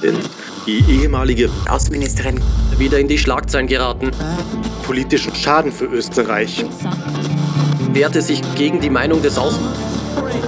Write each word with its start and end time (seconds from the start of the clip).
Präsidentin, 0.00 0.30
die 0.66 0.84
ehemalige 0.88 1.50
Außenministerin, 1.68 2.40
wieder 2.78 2.98
in 2.98 3.08
die 3.08 3.18
Schlagzeilen 3.18 3.66
geraten. 3.66 4.10
Politischen 4.84 5.34
Schaden 5.34 5.72
für 5.72 5.86
Österreich. 5.86 6.64
Wehrte 7.92 8.22
sich 8.22 8.40
gegen 8.54 8.80
die 8.80 8.90
Meinung 8.90 9.22
des 9.22 9.38
Außen. 9.38 9.62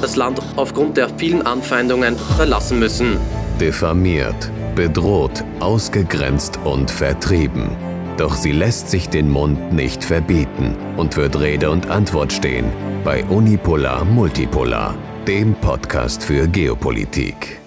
Das 0.01 0.17
Land 0.17 0.41
aufgrund 0.57 0.96
der 0.96 1.09
vielen 1.17 1.43
Anfeindungen 1.43 2.17
verlassen 2.37 2.79
müssen. 2.79 3.19
Diffamiert, 3.61 4.51
bedroht, 4.75 5.45
ausgegrenzt 5.61 6.59
und 6.64 6.91
vertrieben. 6.91 7.71
Doch 8.16 8.34
sie 8.34 8.53
lässt 8.53 8.91
sich 8.91 9.09
den 9.09 9.30
Mund 9.30 9.73
nicht 9.73 10.05
verbieten 10.05 10.77
und 10.96 11.16
wird 11.16 11.39
Rede 11.41 11.71
und 11.71 11.91
Antwort 11.91 12.32
stehen 12.32 12.66
bei 13.05 13.25
Unipolar 13.25 14.05
Multipolar, 14.05 14.95
dem 15.27 15.55
Podcast 15.55 16.23
für 16.23 16.46
Geopolitik. 16.46 17.61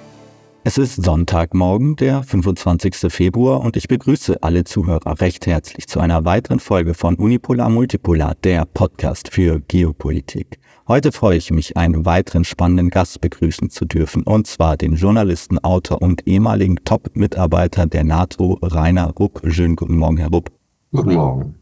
Es 0.67 0.79
ist 0.79 1.05
Sonntagmorgen, 1.05 1.95
der 1.95 2.23
25. 2.23 3.13
Februar 3.13 3.61
und 3.61 3.77
ich 3.77 3.87
begrüße 3.87 4.41
alle 4.41 4.63
Zuhörer 4.63 5.21
recht 5.21 5.45
herzlich 5.45 5.85
zu 5.85 5.99
einer 5.99 6.25
weiteren 6.25 6.59
Folge 6.59 6.95
von 6.95 7.13
Unipolar 7.17 7.69
Multipolar, 7.69 8.33
der 8.43 8.65
Podcast 8.65 9.29
für 9.31 9.59
Geopolitik. 9.59 10.57
Heute 10.87 11.11
freue 11.11 11.37
ich 11.37 11.51
mich, 11.51 11.77
einen 11.77 12.03
weiteren 12.07 12.45
spannenden 12.45 12.89
Gast 12.89 13.21
begrüßen 13.21 13.69
zu 13.69 13.85
dürfen, 13.85 14.23
und 14.23 14.47
zwar 14.47 14.75
den 14.75 14.95
Journalisten, 14.95 15.59
Autor 15.59 16.01
und 16.01 16.25
ehemaligen 16.25 16.77
Top-Mitarbeiter 16.83 17.85
der 17.85 18.03
NATO, 18.03 18.57
Rainer 18.63 19.11
Rupp. 19.11 19.41
Schönen 19.47 19.75
guten 19.75 19.97
Morgen, 19.97 20.17
Herr 20.17 20.29
Rupp. 20.29 20.49
Guten 20.91 21.13
Morgen. 21.13 21.55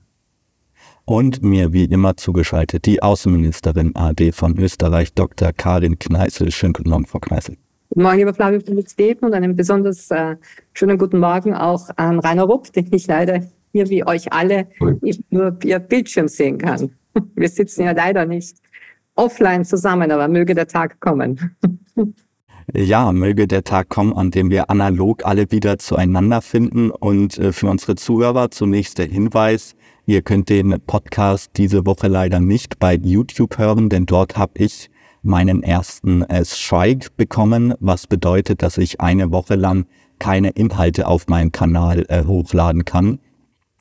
Und 1.04 1.44
mir 1.44 1.74
wie 1.74 1.84
immer 1.84 2.16
zugeschaltet 2.16 2.86
die 2.86 3.04
Außenministerin 3.04 3.98
AD 3.98 4.32
von 4.32 4.58
Österreich, 4.58 5.14
Dr. 5.14 5.52
Karin 5.52 6.00
Kneißl. 6.00 6.50
Schönen 6.52 6.72
guten 6.72 6.90
Morgen, 6.90 7.06
Frau 7.06 7.20
Kneißl. 7.20 7.58
Guten 7.94 8.06
Morgen, 8.06 8.18
lieber 8.18 8.34
Flavio 8.34 8.60
Felix-Deben 8.60 9.28
und 9.28 9.36
einen 9.36 9.56
besonders 9.56 10.10
äh, 10.10 10.36
schönen 10.74 10.98
guten 10.98 11.20
Morgen 11.20 11.54
auch 11.54 11.92
an 11.96 12.18
Rainer 12.18 12.46
Rupp, 12.46 12.74
den 12.74 12.92
ich 12.92 13.06
leider 13.06 13.42
hier 13.72 13.88
wie 13.88 14.04
euch 14.04 14.34
alle 14.34 14.68
nur 15.30 15.56
via 15.62 15.78
Bildschirm 15.78 16.28
sehen 16.28 16.58
kann. 16.58 16.90
Wir 17.36 17.48
sitzen 17.50 17.84
ja 17.84 17.92
leider 17.92 18.26
nicht 18.26 18.58
offline 19.14 19.64
zusammen, 19.64 20.10
aber 20.10 20.28
möge 20.28 20.56
der 20.56 20.68
Tag 20.68 21.00
kommen. 21.02 21.56
Ja, 22.74 23.12
möge 23.12 23.46
der 23.46 23.66
Tag 23.66 23.90
kommen, 23.90 24.14
an 24.14 24.32
dem 24.32 24.50
wir 24.50 24.70
analog 24.70 25.26
alle 25.26 25.52
wieder 25.52 25.80
zueinander 25.80 26.42
finden. 26.42 26.92
Und 26.92 27.38
äh, 27.38 27.52
für 27.52 27.68
unsere 27.68 27.96
Zuhörer 27.96 28.52
zunächst 28.52 29.00
der 29.00 29.06
Hinweis, 29.06 29.76
ihr 30.06 30.22
könnt 30.22 30.48
den 30.48 30.80
Podcast 30.88 31.52
diese 31.58 31.86
Woche 31.86 32.08
leider 32.08 32.40
nicht 32.40 32.80
bei 32.80 32.96
YouTube 32.96 33.58
hören, 33.58 33.90
denn 33.90 34.06
dort 34.06 34.38
habe 34.38 34.54
ich 34.56 34.90
meinen 35.24 35.64
ersten 35.64 36.22
äh, 36.24 36.46
Strike 36.46 37.10
bekommen, 37.18 37.74
was 37.80 38.08
bedeutet, 38.08 38.62
dass 38.62 38.78
ich 38.78 39.02
eine 39.02 39.32
Woche 39.32 39.56
lang 39.56 39.86
keine 40.20 40.50
Inhalte 40.50 41.08
auf 41.08 41.28
meinem 41.28 41.52
Kanal 41.52 42.06
äh, 42.10 42.24
hochladen 42.26 42.86
kann. 42.86 43.20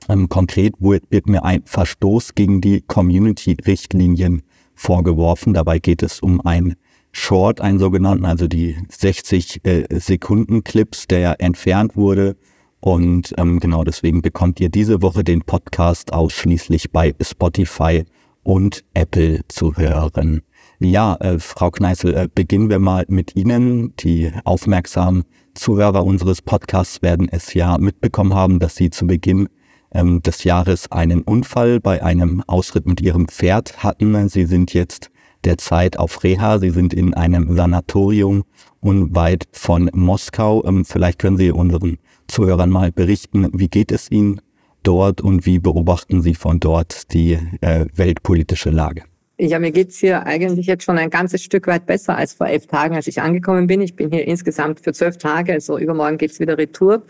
Ähm, 0.08 0.28
konkret 0.28 0.74
wird 0.80 1.28
mir 1.28 1.44
ein 1.44 1.62
Verstoß 1.64 2.34
gegen 2.34 2.60
die 2.60 2.80
Community-Richtlinien 2.80 4.42
vorgeworfen. 4.74 5.54
Dabei 5.54 5.78
geht 5.78 6.02
es 6.02 6.20
um 6.20 6.40
ein 6.40 6.74
Short, 7.12 7.60
einen 7.60 7.78
sogenannten, 7.78 8.24
also 8.24 8.48
die 8.48 8.76
60 8.88 9.64
äh, 9.64 9.86
Sekunden 10.00 10.64
Clips, 10.64 11.06
der 11.06 11.40
entfernt 11.40 11.96
wurde. 11.96 12.36
Und 12.80 13.34
ähm, 13.36 13.60
genau 13.60 13.84
deswegen 13.84 14.22
bekommt 14.22 14.58
ihr 14.58 14.70
diese 14.70 15.02
Woche 15.02 15.22
den 15.22 15.42
Podcast 15.42 16.12
ausschließlich 16.12 16.90
bei 16.90 17.14
Spotify 17.20 18.04
und 18.42 18.82
Apple 18.94 19.42
zu 19.46 19.76
hören. 19.76 20.42
Ja, 20.84 21.14
äh, 21.20 21.38
Frau 21.38 21.70
Kneißl, 21.70 22.12
äh, 22.12 22.28
beginnen 22.34 22.68
wir 22.68 22.80
mal 22.80 23.04
mit 23.06 23.36
Ihnen. 23.36 23.94
Die 23.98 24.32
aufmerksamen 24.44 25.22
Zuhörer 25.54 26.04
unseres 26.04 26.42
Podcasts 26.42 27.02
werden 27.02 27.28
es 27.30 27.54
ja 27.54 27.78
mitbekommen 27.78 28.34
haben, 28.34 28.58
dass 28.58 28.74
Sie 28.74 28.90
zu 28.90 29.06
Beginn 29.06 29.48
ähm, 29.92 30.22
des 30.22 30.42
Jahres 30.42 30.90
einen 30.90 31.22
Unfall 31.22 31.78
bei 31.78 32.02
einem 32.02 32.42
Ausritt 32.48 32.86
mit 32.86 33.00
ihrem 33.00 33.28
Pferd 33.28 33.84
hatten. 33.84 34.28
Sie 34.28 34.44
sind 34.44 34.74
jetzt 34.74 35.12
derzeit 35.44 36.00
auf 36.00 36.24
Reha. 36.24 36.58
Sie 36.58 36.70
sind 36.70 36.94
in 36.94 37.14
einem 37.14 37.54
Sanatorium 37.54 38.42
unweit 38.80 39.46
von 39.52 39.88
Moskau. 39.92 40.64
Ähm, 40.64 40.84
vielleicht 40.84 41.20
können 41.20 41.36
Sie 41.36 41.52
unseren 41.52 41.98
Zuhörern 42.26 42.70
mal 42.70 42.90
berichten, 42.90 43.48
wie 43.52 43.68
geht 43.68 43.92
es 43.92 44.10
Ihnen 44.10 44.40
dort 44.82 45.20
und 45.20 45.46
wie 45.46 45.60
beobachten 45.60 46.22
Sie 46.22 46.34
von 46.34 46.58
dort 46.58 47.12
die 47.12 47.38
äh, 47.60 47.86
weltpolitische 47.94 48.70
Lage? 48.70 49.04
Ja, 49.44 49.58
mir 49.58 49.72
geht's 49.72 49.98
hier 49.98 50.24
eigentlich 50.24 50.68
jetzt 50.68 50.84
schon 50.84 50.98
ein 50.98 51.10
ganzes 51.10 51.42
Stück 51.42 51.66
weit 51.66 51.84
besser 51.84 52.16
als 52.16 52.32
vor 52.32 52.46
elf 52.46 52.68
Tagen, 52.68 52.94
als 52.94 53.08
ich 53.08 53.20
angekommen 53.20 53.66
bin. 53.66 53.80
Ich 53.80 53.96
bin 53.96 54.08
hier 54.12 54.24
insgesamt 54.24 54.78
für 54.78 54.92
zwölf 54.92 55.18
Tage, 55.18 55.52
also 55.52 55.78
übermorgen 55.78 56.16
geht's 56.16 56.38
wieder 56.38 56.56
retour. 56.56 57.02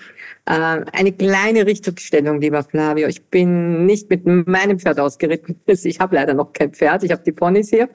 Äh, 0.45 0.85
eine 0.93 1.13
kleine 1.13 1.67
Richtigstellung, 1.67 2.41
lieber 2.41 2.65
Flavio. 2.65 3.07
Ich 3.07 3.25
bin 3.27 3.87
nicht 3.87 4.11
mit 4.11 4.27
meinem 4.27 4.79
Pferd 4.79 4.99
ausgeritten. 4.99 5.61
Ich 5.85 6.01
habe 6.01 6.17
leider 6.17 6.35
noch 6.35 6.53
kein 6.53 6.73
Pferd, 6.73 7.03
ich 7.03 7.11
habe 7.11 7.23
die 7.25 7.33
Ponys 7.33 7.71
hier. 7.71 7.89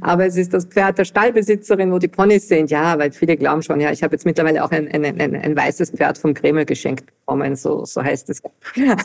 Aber 0.00 0.24
es 0.24 0.36
ist 0.36 0.54
das 0.54 0.66
Pferd 0.66 0.98
der 0.98 1.04
Stallbesitzerin, 1.04 1.90
wo 1.90 1.98
die 1.98 2.08
Ponys 2.08 2.48
sind. 2.48 2.70
Ja, 2.70 2.98
weil 2.98 3.12
viele 3.12 3.36
glauben 3.36 3.62
schon, 3.62 3.80
ja, 3.80 3.90
ich 3.90 4.02
habe 4.02 4.14
jetzt 4.14 4.24
mittlerweile 4.24 4.64
auch 4.64 4.70
ein, 4.70 4.88
ein, 4.88 5.04
ein, 5.04 5.34
ein 5.34 5.56
weißes 5.56 5.90
Pferd 5.92 6.16
vom 6.16 6.32
Kreml 6.32 6.64
geschenkt 6.64 7.06
bekommen, 7.06 7.56
so, 7.56 7.84
so 7.84 8.02
heißt 8.02 8.30
es. 8.30 8.40
äh, 8.76 8.96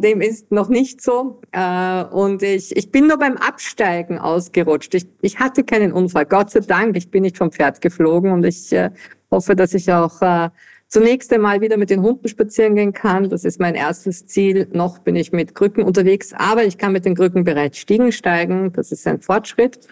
dem 0.00 0.20
ist 0.20 0.50
noch 0.50 0.68
nicht 0.68 1.00
so. 1.00 1.40
Äh, 1.52 2.04
und 2.04 2.42
ich, 2.42 2.76
ich 2.76 2.90
bin 2.90 3.06
nur 3.06 3.18
beim 3.18 3.36
Absteigen 3.36 4.18
ausgerutscht. 4.18 4.94
Ich, 4.94 5.06
ich 5.20 5.38
hatte 5.38 5.64
keinen 5.64 5.92
Unfall. 5.92 6.26
Gott 6.26 6.50
sei 6.50 6.60
Dank, 6.60 6.96
ich 6.96 7.10
bin 7.10 7.22
nicht 7.22 7.38
vom 7.38 7.52
Pferd 7.52 7.80
geflogen 7.80 8.32
und 8.32 8.44
ich 8.44 8.72
äh, 8.72 8.90
hoffe, 9.32 9.56
dass 9.56 9.74
ich 9.74 9.92
auch 9.92 10.22
äh, 10.22 10.50
zunächst 10.86 11.32
einmal 11.32 11.60
wieder 11.60 11.78
mit 11.78 11.90
den 11.90 12.02
Hunden 12.02 12.28
spazieren 12.28 12.76
gehen 12.76 12.92
kann. 12.92 13.30
Das 13.30 13.44
ist 13.44 13.58
mein 13.58 13.74
erstes 13.74 14.26
Ziel. 14.26 14.68
Noch 14.72 14.98
bin 14.98 15.16
ich 15.16 15.32
mit 15.32 15.54
Krücken 15.54 15.82
unterwegs, 15.82 16.32
aber 16.36 16.64
ich 16.64 16.78
kann 16.78 16.92
mit 16.92 17.04
den 17.04 17.16
Krücken 17.16 17.42
bereits 17.44 17.78
Stiegen 17.78 18.12
steigen. 18.12 18.72
Das 18.72 18.92
ist 18.92 19.06
ein 19.06 19.20
Fortschritt. 19.20 19.88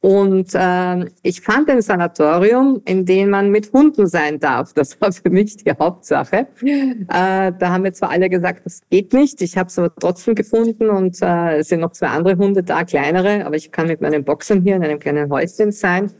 Und 0.00 0.54
äh, 0.54 1.06
ich 1.22 1.40
fand 1.40 1.68
ein 1.68 1.82
Sanatorium, 1.82 2.80
in 2.84 3.04
dem 3.04 3.30
man 3.30 3.50
mit 3.50 3.72
Hunden 3.72 4.06
sein 4.06 4.38
darf. 4.38 4.72
Das 4.72 5.00
war 5.00 5.10
für 5.10 5.28
mich 5.28 5.56
die 5.56 5.70
Hauptsache. 5.70 6.48
Äh, 7.10 7.52
da 7.58 7.70
haben 7.70 7.84
wir 7.84 7.92
zwar 7.92 8.10
alle 8.10 8.28
gesagt, 8.28 8.66
das 8.66 8.82
geht 8.90 9.12
nicht. 9.12 9.40
Ich 9.40 9.56
habe 9.56 9.68
es 9.68 9.78
aber 9.78 9.94
trotzdem 9.94 10.34
gefunden 10.34 10.90
und 10.90 11.20
äh, 11.22 11.58
es 11.58 11.68
sind 11.68 11.80
noch 11.80 11.92
zwei 11.92 12.08
andere 12.08 12.36
Hunde 12.36 12.62
da, 12.62 12.84
kleinere. 12.84 13.46
Aber 13.46 13.56
ich 13.56 13.72
kann 13.72 13.86
mit 13.86 14.00
meinen 14.00 14.24
Boxern 14.24 14.62
hier 14.62 14.76
in 14.76 14.84
einem 14.84 14.98
kleinen 14.98 15.30
Häuschen 15.30 15.72
sein. 15.72 16.10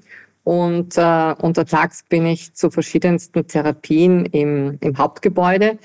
Und 0.49 0.97
äh, 0.97 1.35
untertags 1.43 2.05
bin 2.09 2.25
ich 2.25 2.55
zu 2.55 2.71
verschiedensten 2.71 3.47
Therapien 3.47 4.25
im, 4.25 4.79
im 4.81 4.97
Hauptgebäude. 4.97 5.77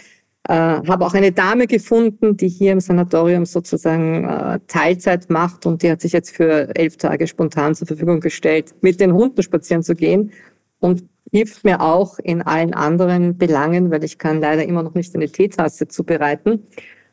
Äh, 0.47 0.53
habe 0.53 1.05
auch 1.05 1.13
eine 1.13 1.33
Dame 1.33 1.67
gefunden, 1.67 2.37
die 2.37 2.47
hier 2.47 2.71
im 2.71 2.79
Sanatorium 2.79 3.45
sozusagen 3.45 4.23
äh, 4.23 4.61
Teilzeit 4.67 5.29
macht 5.29 5.65
und 5.65 5.83
die 5.83 5.91
hat 5.91 5.99
sich 5.99 6.13
jetzt 6.13 6.33
für 6.33 6.73
elf 6.77 6.95
Tage 6.95 7.27
spontan 7.27 7.75
zur 7.75 7.87
Verfügung 7.87 8.21
gestellt, 8.21 8.73
mit 8.79 9.01
den 9.01 9.11
Hunden 9.11 9.43
spazieren 9.43 9.83
zu 9.83 9.95
gehen 9.95 10.31
und 10.79 11.03
hilft 11.29 11.65
mir 11.65 11.81
auch 11.81 12.17
in 12.19 12.41
allen 12.41 12.73
anderen 12.73 13.37
Belangen, 13.37 13.91
weil 13.91 14.05
ich 14.05 14.17
kann 14.17 14.39
leider 14.39 14.63
immer 14.63 14.83
noch 14.83 14.93
nicht 14.93 15.13
eine 15.13 15.27
Teetasse 15.29 15.89
zubereiten. 15.89 16.67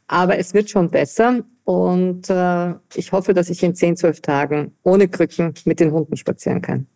Aber 0.06 0.38
es 0.38 0.55
wird 0.55 0.71
schon 0.71 0.88
besser 0.88 1.43
und 1.65 2.31
äh, 2.31 2.75
ich 2.94 3.11
hoffe, 3.11 3.34
dass 3.34 3.50
ich 3.50 3.61
in 3.65 3.75
zehn, 3.75 3.97
zwölf 3.97 4.21
Tagen 4.21 4.71
ohne 4.84 5.09
Krücken 5.09 5.55
mit 5.65 5.81
den 5.81 5.91
Hunden 5.91 6.17
spazieren 6.17 6.62
kann. 6.62 6.87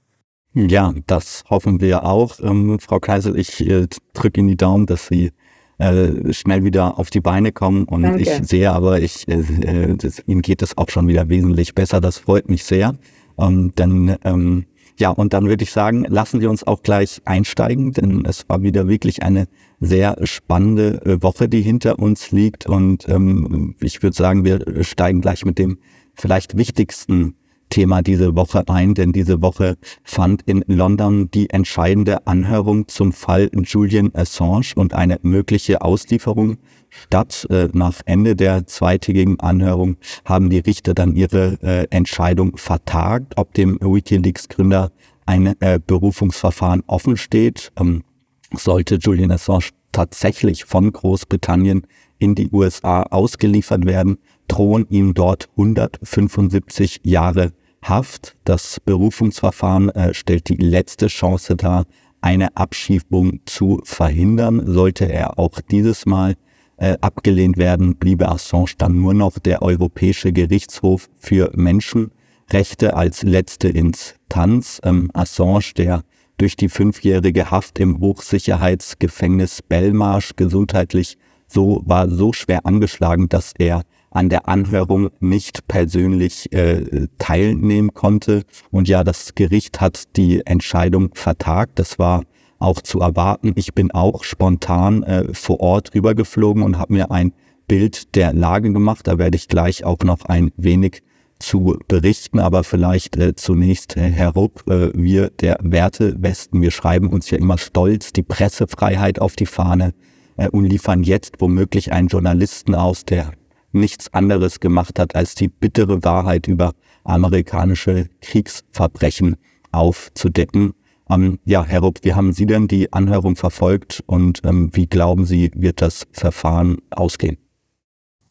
Ja, 0.54 0.94
das 1.06 1.44
hoffen 1.50 1.80
wir 1.80 2.04
auch. 2.04 2.38
Ähm, 2.40 2.78
Frau 2.78 3.00
Kaiser, 3.00 3.34
ich 3.34 3.60
äh, 3.60 3.88
drücke 4.12 4.40
Ihnen 4.40 4.48
die 4.48 4.56
Daumen, 4.56 4.86
dass 4.86 5.08
Sie 5.08 5.32
äh, 5.78 6.32
schnell 6.32 6.62
wieder 6.62 6.98
auf 6.98 7.10
die 7.10 7.20
Beine 7.20 7.50
kommen. 7.50 7.84
Und 7.84 8.02
Danke. 8.02 8.22
ich 8.22 8.30
sehe 8.48 8.70
aber, 8.70 9.00
ich, 9.00 9.26
äh, 9.26 9.40
äh, 9.40 9.96
das, 9.96 10.22
Ihnen 10.26 10.42
geht 10.42 10.62
es 10.62 10.78
auch 10.78 10.88
schon 10.88 11.08
wieder 11.08 11.28
wesentlich 11.28 11.74
besser. 11.74 12.00
Das 12.00 12.18
freut 12.18 12.48
mich 12.48 12.62
sehr. 12.62 12.94
Ähm, 13.36 13.74
denn 13.74 14.16
ähm, 14.24 14.66
ja, 14.96 15.10
und 15.10 15.32
dann 15.32 15.48
würde 15.48 15.64
ich 15.64 15.72
sagen, 15.72 16.04
lassen 16.08 16.38
Sie 16.38 16.46
uns 16.46 16.64
auch 16.64 16.84
gleich 16.84 17.20
einsteigen, 17.24 17.92
denn 17.92 18.24
es 18.24 18.48
war 18.48 18.62
wieder 18.62 18.86
wirklich 18.86 19.24
eine 19.24 19.48
sehr 19.80 20.16
spannende 20.22 21.04
äh, 21.04 21.20
Woche, 21.20 21.48
die 21.48 21.62
hinter 21.62 21.98
uns 21.98 22.30
liegt. 22.30 22.66
Und 22.66 23.08
ähm, 23.08 23.74
ich 23.80 24.04
würde 24.04 24.16
sagen, 24.16 24.44
wir 24.44 24.84
steigen 24.84 25.20
gleich 25.20 25.44
mit 25.44 25.58
dem 25.58 25.78
vielleicht 26.14 26.56
wichtigsten 26.56 27.34
Thema 27.74 28.02
diese 28.02 28.36
Woche 28.36 28.62
ein, 28.68 28.94
denn 28.94 29.10
diese 29.10 29.42
Woche 29.42 29.74
fand 30.04 30.42
in 30.42 30.64
London 30.68 31.28
die 31.32 31.50
entscheidende 31.50 32.24
Anhörung 32.24 32.86
zum 32.86 33.12
Fall 33.12 33.50
Julian 33.52 34.12
Assange 34.14 34.74
und 34.76 34.94
eine 34.94 35.18
mögliche 35.22 35.82
Auslieferung 35.82 36.58
statt. 36.88 37.48
Äh, 37.50 37.70
nach 37.72 38.00
Ende 38.04 38.36
der 38.36 38.68
zweitägigen 38.68 39.40
Anhörung 39.40 39.96
haben 40.24 40.50
die 40.50 40.60
Richter 40.60 40.94
dann 40.94 41.16
ihre 41.16 41.58
äh, 41.64 41.88
Entscheidung 41.90 42.56
vertagt, 42.56 43.34
ob 43.38 43.54
dem 43.54 43.76
WikiLeaks-Gründer 43.80 44.92
ein 45.26 45.60
äh, 45.60 45.80
Berufungsverfahren 45.84 46.84
offen 46.86 47.16
steht. 47.16 47.72
Ähm, 47.76 48.04
sollte 48.52 49.00
Julian 49.02 49.32
Assange 49.32 49.70
tatsächlich 49.90 50.64
von 50.64 50.92
Großbritannien 50.92 51.88
in 52.20 52.36
die 52.36 52.50
USA 52.52 53.02
ausgeliefert 53.02 53.84
werden, 53.84 54.18
drohen 54.46 54.86
ihm 54.90 55.12
dort 55.12 55.48
175 55.56 57.00
Jahre 57.02 57.50
Haft. 57.88 58.36
Das 58.44 58.80
Berufungsverfahren 58.80 59.90
äh, 59.90 60.14
stellt 60.14 60.48
die 60.48 60.56
letzte 60.56 61.06
Chance 61.08 61.56
dar, 61.56 61.84
eine 62.20 62.56
Abschiebung 62.56 63.40
zu 63.44 63.80
verhindern. 63.84 64.62
Sollte 64.66 65.04
er 65.04 65.38
auch 65.38 65.60
dieses 65.60 66.06
Mal 66.06 66.34
äh, 66.76 66.96
abgelehnt 67.00 67.56
werden, 67.56 67.96
bliebe 67.96 68.28
Assange 68.28 68.72
dann 68.78 69.00
nur 69.00 69.14
noch 69.14 69.38
der 69.38 69.62
Europäische 69.62 70.32
Gerichtshof 70.32 71.08
für 71.14 71.50
Menschenrechte 71.54 72.96
als 72.96 73.22
letzte 73.22 73.68
Instanz. 73.68 74.80
Ähm, 74.82 75.10
Assange, 75.12 75.72
der 75.76 76.02
durch 76.38 76.56
die 76.56 76.68
fünfjährige 76.68 77.50
Haft 77.50 77.78
im 77.78 78.00
Hochsicherheitsgefängnis 78.00 79.62
Belmarsh 79.62 80.34
gesundheitlich 80.36 81.16
so 81.46 81.82
war 81.84 82.08
so 82.08 82.32
schwer 82.32 82.66
angeschlagen, 82.66 83.28
dass 83.28 83.52
er 83.58 83.82
an 84.14 84.28
der 84.28 84.48
Anhörung 84.48 85.10
nicht 85.20 85.68
persönlich 85.68 86.50
äh, 86.52 87.08
teilnehmen 87.18 87.92
konnte. 87.92 88.44
Und 88.70 88.88
ja, 88.88 89.04
das 89.04 89.34
Gericht 89.34 89.80
hat 89.80 90.16
die 90.16 90.46
Entscheidung 90.46 91.10
vertagt. 91.14 91.78
Das 91.78 91.98
war 91.98 92.22
auch 92.58 92.80
zu 92.80 93.00
erwarten. 93.00 93.52
Ich 93.56 93.74
bin 93.74 93.90
auch 93.90 94.24
spontan 94.24 95.02
äh, 95.02 95.34
vor 95.34 95.60
Ort 95.60 95.94
rübergeflogen 95.94 96.62
und 96.62 96.78
habe 96.78 96.94
mir 96.94 97.10
ein 97.10 97.32
Bild 97.66 98.14
der 98.14 98.32
Lage 98.32 98.72
gemacht. 98.72 99.06
Da 99.06 99.18
werde 99.18 99.36
ich 99.36 99.48
gleich 99.48 99.84
auch 99.84 99.98
noch 100.04 100.24
ein 100.26 100.52
wenig 100.56 101.02
zu 101.40 101.76
berichten, 101.88 102.38
aber 102.38 102.62
vielleicht 102.62 103.16
äh, 103.16 103.34
zunächst, 103.34 103.96
äh, 103.96 104.08
Herr 104.08 104.30
Rupp, 104.30 104.68
äh, 104.70 104.90
wir 104.94 105.30
der 105.30 105.58
Wertewesten, 105.60 106.62
wir 106.62 106.70
schreiben 106.70 107.08
uns 107.08 107.30
ja 107.30 107.38
immer 107.38 107.58
stolz 107.58 108.12
die 108.12 108.22
Pressefreiheit 108.22 109.18
auf 109.18 109.34
die 109.34 109.46
Fahne 109.46 109.92
äh, 110.36 110.48
und 110.48 110.64
liefern 110.64 111.02
jetzt 111.02 111.40
womöglich 111.40 111.92
einen 111.92 112.08
Journalisten 112.08 112.76
aus, 112.76 113.04
der 113.04 113.32
nichts 113.74 114.12
anderes 114.14 114.60
gemacht 114.60 114.98
hat, 114.98 115.14
als 115.14 115.34
die 115.34 115.48
bittere 115.48 116.02
Wahrheit 116.04 116.46
über 116.46 116.72
amerikanische 117.04 118.08
Kriegsverbrechen 118.20 119.36
aufzudecken. 119.72 120.74
Ähm, 121.10 121.38
ja, 121.44 121.64
Herr 121.64 121.80
Rupp, 121.80 121.98
wie 122.02 122.14
haben 122.14 122.32
Sie 122.32 122.46
denn 122.46 122.68
die 122.68 122.92
Anhörung 122.92 123.36
verfolgt 123.36 124.02
und 124.06 124.40
ähm, 124.44 124.70
wie 124.72 124.86
glauben 124.86 125.26
Sie, 125.26 125.50
wird 125.54 125.82
das 125.82 126.06
Verfahren 126.12 126.78
ausgehen? 126.90 127.36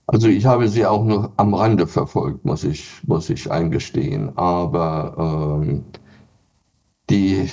Also 0.08 0.28
ich 0.28 0.46
habe 0.46 0.68
sie 0.68 0.86
auch 0.86 1.06
nur 1.06 1.32
am 1.38 1.54
Rande 1.54 1.88
verfolgt, 1.88 2.44
muss 2.44 2.64
ich, 2.64 2.86
muss 3.08 3.30
ich 3.30 3.50
eingestehen. 3.50 4.38
Aber 4.38 5.62
ähm, 5.64 5.86
die, 7.10 7.50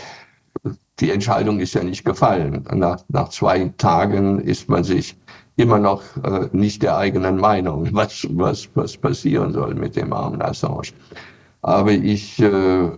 die 0.99 1.11
Entscheidung 1.11 1.61
ist 1.61 1.75
ja 1.75 1.85
nicht 1.85 2.05
gefallen. 2.05 2.65
Nach, 2.75 3.05
nach 3.09 3.29
zwei 3.29 3.69
Tagen 3.77 4.41
ist 4.41 4.69
man 4.69 4.83
sich 4.83 5.17
immer 5.61 5.79
noch 5.79 6.03
äh, 6.25 6.49
nicht 6.53 6.83
der 6.83 6.97
eigenen 6.97 7.37
Meinung, 7.37 7.89
was, 7.93 8.27
was, 8.31 8.69
was 8.75 8.97
passieren 8.97 9.53
soll 9.53 9.75
mit 9.75 9.97
dem 9.97 10.13
armen 10.13 10.43
Assange. 10.43 10.89
Aber 11.63 11.93
ich, 11.93 12.41
äh, 12.41 12.91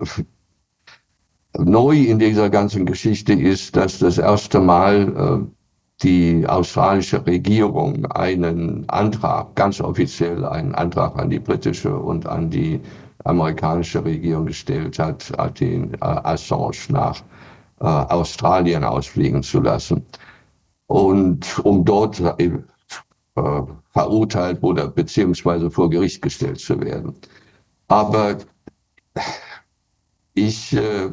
neu 1.58 1.96
in 1.96 2.18
dieser 2.18 2.48
ganzen 2.48 2.86
Geschichte 2.86 3.32
ist, 3.32 3.76
dass 3.76 3.98
das 3.98 4.18
erste 4.18 4.60
Mal 4.60 5.44
äh, 5.44 5.46
die 6.02 6.46
australische 6.46 7.24
Regierung 7.26 8.06
einen 8.06 8.88
Antrag, 8.88 9.54
ganz 9.54 9.80
offiziell 9.80 10.44
einen 10.44 10.74
Antrag 10.74 11.18
an 11.18 11.30
die 11.30 11.38
britische 11.38 11.96
und 11.96 12.26
an 12.26 12.50
die 12.50 12.80
amerikanische 13.24 14.04
Regierung 14.04 14.46
gestellt 14.46 14.98
hat, 14.98 15.32
den 15.60 15.94
äh, 15.94 15.98
Assange 16.00 16.78
nach 16.88 17.20
äh, 17.80 17.84
Australien 17.84 18.84
ausfliegen 18.84 19.42
zu 19.42 19.60
lassen 19.60 20.04
und 20.86 21.58
um 21.64 21.84
dort 21.84 22.20
äh, 22.20 22.50
verurteilt 23.92 24.62
oder 24.62 24.88
beziehungsweise 24.88 25.70
vor 25.70 25.90
Gericht 25.90 26.22
gestellt 26.22 26.60
zu 26.60 26.80
werden. 26.80 27.14
Aber 27.88 28.38
ich, 30.34 30.72
äh, 30.74 31.10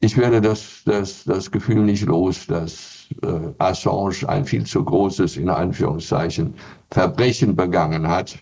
ich 0.00 0.16
werde 0.16 0.40
das, 0.40 0.82
das, 0.84 1.24
das 1.24 1.50
Gefühl 1.50 1.84
nicht 1.84 2.06
los, 2.06 2.46
dass 2.46 3.06
äh, 3.22 3.52
Assange 3.58 4.28
ein 4.28 4.44
viel 4.44 4.64
zu 4.64 4.84
großes, 4.84 5.36
in 5.36 5.48
Anführungszeichen, 5.48 6.54
Verbrechen 6.90 7.56
begangen 7.56 8.08
hat 8.08 8.38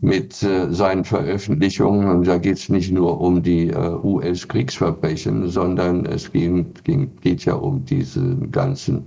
mit 0.00 0.42
äh, 0.42 0.72
seinen 0.72 1.04
Veröffentlichungen. 1.04 2.08
Und 2.08 2.26
da 2.26 2.38
geht 2.38 2.56
es 2.58 2.68
nicht 2.68 2.90
nur 2.92 3.20
um 3.20 3.42
die 3.42 3.68
äh, 3.70 3.94
US-Kriegsverbrechen, 4.02 5.48
sondern 5.48 6.06
es 6.06 6.30
ging, 6.32 6.66
ging, 6.84 7.10
geht 7.20 7.44
ja 7.44 7.54
um 7.54 7.84
diesen 7.84 8.50
ganzen 8.52 9.04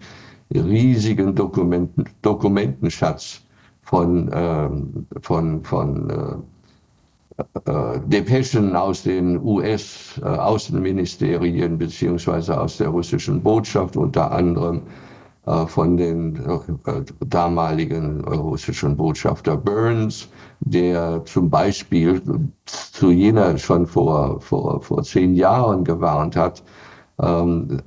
riesigen 0.53 1.33
Dokumenten, 1.33 2.03
Dokumentenschatz 2.21 3.41
von, 3.83 4.29
ähm, 4.33 5.07
von, 5.21 5.63
von 5.63 6.09
äh, 6.09 6.35
äh, 7.71 7.99
Depeschen 8.07 8.75
aus 8.75 9.03
den 9.03 9.41
US-Außenministerien 9.41 11.77
beziehungsweise 11.77 12.59
aus 12.59 12.75
der 12.77 12.89
russischen 12.89 13.41
Botschaft 13.41 13.95
unter 13.95 14.29
anderem 14.31 14.79
äh, 14.79 14.81
von 15.43 15.97
den 15.97 16.35
äh, 16.35 17.01
damaligen 17.25 18.23
russischen 18.25 18.95
Botschafter 18.95 19.57
Burns, 19.57 20.27
der 20.59 21.25
zum 21.25 21.49
Beispiel 21.49 22.21
zu 22.65 23.09
jener 23.09 23.57
schon 23.57 23.87
vor, 23.87 24.39
vor, 24.39 24.81
vor 24.81 25.01
zehn 25.01 25.35
Jahren 25.35 25.83
gewarnt 25.83 26.35
hat, 26.35 26.61
ähm, 27.19 27.81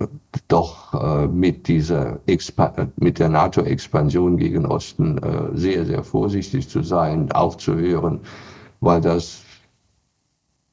doch 0.48 0.94
äh, 0.94 1.28
mit 1.28 1.68
dieser 1.68 2.18
Expa 2.26 2.72
mit 2.96 3.18
der 3.18 3.28
NATO-Expansion 3.28 4.36
gegen 4.36 4.66
Osten 4.66 5.18
äh, 5.18 5.56
sehr, 5.56 5.84
sehr 5.84 6.02
vorsichtig 6.02 6.68
zu 6.68 6.82
sein, 6.82 7.30
aufzuhören, 7.32 8.20
weil 8.80 9.00
das, 9.00 9.42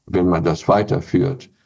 wenn 0.07 0.27
man 0.27 0.43
das 0.43 0.67
weiterführt, 0.67 1.45
äh, 1.45 1.60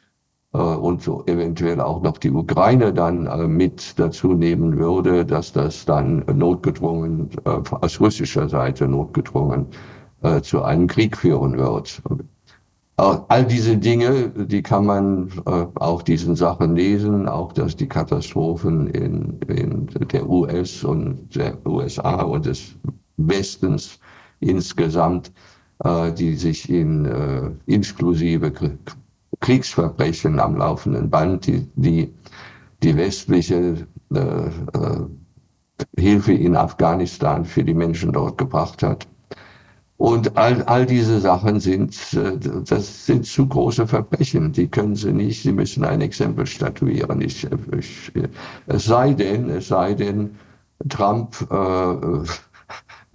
und 0.56 1.02
so 1.02 1.22
eventuell 1.26 1.80
auch 1.80 2.02
noch 2.02 2.18
die 2.18 2.30
Ukraine 2.30 2.92
dann 2.92 3.26
äh, 3.26 3.46
mit 3.46 3.98
dazu 3.98 4.32
nehmen 4.32 4.78
würde, 4.78 5.24
dass 5.24 5.52
das 5.52 5.84
dann 5.84 6.24
notgedrungen, 6.34 7.30
äh, 7.44 7.60
aus 7.72 8.00
russischer 8.00 8.48
Seite 8.48 8.88
notgedrungen 8.88 9.66
zu 10.42 10.62
einem 10.62 10.88
Krieg 10.88 11.16
führen 11.16 11.56
wird. 11.58 12.02
All 12.96 13.44
diese 13.44 13.76
Dinge, 13.76 14.30
die 14.30 14.62
kann 14.62 14.86
man 14.86 15.30
auch 15.74 16.02
diesen 16.02 16.34
Sachen 16.34 16.74
lesen, 16.74 17.28
auch 17.28 17.52
dass 17.52 17.76
die 17.76 17.86
Katastrophen 17.86 18.88
in, 18.88 19.38
in 19.46 19.86
der 20.10 20.28
US 20.28 20.82
und 20.82 21.36
der 21.36 21.64
USA 21.66 22.22
und 22.22 22.46
des 22.46 22.74
Westens 23.18 24.00
insgesamt, 24.40 25.30
die 26.18 26.34
sich 26.34 26.68
in 26.70 27.58
inklusive 27.66 28.50
Kriegsverbrechen 29.40 30.40
am 30.40 30.56
laufenden 30.56 31.10
Band, 31.10 31.46
die 31.46 31.68
die, 31.76 32.14
die 32.82 32.96
westliche 32.96 33.86
äh, 34.14 34.18
äh, 34.18 35.06
Hilfe 35.98 36.32
in 36.32 36.56
Afghanistan 36.56 37.44
für 37.44 37.64
die 37.64 37.74
Menschen 37.74 38.12
dort 38.12 38.38
gebracht 38.38 38.82
hat. 38.82 39.06
Und 39.98 40.36
all, 40.36 40.62
all 40.64 40.84
diese 40.84 41.20
Sachen 41.20 41.58
sind, 41.58 41.96
äh, 42.14 42.36
das 42.38 43.06
sind 43.06 43.24
zu 43.24 43.46
große 43.46 43.86
Verbrechen. 43.86 44.52
Die 44.52 44.68
können 44.68 44.94
sie 44.94 45.12
nicht. 45.12 45.42
Sie 45.42 45.52
müssen 45.52 45.84
ein 45.84 46.02
Exempel 46.02 46.46
statuieren. 46.46 47.20
Ich, 47.22 47.46
ich, 47.78 48.12
es 48.66 48.84
sei 48.84 49.14
denn, 49.14 49.48
es 49.48 49.68
sei 49.68 49.94
denn, 49.94 50.36
Trump, 50.88 51.34
äh, 51.50 52.24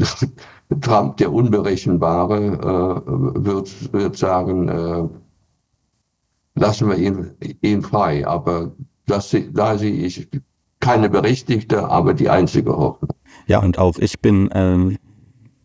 Trump, 0.81 1.17
der 1.17 1.31
Unberechenbare, 1.31 2.38
äh, 2.38 3.45
wird, 3.45 3.93
wird 3.93 4.17
sagen, 4.17 4.67
äh, 4.69 5.07
lassen 6.61 6.87
wir 6.87 6.97
ihn, 6.97 7.31
ihn 7.61 7.81
frei. 7.81 8.25
Aber 8.25 8.71
das, 9.05 9.35
da 9.53 9.77
sehe 9.77 10.05
ich 10.05 10.29
keine 10.79 11.09
berechtigte, 11.09 11.89
aber 11.89 12.13
die 12.13 12.29
einzige 12.29 12.75
Hoffnung. 12.75 13.11
Ja, 13.47 13.59
und 13.59 13.77
auch 13.77 13.97
ich 13.97 14.19
bin 14.19 14.49
ähm, 14.53 14.97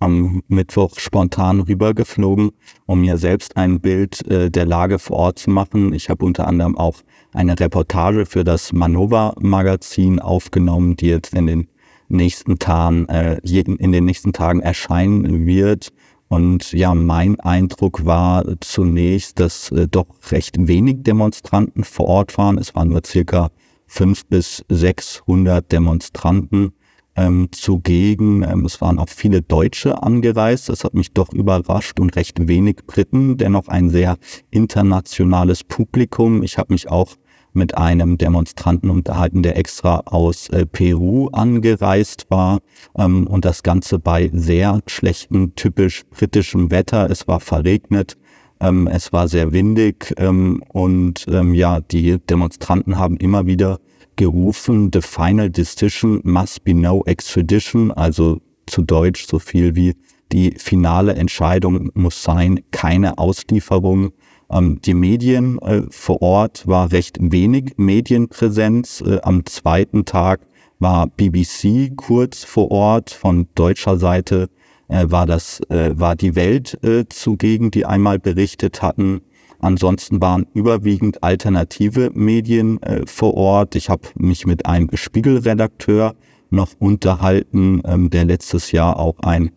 am 0.01 0.43
Mittwoch 0.49 0.99
spontan 0.99 1.61
rübergeflogen, 1.61 2.51
um 2.87 3.01
mir 3.01 3.17
selbst 3.17 3.57
ein 3.57 3.81
Bild 3.81 4.27
äh, 4.29 4.51
der 4.51 4.67
Lage 4.67 4.99
vor 4.99 5.17
Ort 5.17 5.39
zu 5.39 5.51
machen. 5.51 5.93
Ich 5.93 6.11
habe 6.11 6.25
unter 6.25 6.47
anderem 6.47 6.77
auch 6.77 6.97
eine 7.33 7.59
Reportage 7.59 8.27
für 8.27 8.45
das 8.45 8.73
Manova-Magazin 8.73 10.19
aufgenommen, 10.19 10.97
die 10.97 11.09
jetzt 11.09 11.35
in 11.35 11.47
den 11.47 11.69
nächsten 12.09 12.59
Tagen, 12.59 13.09
äh, 13.09 13.39
in 13.45 13.93
den 13.93 14.05
nächsten 14.05 14.33
Tagen 14.33 14.61
erscheinen 14.61 15.47
wird. 15.47 15.93
Und 16.29 16.73
ja, 16.73 16.95
mein 16.95 17.39
Eindruck 17.41 18.05
war 18.05 18.45
zunächst, 18.61 19.39
dass 19.39 19.71
äh, 19.71 19.87
doch 19.89 20.07
recht 20.31 20.57
wenig 20.59 21.05
Demonstranten 21.05 21.85
vor 21.85 22.07
Ort 22.07 22.37
waren. 22.37 22.59
Es 22.59 22.75
waren 22.75 22.89
nur 22.89 23.03
circa 23.05 23.51
fünf 23.87 24.27
bis 24.27 24.65
sechshundert 24.69 25.71
Demonstranten 25.71 26.73
ähm, 27.17 27.49
zugegen. 27.53 28.43
Ähm, 28.43 28.65
es 28.65 28.81
waren 28.81 28.99
auch 28.99 29.09
viele 29.09 29.43
Deutsche 29.43 30.03
angereist. 30.03 30.69
Das 30.69 30.85
hat 30.85 30.95
mich 30.95 31.13
doch 31.13 31.33
überrascht 31.33 31.99
und 32.01 32.17
recht 32.17 32.49
wenig 32.49 32.79
Briten. 32.87 33.37
Dennoch 33.37 33.69
ein 33.69 33.91
sehr 33.91 34.17
internationales 34.51 35.65
Publikum. 35.65 36.43
Ich 36.43 36.59
habe 36.59 36.73
mich 36.73 36.91
auch 36.91 37.15
mit 37.57 37.77
einem 37.77 38.19
Demonstranten 38.19 38.91
unterhalten, 38.91 39.43
der 39.43 39.57
extra 39.57 40.03
aus 40.05 40.49
äh, 40.51 40.67
Peru 40.67 41.29
angereist 41.29 42.27
war 42.29 42.61
ähm, 42.97 43.27
und 43.27 43.45
das 43.45 43.63
Ganze 43.63 43.99
bei 43.99 44.31
sehr 44.33 44.81
schlechtem, 44.87 45.55
typisch 45.57 46.05
britischem 46.11 46.71
Wetter. 46.71 47.11
Es 47.11 47.27
war 47.27 47.41
verregnet. 47.41 48.17
Ähm, 48.61 48.87
es 48.87 49.13
war 49.13 49.29
sehr 49.29 49.53
windig 49.53 50.15
ähm, 50.17 50.63
und 50.69 51.27
ähm, 51.29 51.53
ja, 51.53 51.81
die 51.81 52.19
Demonstranten 52.19 52.99
haben 52.99 53.17
immer 53.17 53.47
wieder 53.47 53.79
gerufen, 54.17 54.91
the 54.93 55.03
final 55.03 55.51
decision 55.51 56.21
must 56.25 56.65
be 56.65 56.75
no 56.75 57.03
extradition, 57.05 57.91
also 57.93 58.41
zu 58.67 58.83
Deutsch 58.83 59.27
so 59.27 59.39
viel 59.39 59.77
wie 59.77 59.95
die 60.33 60.53
finale 60.59 61.15
Entscheidung 61.15 61.91
muss 61.95 62.23
sein, 62.23 62.61
keine 62.73 63.19
Auslieferung. 63.19 64.13
Ähm, 64.51 64.81
die 64.83 64.95
Medien 64.95 65.59
äh, 65.61 65.83
vor 65.91 66.23
Ort 66.23 66.67
war 66.67 66.93
recht 66.93 67.19
wenig 67.21 67.75
Medienpräsenz. 67.77 69.03
Äh, 69.07 69.21
am 69.23 69.45
zweiten 69.47 70.05
Tag 70.05 70.41
war 70.79 71.07
BBC 71.09 71.97
kurz 71.97 72.45
vor 72.45 72.71
Ort. 72.71 73.11
Von 73.11 73.49
deutscher 73.55 73.99
Seite 73.99 74.49
äh, 74.89 75.07
war 75.09 75.27
das 75.27 75.61
war 75.69 76.15
die 76.15 76.37
Welt 76.37 76.79
zugegen, 77.09 77.71
die 77.71 77.87
einmal 77.87 78.19
berichtet 78.19 78.83
hatten. 78.83 79.23
Ansonsten 79.59 80.21
waren 80.21 80.47
überwiegend 80.53 81.23
alternative 81.23 82.11
Medien 82.13 82.79
vor 83.07 83.35
Ort. 83.35 83.75
Ich 83.75 83.89
habe 83.89 84.03
mich 84.17 84.47
mit 84.47 84.67
einem 84.67 84.89
Spiegelredakteur 84.93 86.15
noch 86.51 86.71
unterhalten, 86.79 87.83
ähm, 87.85 88.11
der 88.11 88.25
letztes 88.25 88.73
Jahr 88.73 88.99
auch 88.99 89.19
ein 89.21 89.51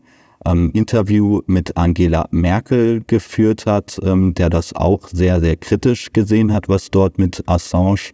ähm, 0.45 0.71
Interview 0.73 1.41
mit 1.47 1.77
Angela 1.77 2.27
Merkel 2.31 3.03
geführt 3.05 3.65
hat, 3.65 3.99
ähm, 4.03 4.33
der 4.33 4.49
das 4.49 4.73
auch 4.75 5.07
sehr, 5.07 5.39
sehr 5.39 5.57
kritisch 5.57 6.11
gesehen 6.13 6.53
hat, 6.53 6.69
was 6.69 6.91
dort 6.91 7.17
mit 7.17 7.43
Assange 7.47 8.11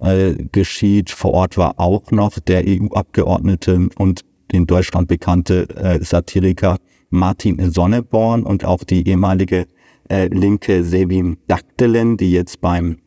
äh, 0.00 0.34
geschieht. 0.52 1.10
Vor 1.10 1.34
Ort 1.34 1.56
war 1.56 1.78
auch 1.78 2.10
noch 2.10 2.38
der 2.38 2.64
EU-Abgeordnete 2.66 3.88
und 3.96 4.22
in 4.50 4.66
Deutschland 4.66 5.08
bekannte 5.08 5.68
äh, 5.76 6.02
Satiriker 6.02 6.78
Martin 7.10 7.70
Sonneborn 7.70 8.42
und 8.42 8.64
auch 8.64 8.84
die 8.84 9.06
ehemalige 9.06 9.66
äh, 10.08 10.28
linke 10.28 10.84
Sevim 10.84 11.38
Daktelen, 11.48 12.16
die 12.16 12.32
jetzt 12.32 12.60
beim 12.60 12.98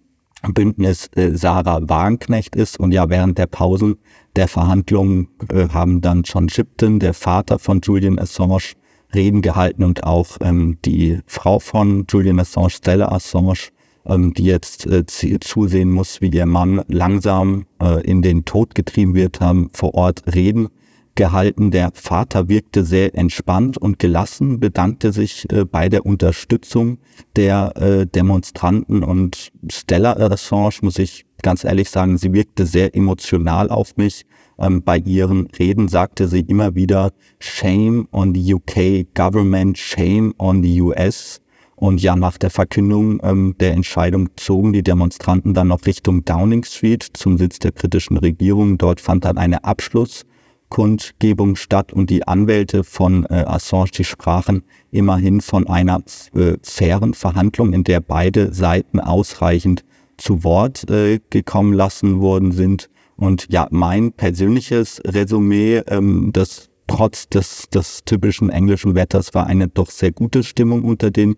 Bündnis 0.49 1.07
äh, 1.15 1.31
Sarah 1.35 1.87
Wagenknecht 1.87 2.55
ist. 2.55 2.79
Und 2.79 2.91
ja, 2.91 3.09
während 3.09 3.37
der 3.37 3.47
Pausen 3.47 3.97
der 4.35 4.47
Verhandlungen 4.47 5.27
äh, 5.49 5.67
haben 5.69 6.01
dann 6.01 6.23
John 6.23 6.49
Shipton, 6.49 6.99
der 6.99 7.13
Vater 7.13 7.59
von 7.59 7.81
Julian 7.81 8.19
Assange, 8.19 8.73
Reden 9.13 9.41
gehalten 9.41 9.83
und 9.83 10.03
auch 10.03 10.37
ähm, 10.41 10.77
die 10.85 11.19
Frau 11.25 11.59
von 11.59 12.05
Julian 12.09 12.39
Assange, 12.39 12.69
Stella 12.69 13.11
Assange, 13.11 13.69
ähm, 14.05 14.33
die 14.33 14.45
jetzt 14.45 14.87
äh, 14.87 15.05
zusehen 15.05 15.91
muss, 15.91 16.21
wie 16.21 16.29
ihr 16.29 16.45
Mann 16.45 16.81
langsam 16.87 17.65
äh, 17.81 18.01
in 18.05 18.21
den 18.21 18.45
Tod 18.45 18.73
getrieben 18.73 19.13
wird, 19.13 19.41
haben 19.41 19.69
vor 19.73 19.93
Ort 19.95 20.23
Reden 20.33 20.69
gehalten. 21.15 21.71
Der 21.71 21.91
Vater 21.93 22.47
wirkte 22.47 22.83
sehr 22.83 23.15
entspannt 23.15 23.77
und 23.77 23.99
gelassen, 23.99 24.59
bedankte 24.59 25.11
sich 25.11 25.45
äh, 25.51 25.65
bei 25.65 25.89
der 25.89 26.05
Unterstützung 26.05 26.99
der 27.35 27.75
äh, 27.75 28.07
Demonstranten 28.07 29.03
und 29.03 29.51
Stella 29.69 30.13
Assange, 30.13 30.75
muss 30.81 30.99
ich 30.99 31.25
ganz 31.41 31.63
ehrlich 31.63 31.89
sagen, 31.89 32.17
sie 32.17 32.33
wirkte 32.33 32.65
sehr 32.65 32.95
emotional 32.95 33.69
auf 33.69 33.97
mich. 33.97 34.25
Ähm, 34.59 34.83
bei 34.83 34.97
ihren 34.97 35.47
Reden 35.57 35.87
sagte 35.87 36.27
sie 36.27 36.41
immer 36.41 36.75
wieder 36.75 37.11
Shame 37.39 38.07
on 38.11 38.33
the 38.35 38.53
UK 38.53 39.13
government, 39.15 39.77
Shame 39.77 40.33
on 40.37 40.63
the 40.63 40.81
US. 40.81 41.41
Und 41.75 42.01
ja, 42.01 42.15
nach 42.15 42.37
der 42.37 42.51
Verkündung 42.51 43.19
ähm, 43.23 43.55
der 43.59 43.73
Entscheidung 43.73 44.29
zogen 44.35 44.71
die 44.71 44.83
Demonstranten 44.83 45.55
dann 45.55 45.69
noch 45.69 45.85
Richtung 45.85 46.23
Downing 46.25 46.63
Street 46.63 47.03
zum 47.13 47.37
Sitz 47.37 47.57
der 47.57 47.71
britischen 47.71 48.17
Regierung. 48.17 48.77
Dort 48.77 49.01
fand 49.01 49.25
dann 49.25 49.37
eine 49.37 49.63
Abschluss 49.63 50.25
Kundgebung 50.71 51.55
statt 51.55 51.93
und 51.93 52.09
die 52.09 52.27
Anwälte 52.27 52.83
von 52.83 53.25
äh, 53.25 53.43
Assange, 53.45 53.91
die 53.91 54.03
sprachen 54.03 54.63
immerhin 54.89 55.41
von 55.41 55.67
einer 55.67 56.01
äh, 56.33 56.53
fairen 56.63 57.13
Verhandlung, 57.13 57.73
in 57.73 57.83
der 57.83 57.99
beide 57.99 58.53
Seiten 58.53 58.99
ausreichend 58.99 59.83
zu 60.21 60.43
Wort 60.43 60.89
äh, 60.89 61.19
gekommen 61.29 61.73
lassen 61.73 62.21
worden 62.21 62.51
sind. 62.51 62.89
Und 63.15 63.47
ja, 63.49 63.67
mein 63.71 64.13
persönliches 64.13 65.01
Resümee, 65.05 65.81
ähm, 65.87 66.31
das 66.33 66.69
trotz 66.87 67.29
des, 67.29 67.69
des 67.69 68.03
typischen 68.05 68.49
englischen 68.49 68.95
Wetters 68.95 69.33
war 69.33 69.47
eine 69.47 69.67
doch 69.67 69.89
sehr 69.89 70.11
gute 70.11 70.43
Stimmung 70.43 70.83
unter 70.83 71.11
den 71.11 71.35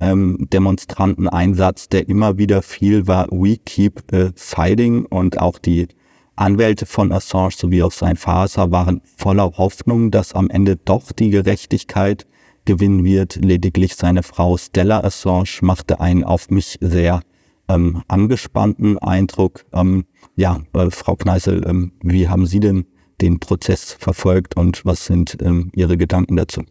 ähm, 0.00 0.48
Demonstranten. 0.52 1.28
Einsatz, 1.28 1.88
der 1.88 2.08
immer 2.08 2.38
wieder 2.38 2.62
viel 2.62 3.06
war, 3.06 3.28
we 3.30 3.56
keep 3.56 4.12
äh, 4.12 4.30
fighting 4.34 5.06
und 5.06 5.38
auch 5.40 5.58
die 5.58 5.88
Anwälte 6.36 6.86
von 6.86 7.12
Assange 7.12 7.52
sowie 7.56 7.82
auch 7.82 7.92
sein 7.92 8.16
Vater 8.16 8.72
waren 8.72 9.00
voller 9.16 9.52
Hoffnung, 9.56 10.10
dass 10.10 10.32
am 10.32 10.50
Ende 10.50 10.76
doch 10.76 11.12
die 11.12 11.30
Gerechtigkeit 11.30 12.26
gewinnen 12.64 13.04
wird. 13.04 13.36
Lediglich 13.36 13.94
seine 13.94 14.22
Frau 14.22 14.56
Stella 14.56 15.04
Assange 15.04 15.58
machte 15.60 16.00
einen 16.00 16.24
auf 16.24 16.50
mich 16.50 16.78
sehr 16.80 17.20
ähm, 17.68 18.02
angespannten 18.08 18.98
Eindruck. 18.98 19.64
Ähm, 19.72 20.04
ja, 20.36 20.60
äh, 20.74 20.90
Frau 20.90 21.16
Kneißel, 21.16 21.66
ähm, 21.66 21.92
wie 22.02 22.28
haben 22.28 22.46
Sie 22.46 22.60
denn 22.60 22.86
den 23.20 23.40
Prozess 23.40 23.92
verfolgt 23.92 24.56
und 24.56 24.84
was 24.84 25.06
sind 25.06 25.36
ähm, 25.40 25.70
Ihre 25.74 25.96
Gedanken 25.96 26.36
dazu? 26.36 26.62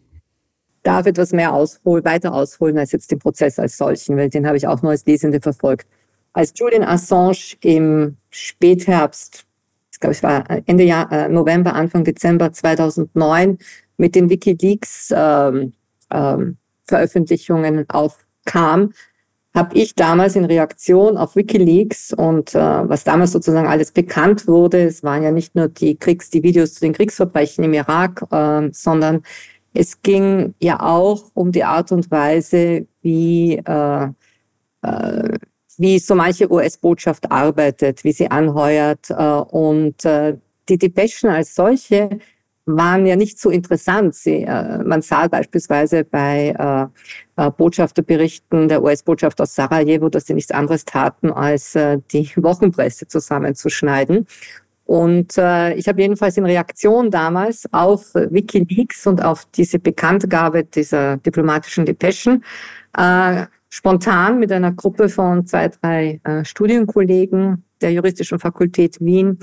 Darf 0.82 1.06
etwas 1.06 1.32
mehr 1.32 1.54
ausholen, 1.54 2.04
weiter 2.04 2.34
ausholen 2.34 2.78
als 2.78 2.92
jetzt 2.92 3.10
den 3.10 3.18
Prozess 3.18 3.58
als 3.58 3.76
solchen, 3.76 4.16
weil 4.16 4.28
den 4.28 4.46
habe 4.46 4.56
ich 4.56 4.66
auch 4.66 4.82
nur 4.82 4.90
als 4.90 5.06
Lesende 5.06 5.40
verfolgt. 5.40 5.86
Als 6.34 6.52
Julian 6.56 6.82
Assange 6.82 7.56
im 7.60 8.16
Spätherbst 8.30 9.46
ich 9.94 10.00
glaube, 10.00 10.12
es 10.12 10.22
war 10.24 10.44
Ende 10.66 10.82
Jahr, 10.82 11.10
äh, 11.12 11.28
November, 11.28 11.74
Anfang 11.74 12.02
Dezember 12.02 12.52
2009 12.52 13.58
mit 13.96 14.16
den 14.16 14.28
WikiLeaks 14.28 15.14
ähm, 15.16 15.72
ähm, 16.10 16.56
Veröffentlichungen 16.84 17.88
aufkam, 17.88 18.92
habe 19.54 19.76
ich 19.76 19.94
damals 19.94 20.36
in 20.36 20.44
Reaktion 20.44 21.16
auf 21.16 21.36
WikiLeaks 21.36 22.12
und 22.12 22.54
äh, 22.54 22.58
was 22.58 23.04
damals 23.04 23.32
sozusagen 23.32 23.68
alles 23.68 23.92
bekannt 23.92 24.48
wurde, 24.48 24.82
es 24.82 25.02
waren 25.04 25.22
ja 25.22 25.30
nicht 25.30 25.54
nur 25.54 25.68
die 25.68 25.96
Kriegs, 25.96 26.30
die 26.30 26.42
Videos 26.42 26.74
zu 26.74 26.80
den 26.80 26.92
Kriegsverbrechen 26.92 27.64
im 27.64 27.72
Irak, 27.72 28.24
äh, 28.30 28.68
sondern 28.72 29.22
es 29.72 30.02
ging 30.02 30.54
ja 30.60 30.80
auch 30.80 31.30
um 31.34 31.52
die 31.52 31.64
Art 31.64 31.92
und 31.92 32.10
Weise, 32.10 32.86
wie 33.02 33.56
äh, 33.56 34.08
äh, 34.82 35.38
wie 35.76 35.98
so 35.98 36.14
manche 36.14 36.50
US-Botschaft 36.50 37.30
arbeitet, 37.30 38.04
wie 38.04 38.12
sie 38.12 38.30
anheuert. 38.30 39.10
Äh, 39.10 39.14
und 39.14 40.04
äh, 40.04 40.36
die 40.68 40.78
Depeschen 40.78 41.30
als 41.30 41.54
solche 41.54 42.18
waren 42.66 43.06
ja 43.06 43.16
nicht 43.16 43.38
so 43.38 43.50
interessant. 43.50 44.14
Sie, 44.14 44.42
äh, 44.42 44.82
man 44.82 45.02
sah 45.02 45.28
beispielsweise 45.28 46.04
bei 46.04 46.88
Botschafterberichten 47.56 48.68
der 48.68 48.82
US-Botschaft 48.82 49.40
aus 49.40 49.54
Sarajevo, 49.56 50.08
dass 50.08 50.26
sie 50.26 50.34
nichts 50.34 50.52
anderes 50.52 50.84
taten, 50.84 51.32
als 51.32 51.76
die 52.12 52.30
Wochenpresse 52.36 53.08
zusammenzuschneiden. 53.08 54.26
Und 54.86 55.38
äh, 55.38 55.74
ich 55.74 55.88
habe 55.88 56.02
jedenfalls 56.02 56.36
in 56.36 56.44
Reaktion 56.44 57.10
damals 57.10 57.66
auf 57.72 58.14
Wikileaks 58.14 59.06
und 59.06 59.24
auf 59.24 59.46
diese 59.46 59.78
Bekanntgabe 59.78 60.64
dieser 60.64 61.16
diplomatischen 61.16 61.86
Depeschen 61.86 62.44
äh, 62.96 63.46
spontan 63.70 64.38
mit 64.38 64.52
einer 64.52 64.72
Gruppe 64.72 65.08
von 65.08 65.46
zwei, 65.46 65.68
drei 65.68 66.20
äh, 66.24 66.44
Studienkollegen 66.44 67.64
der 67.80 67.92
Juristischen 67.92 68.38
Fakultät 68.38 69.00
Wien 69.00 69.38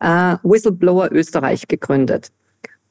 äh, 0.00 0.36
Whistleblower 0.42 1.10
Österreich 1.12 1.68
gegründet. 1.68 2.30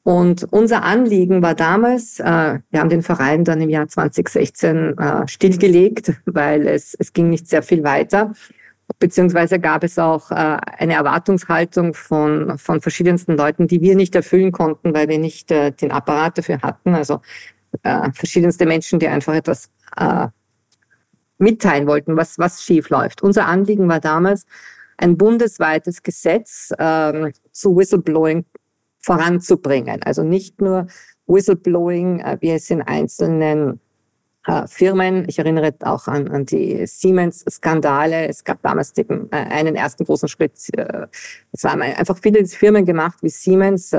Und 0.06 0.46
unser 0.52 0.84
Anliegen 0.84 1.42
war 1.42 1.56
damals, 1.56 2.20
äh, 2.20 2.60
wir 2.70 2.78
haben 2.78 2.90
den 2.90 3.02
Verein 3.02 3.42
dann 3.42 3.60
im 3.60 3.68
Jahr 3.68 3.88
2016 3.88 4.96
äh, 4.96 5.26
stillgelegt, 5.26 6.12
weil 6.26 6.68
es, 6.68 6.94
es 6.94 7.12
ging 7.12 7.28
nicht 7.28 7.48
sehr 7.48 7.64
viel 7.64 7.82
weiter. 7.82 8.32
Beziehungsweise 9.00 9.58
gab 9.58 9.82
es 9.82 9.98
auch 9.98 10.30
äh, 10.30 10.34
eine 10.34 10.94
Erwartungshaltung 10.94 11.92
von, 11.92 12.56
von 12.56 12.80
verschiedensten 12.80 13.36
Leuten, 13.36 13.66
die 13.66 13.80
wir 13.80 13.96
nicht 13.96 14.14
erfüllen 14.14 14.52
konnten, 14.52 14.94
weil 14.94 15.08
wir 15.08 15.18
nicht 15.18 15.50
äh, 15.50 15.72
den 15.72 15.90
Apparat 15.90 16.38
dafür 16.38 16.62
hatten. 16.62 16.94
Also 16.94 17.20
äh, 17.82 18.12
verschiedenste 18.12 18.64
Menschen, 18.64 19.00
die 19.00 19.08
einfach 19.08 19.34
etwas 19.34 19.72
äh, 19.96 20.28
mitteilen 21.38 21.88
wollten, 21.88 22.16
was, 22.16 22.38
was 22.38 22.62
schief 22.62 22.90
läuft. 22.90 23.24
Unser 23.24 23.46
Anliegen 23.46 23.88
war 23.88 23.98
damals, 23.98 24.46
ein 24.98 25.16
bundesweites 25.16 26.04
Gesetz 26.04 26.72
ähm, 26.78 27.32
zu 27.50 27.76
Whistleblowing 27.76 28.44
voranzubringen. 29.06 30.02
Also 30.02 30.24
nicht 30.24 30.60
nur 30.60 30.88
Whistleblowing, 31.28 32.20
äh, 32.20 32.36
wie 32.40 32.50
es 32.50 32.68
in 32.70 32.82
einzelnen 32.82 33.80
äh, 34.46 34.66
Firmen, 34.66 35.24
ich 35.28 35.38
erinnere 35.38 35.74
auch 35.82 36.08
an, 36.08 36.28
an 36.28 36.44
die 36.44 36.84
Siemens-Skandale. 36.86 38.26
Es 38.26 38.42
gab 38.42 38.60
damals 38.62 38.96
eben 38.98 39.28
äh, 39.30 39.36
einen 39.36 39.76
ersten 39.76 40.04
großen 40.04 40.28
Schritt. 40.28 40.54
Es 41.52 41.64
haben 41.64 41.82
einfach 41.82 42.18
viele 42.20 42.44
Firmen 42.46 42.84
gemacht 42.84 43.18
wie 43.22 43.28
Siemens, 43.28 43.94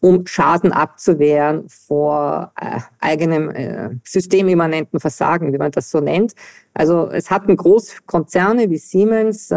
um 0.00 0.26
Schaden 0.26 0.72
abzuwehren 0.72 1.68
vor 1.68 2.52
eigenem 3.00 4.00
systemimmanenten 4.04 5.00
Versagen, 5.00 5.52
wie 5.52 5.58
man 5.58 5.72
das 5.72 5.90
so 5.90 5.98
nennt. 5.98 6.34
Also 6.72 7.08
es 7.10 7.32
hatten 7.32 7.56
Großkonzerne 7.56 8.70
wie 8.70 8.78
Siemens 8.78 9.48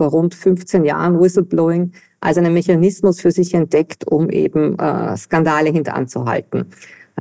vor 0.00 0.08
rund 0.08 0.34
15 0.34 0.86
Jahren 0.86 1.20
Whistleblowing 1.20 1.92
als 2.20 2.38
einen 2.38 2.54
Mechanismus 2.54 3.20
für 3.20 3.30
sich 3.30 3.52
entdeckt, 3.52 4.06
um 4.06 4.30
eben 4.30 4.78
äh, 4.78 5.14
Skandale 5.14 5.68
hinteranzuhalten. 5.68 6.70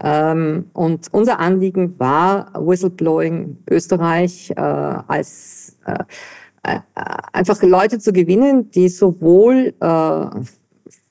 Ähm, 0.02 0.68
und 0.72 1.08
unser 1.12 1.40
Anliegen 1.40 2.00
war, 2.00 2.54
Whistleblowing 2.54 3.58
Österreich 3.70 4.52
äh, 4.52 4.62
als 4.62 5.76
äh, 5.86 6.06
äh, 6.64 6.80
einfach 7.34 7.62
Leute 7.64 8.00
zu 8.00 8.14
gewinnen, 8.14 8.72
die 8.72 8.88
sowohl 8.88 9.74
äh, 9.82 10.26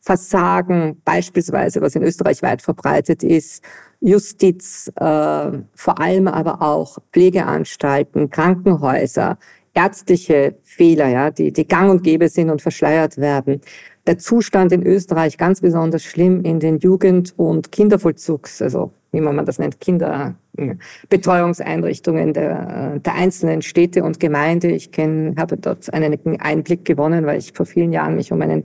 Versagen, 0.01 1.03
beispielsweise, 1.05 1.83
was 1.83 1.95
in 1.97 2.03
Österreich 2.03 2.41
weit 2.41 2.63
verbreitet 2.63 3.23
ist, 3.23 3.63
Justiz, 4.01 4.91
äh, 4.97 5.51
vor 5.75 6.01
allem 6.01 6.29
aber 6.29 6.63
auch 6.63 6.97
Pflegeanstalten, 7.13 8.31
Krankenhäuser, 8.31 9.37
ärztliche 9.79 10.57
Fehler, 10.65 11.09
ja, 11.09 11.31
die, 11.31 11.53
die 11.53 11.69
gang 11.69 11.91
und 11.91 12.03
gäbe 12.03 12.29
sind 12.29 12.51
und 12.51 12.61
verschleiert 12.61 13.19
werden. 13.19 13.61
Der 14.09 14.19
Zustand 14.19 14.73
in 14.73 14.85
Österreich 14.85 15.39
ganz 15.39 15.61
besonders 15.61 16.03
schlimm 16.03 16.43
in 16.43 16.59
den 16.59 16.79
Jugend- 16.79 17.33
und 17.37 17.71
Kindervollzugs, 17.71 18.61
also 18.61 18.91
wie 19.13 19.21
man 19.21 19.47
das 19.47 19.61
nennt, 19.61 19.81
Kinderbetreuungseinrichtungen 19.81 22.33
der, 22.33 22.99
der 22.99 23.15
einzelnen 23.15 23.63
Städte 23.63 24.03
und 24.03 24.19
Gemeinde. 24.19 24.73
Ich 24.73 24.91
kenn, 24.91 25.37
habe 25.39 25.57
dort 25.57 25.95
einen 25.95 26.41
Einblick 26.41 26.85
gewonnen, 26.85 27.25
weil 27.25 27.39
ich 27.39 27.53
vor 27.53 27.67
vielen 27.67 27.93
Jahren 27.93 28.17
mich 28.17 28.33
um 28.33 28.43
einen 28.43 28.65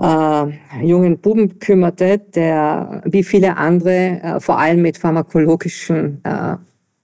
äh, 0.00 0.46
jungen 0.82 1.18
Buben 1.18 1.58
kümmerte, 1.58 2.18
der 2.18 3.02
wie 3.04 3.24
viele 3.24 3.56
andere 3.56 4.20
äh, 4.22 4.40
vor 4.40 4.58
allem 4.58 4.82
mit 4.82 4.96
pharmakologischen 4.96 6.22
äh, 6.24 6.56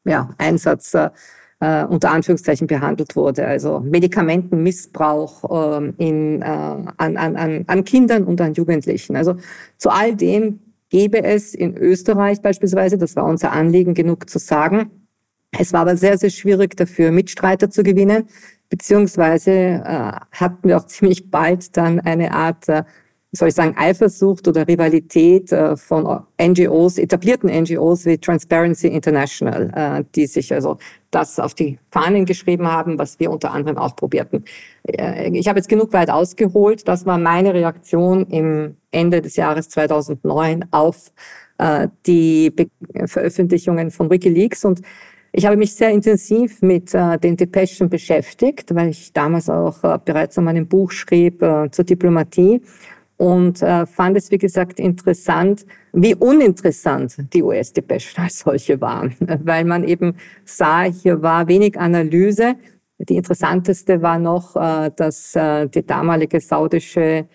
ja, 0.04 0.30
Einsatz 0.38 0.94
äh, 0.94 1.10
äh, 1.60 1.84
unter 1.84 2.10
Anführungszeichen 2.10 2.66
behandelt 2.66 3.16
wurde. 3.16 3.46
Also 3.46 3.80
Medikamentenmissbrauch 3.80 5.80
äh, 5.80 5.92
in, 5.98 6.42
äh, 6.42 6.44
an, 6.44 7.16
an, 7.16 7.64
an 7.66 7.84
Kindern 7.84 8.24
und 8.24 8.40
an 8.40 8.54
Jugendlichen. 8.54 9.16
Also 9.16 9.36
zu 9.78 9.90
all 9.90 10.14
dem 10.14 10.60
gäbe 10.90 11.22
es 11.22 11.54
in 11.54 11.76
Österreich 11.76 12.42
beispielsweise, 12.42 12.98
das 12.98 13.16
war 13.16 13.24
unser 13.24 13.52
Anliegen, 13.52 13.94
genug 13.94 14.28
zu 14.28 14.38
sagen. 14.38 14.90
Es 15.58 15.72
war 15.72 15.80
aber 15.80 15.96
sehr, 15.96 16.18
sehr 16.18 16.30
schwierig 16.30 16.76
dafür, 16.76 17.10
Mitstreiter 17.10 17.70
zu 17.70 17.82
gewinnen, 17.82 18.24
beziehungsweise 18.68 19.50
äh, 19.50 20.12
hatten 20.32 20.68
wir 20.68 20.76
auch 20.76 20.86
ziemlich 20.86 21.30
bald 21.30 21.76
dann 21.76 22.00
eine 22.00 22.32
Art 22.32 22.68
äh, 22.68 22.84
soll 23.36 23.48
ich 23.48 23.54
sagen, 23.54 23.74
Eifersucht 23.76 24.48
oder 24.48 24.66
Rivalität 24.66 25.52
äh, 25.52 25.76
von 25.76 26.24
NGOs, 26.40 26.98
etablierten 26.98 27.50
NGOs 27.50 28.06
wie 28.06 28.18
Transparency 28.18 28.88
International, 28.88 29.70
äh, 29.74 30.04
die 30.14 30.26
sich 30.26 30.52
also 30.52 30.78
das 31.10 31.38
auf 31.38 31.54
die 31.54 31.78
Fahnen 31.90 32.24
geschrieben 32.24 32.66
haben, 32.66 32.98
was 32.98 33.18
wir 33.20 33.30
unter 33.30 33.52
anderem 33.52 33.78
auch 33.78 33.96
probierten. 33.96 34.44
Äh, 34.84 35.30
ich 35.30 35.48
habe 35.48 35.58
jetzt 35.58 35.68
genug 35.68 35.92
weit 35.92 36.10
ausgeholt. 36.10 36.86
Das 36.88 37.06
war 37.06 37.18
meine 37.18 37.54
Reaktion 37.54 38.26
im 38.26 38.76
Ende 38.90 39.20
des 39.20 39.36
Jahres 39.36 39.68
2009 39.68 40.66
auf 40.70 41.12
die 42.06 42.52
Veröffentlichungen 43.06 43.90
von 43.90 44.10
WikiLeaks 44.10 44.66
und 44.66 44.82
ich 45.38 45.44
habe 45.44 45.58
mich 45.58 45.74
sehr 45.74 45.90
intensiv 45.90 46.62
mit 46.62 46.94
äh, 46.94 47.18
den 47.18 47.36
Depeschen 47.36 47.90
beschäftigt, 47.90 48.74
weil 48.74 48.88
ich 48.88 49.12
damals 49.12 49.50
auch 49.50 49.84
äh, 49.84 49.98
bereits 50.02 50.38
an 50.38 50.44
meinem 50.44 50.66
Buch 50.66 50.90
schrieb 50.92 51.42
äh, 51.42 51.70
zur 51.70 51.84
Diplomatie 51.84 52.62
und 53.16 53.62
äh, 53.62 53.86
fand 53.86 54.16
es, 54.16 54.30
wie 54.30 54.38
gesagt, 54.38 54.78
interessant, 54.78 55.64
wie 55.92 56.14
uninteressant 56.14 57.16
die 57.32 57.42
US-Depeschen 57.42 58.22
als 58.24 58.40
solche 58.40 58.80
waren, 58.80 59.14
weil 59.20 59.64
man 59.64 59.84
eben 59.84 60.16
sah, 60.44 60.82
hier 60.82 61.22
war 61.22 61.48
wenig 61.48 61.78
Analyse. 61.78 62.56
Die 62.98 63.16
interessanteste 63.16 64.00
war 64.02 64.18
noch, 64.18 64.56
äh, 64.56 64.90
dass 64.94 65.34
äh, 65.34 65.68
die 65.68 65.84
damalige 65.84 66.40
saudische, 66.40 67.26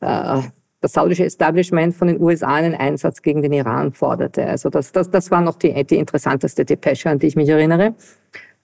äh, 0.00 0.40
das 0.80 0.92
saudische 0.92 1.24
Establishment 1.24 1.94
von 1.94 2.08
den 2.08 2.20
USA 2.20 2.54
einen 2.54 2.74
Einsatz 2.74 3.22
gegen 3.22 3.42
den 3.42 3.52
Iran 3.52 3.92
forderte. 3.92 4.44
Also 4.44 4.68
das, 4.68 4.90
das, 4.90 5.10
das 5.10 5.30
war 5.30 5.40
noch 5.40 5.56
die, 5.56 5.84
die 5.84 5.96
interessanteste 5.96 6.64
Depesche, 6.64 7.10
an 7.10 7.20
die 7.20 7.28
ich 7.28 7.36
mich 7.36 7.48
erinnere. 7.48 7.94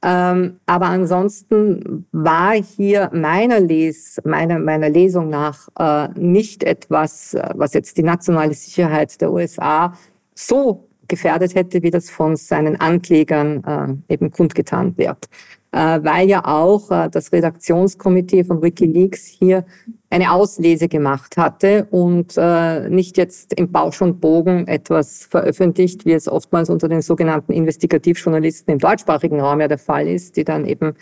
Ähm, 0.02 0.60
aber 0.66 0.86
ansonsten 0.86 2.06
war 2.12 2.52
hier 2.52 3.10
meiner, 3.12 3.58
Les, 3.58 4.20
meiner, 4.24 4.58
meiner 4.60 4.88
Lesung 4.88 5.28
nach 5.28 5.68
äh, 5.78 6.08
nicht 6.18 6.62
etwas, 6.62 7.34
äh, 7.34 7.50
was 7.54 7.74
jetzt 7.74 7.96
die 7.96 8.04
nationale 8.04 8.54
Sicherheit 8.54 9.20
der 9.20 9.32
USA 9.32 9.92
so 10.34 10.88
gefährdet 11.08 11.54
hätte, 11.54 11.82
wie 11.82 11.90
das 11.90 12.10
von 12.10 12.36
seinen 12.36 12.80
Anklägern 12.80 14.00
äh, 14.08 14.12
eben 14.14 14.30
kundgetan 14.30 14.96
wird 14.96 15.28
weil 15.76 16.28
ja 16.28 16.44
auch 16.44 16.90
äh, 16.90 17.08
das 17.10 17.32
Redaktionskomitee 17.32 18.44
von 18.44 18.62
Wikileaks 18.62 19.26
hier 19.26 19.64
eine 20.10 20.32
Auslese 20.32 20.88
gemacht 20.88 21.36
hatte 21.36 21.86
und 21.90 22.34
äh, 22.38 22.88
nicht 22.88 23.18
jetzt 23.18 23.52
im 23.54 23.70
Bausch 23.70 24.00
und 24.00 24.20
Bogen 24.20 24.66
etwas 24.66 25.26
veröffentlicht, 25.26 26.06
wie 26.06 26.12
es 26.12 26.28
oftmals 26.28 26.70
unter 26.70 26.88
den 26.88 27.02
sogenannten 27.02 27.52
Investigativjournalisten 27.52 28.72
im 28.72 28.78
deutschsprachigen 28.78 29.40
Raum 29.40 29.60
ja 29.60 29.68
der 29.68 29.78
Fall 29.78 30.08
ist, 30.08 30.36
die 30.36 30.44
dann 30.44 30.64
eben 30.64 30.94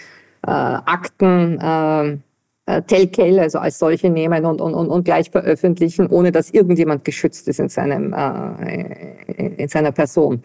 äh, 0.45 0.51
Akten 0.51 1.61
äh, 1.61 2.19
äh 2.67 2.83
Telltale, 2.83 3.43
also 3.43 3.61
als 3.61 3.79
solche 3.79 4.11
nehmen 4.11 4.45
und, 4.45 4.61
und, 4.61 4.75
und, 4.75 5.05
gleich 5.05 5.31
veröffentlichen, 5.31 6.09
ohne 6.09 6.33
dass 6.33 6.51
irgendjemand 6.51 7.05
geschützt 7.05 7.47
ist 7.47 7.61
in, 7.61 7.69
seinem, 7.69 8.13
äh, 8.13 9.55
in 9.63 9.69
seiner 9.69 9.93
Person. 9.93 10.43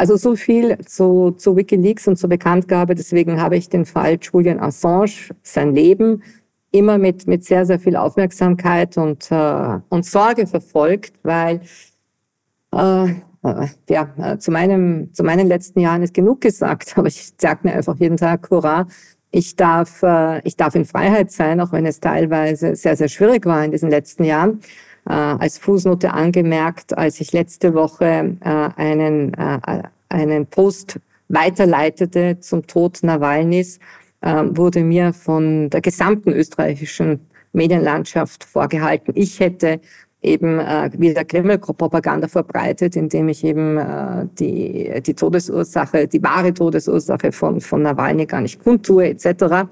Also 0.00 0.16
so 0.16 0.34
viel 0.34 0.78
zu, 0.78 1.32
zu 1.32 1.58
Wikileaks 1.58 2.08
und 2.08 2.16
zur 2.16 2.30
Bekanntgabe. 2.30 2.94
Deswegen 2.94 3.38
habe 3.38 3.58
ich 3.58 3.68
den 3.68 3.84
Fall 3.84 4.16
Julian 4.18 4.58
Assange, 4.58 5.10
sein 5.42 5.74
Leben, 5.74 6.22
immer 6.70 6.96
mit, 6.96 7.26
mit 7.26 7.44
sehr, 7.44 7.66
sehr 7.66 7.78
viel 7.78 7.96
Aufmerksamkeit 7.96 8.96
und, 8.96 9.30
äh, 9.30 9.78
und 9.90 10.06
Sorge 10.06 10.46
verfolgt, 10.46 11.12
weil 11.22 11.60
äh, 12.74 13.10
äh 13.10 13.66
ja, 13.90 14.08
äh, 14.16 14.38
zu, 14.38 14.50
meinem, 14.50 15.12
zu 15.12 15.22
meinen 15.22 15.46
letzten 15.46 15.80
Jahren 15.80 16.02
ist 16.02 16.14
genug 16.14 16.40
gesagt, 16.40 16.94
aber 16.96 17.08
ich 17.08 17.34
sage 17.38 17.60
mir 17.64 17.74
einfach 17.74 17.96
jeden 17.98 18.16
Tag, 18.16 18.48
hurra, 18.50 18.86
ich 19.30 19.54
darf, 19.54 20.02
äh, 20.02 20.40
ich 20.48 20.56
darf 20.56 20.76
in 20.76 20.86
Freiheit 20.86 21.30
sein, 21.30 21.60
auch 21.60 21.72
wenn 21.72 21.84
es 21.84 22.00
teilweise 22.00 22.74
sehr, 22.74 22.96
sehr 22.96 23.08
schwierig 23.08 23.44
war 23.44 23.62
in 23.62 23.72
diesen 23.72 23.90
letzten 23.90 24.24
Jahren 24.24 24.60
als 25.12 25.58
Fußnote 25.58 26.12
angemerkt, 26.12 26.96
als 26.96 27.20
ich 27.20 27.32
letzte 27.32 27.74
Woche 27.74 28.36
äh, 28.40 28.68
einen, 28.76 29.34
äh, 29.34 29.82
einen 30.08 30.46
Post 30.46 31.00
weiterleitete 31.28 32.38
zum 32.40 32.66
Tod 32.66 32.98
Nawalnys, 33.02 33.78
äh, 34.20 34.44
wurde 34.50 34.82
mir 34.84 35.12
von 35.12 35.70
der 35.70 35.80
gesamten 35.80 36.30
österreichischen 36.30 37.20
Medienlandschaft 37.52 38.44
vorgehalten, 38.44 39.12
ich 39.16 39.40
hätte 39.40 39.80
eben 40.22 40.58
äh, 40.58 40.90
wieder 40.96 41.24
Kreml-Propaganda 41.24 42.28
verbreitet, 42.28 42.94
indem 42.94 43.28
ich 43.28 43.42
eben 43.42 43.78
äh, 43.78 44.26
die, 44.38 45.00
die 45.00 45.14
Todesursache, 45.14 46.06
die 46.08 46.22
wahre 46.22 46.52
Todesursache 46.52 47.32
von, 47.32 47.60
von 47.60 47.82
Nawalny 47.82 48.26
gar 48.26 48.42
nicht 48.42 48.62
kundtue, 48.62 49.08
etc. 49.08 49.66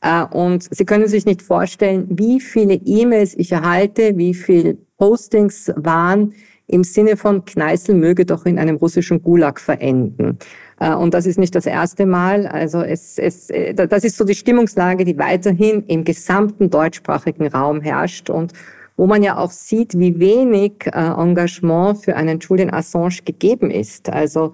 Äh, 0.00 0.24
und 0.24 0.66
Sie 0.70 0.84
können 0.84 1.08
sich 1.08 1.26
nicht 1.26 1.42
vorstellen, 1.42 2.06
wie 2.10 2.40
viele 2.40 2.74
E-Mails 2.74 3.34
ich 3.36 3.52
erhalte, 3.52 4.16
wie 4.16 4.34
viele 4.34 4.76
Postings 4.98 5.72
waren 5.76 6.34
im 6.66 6.84
Sinne 6.84 7.16
von 7.16 7.44
Kneißl 7.44 7.94
möge 7.94 8.24
doch 8.24 8.46
in 8.46 8.56
einem 8.56 8.76
russischen 8.76 9.22
Gulag 9.22 9.58
verenden. 9.58 10.38
Äh, 10.78 10.94
und 10.94 11.14
das 11.14 11.26
ist 11.26 11.38
nicht 11.38 11.54
das 11.54 11.66
erste 11.66 12.06
Mal. 12.06 12.46
Also 12.46 12.80
es, 12.82 13.18
es, 13.18 13.50
äh, 13.50 13.74
das 13.74 14.04
ist 14.04 14.16
so 14.16 14.24
die 14.24 14.34
Stimmungslage, 14.34 15.04
die 15.04 15.18
weiterhin 15.18 15.84
im 15.86 16.04
gesamten 16.04 16.70
deutschsprachigen 16.70 17.48
Raum 17.48 17.80
herrscht 17.80 18.30
und 18.30 18.52
wo 18.96 19.06
man 19.06 19.22
ja 19.22 19.38
auch 19.38 19.50
sieht, 19.50 19.98
wie 19.98 20.20
wenig 20.20 20.84
Engagement 20.92 22.04
für 22.04 22.16
einen 22.16 22.38
Julian 22.38 22.70
Assange 22.70 23.22
gegeben 23.24 23.70
ist. 23.70 24.10
Also 24.10 24.52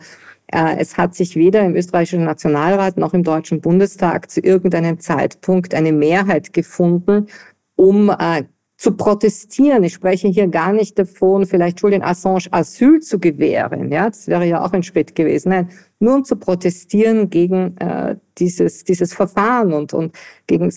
es 0.49 0.97
hat 0.97 1.15
sich 1.15 1.37
weder 1.37 1.63
im 1.63 1.75
österreichischen 1.75 2.25
Nationalrat 2.25 2.97
noch 2.97 3.15
im 3.15 3.25
Deutschen 3.25 3.61
Bundestag 3.61 4.31
zu 4.31 4.41
irgendeinem 4.41 5.01
Zeitpunkt 5.01 5.75
eine 5.75 5.93
Mehrheit 5.93 6.53
gefunden, 6.53 7.27
um 7.75 8.11
äh, 8.11 8.45
zu 8.77 8.93
protestieren. 8.93 9.85
Ich 9.85 9.95
spreche 9.95 10.29
hier 10.29 10.49
gar 10.49 10.73
nicht 10.73 10.99
davon, 10.99 11.47
vielleicht 11.47 11.81
Julian 11.81 12.03
Assange 12.03 12.49
Asyl 12.51 13.01
zu 13.01 13.19
gewähren. 13.19 13.91
Ja, 13.91 14.11
das 14.11 14.29
wäre 14.29 14.47
ja 14.47 14.63
auch 14.63 14.73
ein 14.73 14.83
Schritt 14.83 15.15
gewesen. 15.15 15.49
Nein, 15.49 15.71
nur 15.99 16.17
um 16.17 16.25
zu 16.25 16.37
protestieren 16.37 17.31
gegen 17.31 17.77
äh, 17.79 18.17
dieses, 18.39 18.85
dieses 18.85 19.15
Verfahren 19.15 19.73
und, 19.73 19.95
und 19.95 20.15
gegen, 20.47 20.71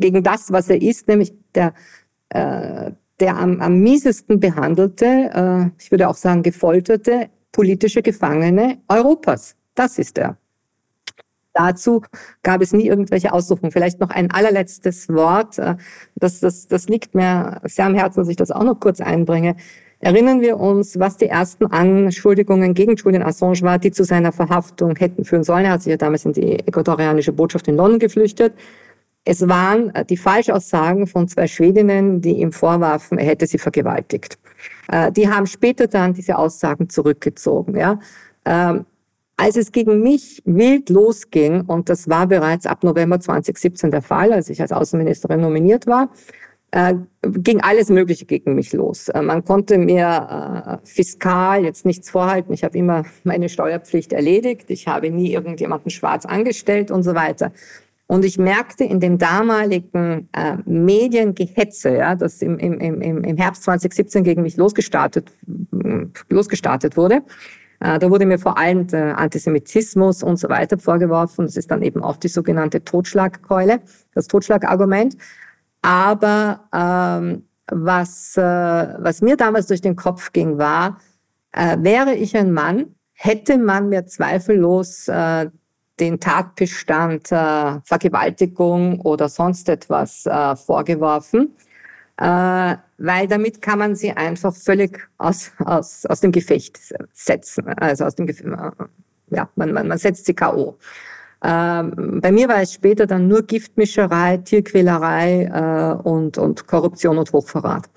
gegen 0.00 0.22
das, 0.22 0.50
was 0.50 0.68
er 0.68 0.82
ist, 0.82 1.06
nämlich 1.06 1.32
der, 1.54 1.74
äh, 2.30 2.90
der 3.20 3.36
am, 3.36 3.60
am 3.60 3.78
miesesten 3.78 4.40
behandelte, 4.40 5.06
äh, 5.32 5.70
ich 5.80 5.92
würde 5.92 6.08
auch 6.08 6.16
sagen 6.16 6.42
gefolterte 6.42 7.28
politische 7.52 8.02
Gefangene 8.02 8.78
Europas. 8.88 9.54
Das 9.74 9.98
ist 9.98 10.18
er. 10.18 10.36
Dazu 11.54 12.02
gab 12.42 12.62
es 12.62 12.72
nie 12.72 12.86
irgendwelche 12.86 13.32
Aussuchungen. 13.32 13.72
Vielleicht 13.72 14.00
noch 14.00 14.10
ein 14.10 14.30
allerletztes 14.30 15.08
Wort. 15.10 15.58
Äh, 15.58 15.76
das, 16.16 16.40
das, 16.40 16.66
das 16.66 16.88
liegt 16.88 17.14
mir 17.14 17.60
sehr 17.64 17.86
am 17.86 17.94
Herzen, 17.94 18.20
dass 18.20 18.28
ich 18.28 18.36
das 18.36 18.50
auch 18.50 18.64
noch 18.64 18.80
kurz 18.80 19.00
einbringe. 19.00 19.56
Erinnern 20.00 20.40
wir 20.40 20.58
uns, 20.58 20.98
was 20.98 21.16
die 21.16 21.28
ersten 21.28 21.66
Anschuldigungen 21.66 22.74
gegen 22.74 22.96
Julian 22.96 23.22
Assange 23.22 23.60
war, 23.62 23.78
die 23.78 23.92
zu 23.92 24.02
seiner 24.02 24.32
Verhaftung 24.32 24.96
hätten 24.96 25.24
führen 25.24 25.44
sollen. 25.44 25.64
Er 25.64 25.72
hat 25.72 25.82
sich 25.82 25.90
ja 25.90 25.96
damals 25.96 26.24
in 26.24 26.32
die 26.32 26.58
äquatorianische 26.58 27.32
Botschaft 27.32 27.68
in 27.68 27.76
London 27.76 28.00
geflüchtet. 28.00 28.54
es 29.24 29.46
waren 29.48 29.92
die 30.10 30.16
Falschaussagen 30.16 31.06
von 31.06 31.28
zwei 31.28 31.46
Schwedinnen, 31.46 32.20
die 32.20 32.40
ihm 32.40 32.50
vorwarfen, 32.50 33.18
er 33.18 33.26
hätte 33.26 33.46
sie 33.46 33.58
vergewaltigt. 33.58 34.38
Die 35.16 35.28
haben 35.28 35.46
später 35.46 35.86
dann 35.86 36.12
diese 36.12 36.36
Aussagen 36.36 36.88
zurückgezogen. 36.88 37.76
Ja. 37.76 38.00
Ähm, 38.44 38.84
als 39.36 39.56
es 39.56 39.72
gegen 39.72 40.02
mich 40.02 40.42
wild 40.44 40.88
losging, 40.88 41.62
und 41.62 41.88
das 41.88 42.08
war 42.08 42.26
bereits 42.26 42.66
ab 42.66 42.84
November 42.84 43.18
2017 43.18 43.90
der 43.90 44.02
Fall, 44.02 44.32
als 44.32 44.48
ich 44.50 44.60
als 44.60 44.72
Außenministerin 44.72 45.40
nominiert 45.40 45.86
war, 45.86 46.10
äh, 46.70 46.94
ging 47.22 47.60
alles 47.60 47.88
Mögliche 47.88 48.24
gegen 48.24 48.54
mich 48.54 48.72
los. 48.72 49.08
Äh, 49.08 49.20
man 49.22 49.44
konnte 49.44 49.78
mir 49.78 50.80
äh, 50.82 50.86
fiskal 50.86 51.64
jetzt 51.64 51.84
nichts 51.84 52.08
vorhalten. 52.10 52.52
Ich 52.52 52.64
habe 52.64 52.78
immer 52.78 53.04
meine 53.24 53.48
Steuerpflicht 53.48 54.12
erledigt. 54.12 54.70
Ich 54.70 54.86
habe 54.86 55.10
nie 55.10 55.32
irgendjemanden 55.32 55.90
schwarz 55.90 56.24
angestellt 56.24 56.90
und 56.90 57.02
so 57.02 57.14
weiter. 57.14 57.52
Und 58.12 58.26
ich 58.26 58.36
merkte 58.36 58.84
in 58.84 59.00
dem 59.00 59.16
damaligen 59.16 60.28
äh, 60.34 60.58
Mediengehetze, 60.66 61.96
ja, 61.96 62.14
das 62.14 62.42
im, 62.42 62.58
im, 62.58 62.78
im, 62.78 63.24
im 63.24 63.36
Herbst 63.38 63.62
2017 63.62 64.22
gegen 64.22 64.42
mich 64.42 64.58
losgestartet, 64.58 65.32
losgestartet 66.28 66.98
wurde, 66.98 67.22
äh, 67.80 67.98
da 67.98 68.10
wurde 68.10 68.26
mir 68.26 68.38
vor 68.38 68.58
allem 68.58 68.86
der 68.86 69.16
Antisemitismus 69.16 70.22
und 70.22 70.36
so 70.36 70.50
weiter 70.50 70.76
vorgeworfen. 70.76 71.46
Das 71.46 71.56
ist 71.56 71.70
dann 71.70 71.80
eben 71.80 72.04
auch 72.04 72.18
die 72.18 72.28
sogenannte 72.28 72.84
Totschlagkeule, 72.84 73.80
das 74.14 74.26
Totschlagargument. 74.26 75.16
Aber 75.80 76.68
ähm, 76.70 77.46
was, 77.70 78.36
äh, 78.36 78.42
was 78.42 79.22
mir 79.22 79.38
damals 79.38 79.68
durch 79.68 79.80
den 79.80 79.96
Kopf 79.96 80.34
ging, 80.34 80.58
war, 80.58 80.98
äh, 81.52 81.78
wäre 81.80 82.14
ich 82.14 82.36
ein 82.36 82.52
Mann, 82.52 82.94
hätte 83.14 83.56
man 83.56 83.88
mir 83.88 84.04
zweifellos 84.04 85.08
äh, 85.08 85.46
den 86.00 86.20
Tatbestand 86.20 87.30
äh, 87.32 87.80
Vergewaltigung 87.84 89.00
oder 89.00 89.28
sonst 89.28 89.68
etwas 89.68 90.26
äh, 90.26 90.56
vorgeworfen 90.56 91.54
äh, 92.18 92.76
weil 92.98 93.26
damit 93.26 93.62
kann 93.62 93.78
man 93.78 93.96
sie 93.96 94.12
einfach 94.12 94.54
völlig 94.54 95.08
aus, 95.18 95.50
aus, 95.58 96.06
aus 96.06 96.20
dem 96.20 96.30
Gefecht 96.30 96.78
setzen. 97.12 97.68
Also 97.68 98.04
aus 98.04 98.14
dem 98.14 98.26
Gefecht, 98.26 98.46
äh, 98.46 99.34
ja, 99.34 99.48
man, 99.56 99.72
man, 99.72 99.88
man 99.88 99.98
setzt 99.98 100.26
sie 100.26 100.34
K.O. 100.34 100.76
Ähm, 101.42 102.20
bei 102.20 102.30
mir 102.30 102.48
war 102.48 102.60
es 102.60 102.74
später 102.74 103.06
dann 103.06 103.26
nur 103.26 103.42
Giftmischerei, 103.42 104.36
Tierquälerei 104.36 105.44
äh, 105.46 106.08
und, 106.08 106.38
und 106.38 106.66
Korruption 106.66 107.18
und 107.18 107.32
Hochverrat. 107.32 107.90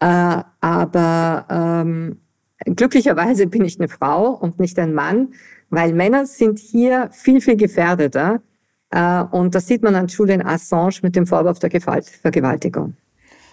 Äh, 0.00 0.42
aber 0.60 1.46
ähm, 1.48 2.18
glücklicherweise 2.64 3.46
bin 3.46 3.64
ich 3.64 3.78
eine 3.78 3.88
Frau 3.88 4.30
und 4.30 4.58
nicht 4.58 4.78
ein 4.78 4.94
Mann, 4.94 5.34
weil 5.70 5.92
Männer 5.94 6.26
sind 6.26 6.58
hier 6.58 7.08
viel, 7.12 7.40
viel 7.40 7.56
gefährdeter. 7.56 8.42
Äh, 8.90 9.22
und 9.30 9.54
das 9.54 9.66
sieht 9.66 9.82
man 9.82 9.94
an 9.94 10.08
Julian 10.08 10.42
Assange 10.42 10.96
mit 11.02 11.16
dem 11.16 11.26
Vorwurf 11.26 11.58
der 11.60 11.70
Gewalt, 11.70 12.06
Vergewaltigung. 12.06 12.94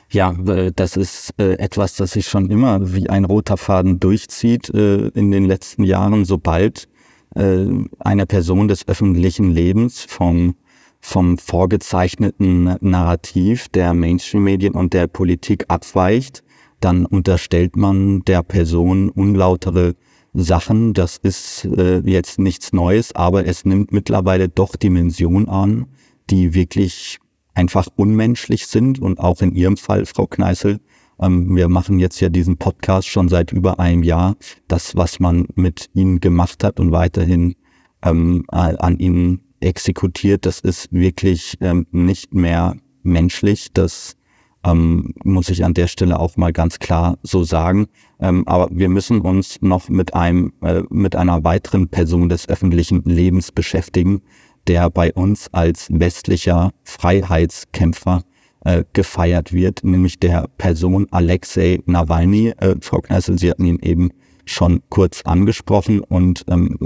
Ja, 0.09 0.33
das 0.75 0.95
ist 0.95 1.33
äh, 1.37 1.53
etwas, 1.53 1.95
das 1.95 2.11
sich 2.11 2.27
schon 2.27 2.49
immer 2.49 2.93
wie 2.93 3.09
ein 3.09 3.25
roter 3.25 3.57
Faden 3.57 3.99
durchzieht 3.99 4.69
äh, 4.73 5.07
in 5.09 5.31
den 5.31 5.45
letzten 5.45 5.83
Jahren, 5.83 6.25
sobald 6.25 6.89
eine 7.35 8.25
Person 8.25 8.67
des 8.67 8.87
öffentlichen 8.87 9.51
Lebens 9.51 10.05
vom, 10.07 10.55
vom 11.01 11.37
vorgezeichneten 11.37 12.77
Narrativ 12.79 13.67
der 13.67 13.93
Mainstream-Medien 13.93 14.73
und 14.73 14.93
der 14.93 15.05
Politik 15.05 15.65
abweicht, 15.67 16.41
dann 16.79 17.05
unterstellt 17.05 17.75
man 17.75 18.21
der 18.21 18.41
Person 18.41 19.09
unlautere 19.09 19.93
Sachen. 20.43 20.93
Das 20.93 21.17
ist 21.17 21.67
jetzt 22.05 22.39
nichts 22.39 22.73
Neues, 22.73 23.15
aber 23.15 23.45
es 23.45 23.65
nimmt 23.65 23.91
mittlerweile 23.91 24.49
doch 24.49 24.75
Dimension 24.75 25.49
an, 25.49 25.87
die 26.29 26.53
wirklich 26.53 27.19
einfach 27.53 27.87
unmenschlich 27.95 28.67
sind 28.67 28.99
und 28.99 29.19
auch 29.19 29.41
in 29.41 29.55
Ihrem 29.55 29.77
Fall, 29.77 30.05
Frau 30.05 30.27
Kneißl, 30.27 30.79
ähm, 31.19 31.55
wir 31.55 31.67
machen 31.67 31.99
jetzt 31.99 32.19
ja 32.19 32.29
diesen 32.29 32.57
Podcast 32.57 33.07
schon 33.07 33.29
seit 33.29 33.51
über 33.51 33.79
einem 33.79 34.03
Jahr. 34.03 34.35
Das, 34.67 34.95
was 34.95 35.19
man 35.19 35.47
mit 35.55 35.89
Ihnen 35.93 36.19
gemacht 36.19 36.63
hat 36.63 36.79
und 36.79 36.91
weiterhin 36.91 37.55
ähm, 38.03 38.45
an 38.49 38.99
Ihnen 38.99 39.41
exekutiert, 39.59 40.45
das 40.45 40.59
ist 40.59 40.91
wirklich 40.91 41.57
ähm, 41.61 41.87
nicht 41.91 42.33
mehr 42.33 42.77
menschlich. 43.01 43.69
Das 43.73 44.15
ähm, 44.63 45.13
muss 45.23 45.49
ich 45.49 45.63
an 45.63 45.73
der 45.73 45.87
Stelle 45.87 46.19
auch 46.19 46.37
mal 46.37 46.53
ganz 46.53 46.79
klar 46.79 47.17
so 47.23 47.43
sagen. 47.43 47.87
Ähm, 48.19 48.47
aber 48.47 48.67
wir 48.71 48.89
müssen 48.89 49.21
uns 49.21 49.61
noch 49.61 49.89
mit 49.89 50.13
einem, 50.13 50.53
äh, 50.61 50.83
mit 50.89 51.15
einer 51.15 51.43
weiteren 51.43 51.87
Person 51.87 52.29
des 52.29 52.49
öffentlichen 52.49 53.03
Lebens 53.03 53.51
beschäftigen, 53.51 54.21
der 54.67 54.89
bei 54.89 55.13
uns 55.13 55.53
als 55.53 55.87
westlicher 55.91 56.71
Freiheitskämpfer 56.83 58.23
äh, 58.65 58.83
gefeiert 58.93 59.53
wird, 59.53 59.83
nämlich 59.83 60.19
der 60.19 60.47
Person 60.57 61.07
Alexei 61.11 61.79
Nawalny. 61.85 62.53
Äh, 62.57 62.75
Frau 62.81 62.99
Kneißl, 62.99 63.37
Sie 63.37 63.49
hatten 63.49 63.65
ihn 63.65 63.79
eben 63.81 64.11
schon 64.45 64.81
kurz 64.89 65.21
angesprochen 65.23 65.99
und 65.99 66.43
ähm, 66.47 66.77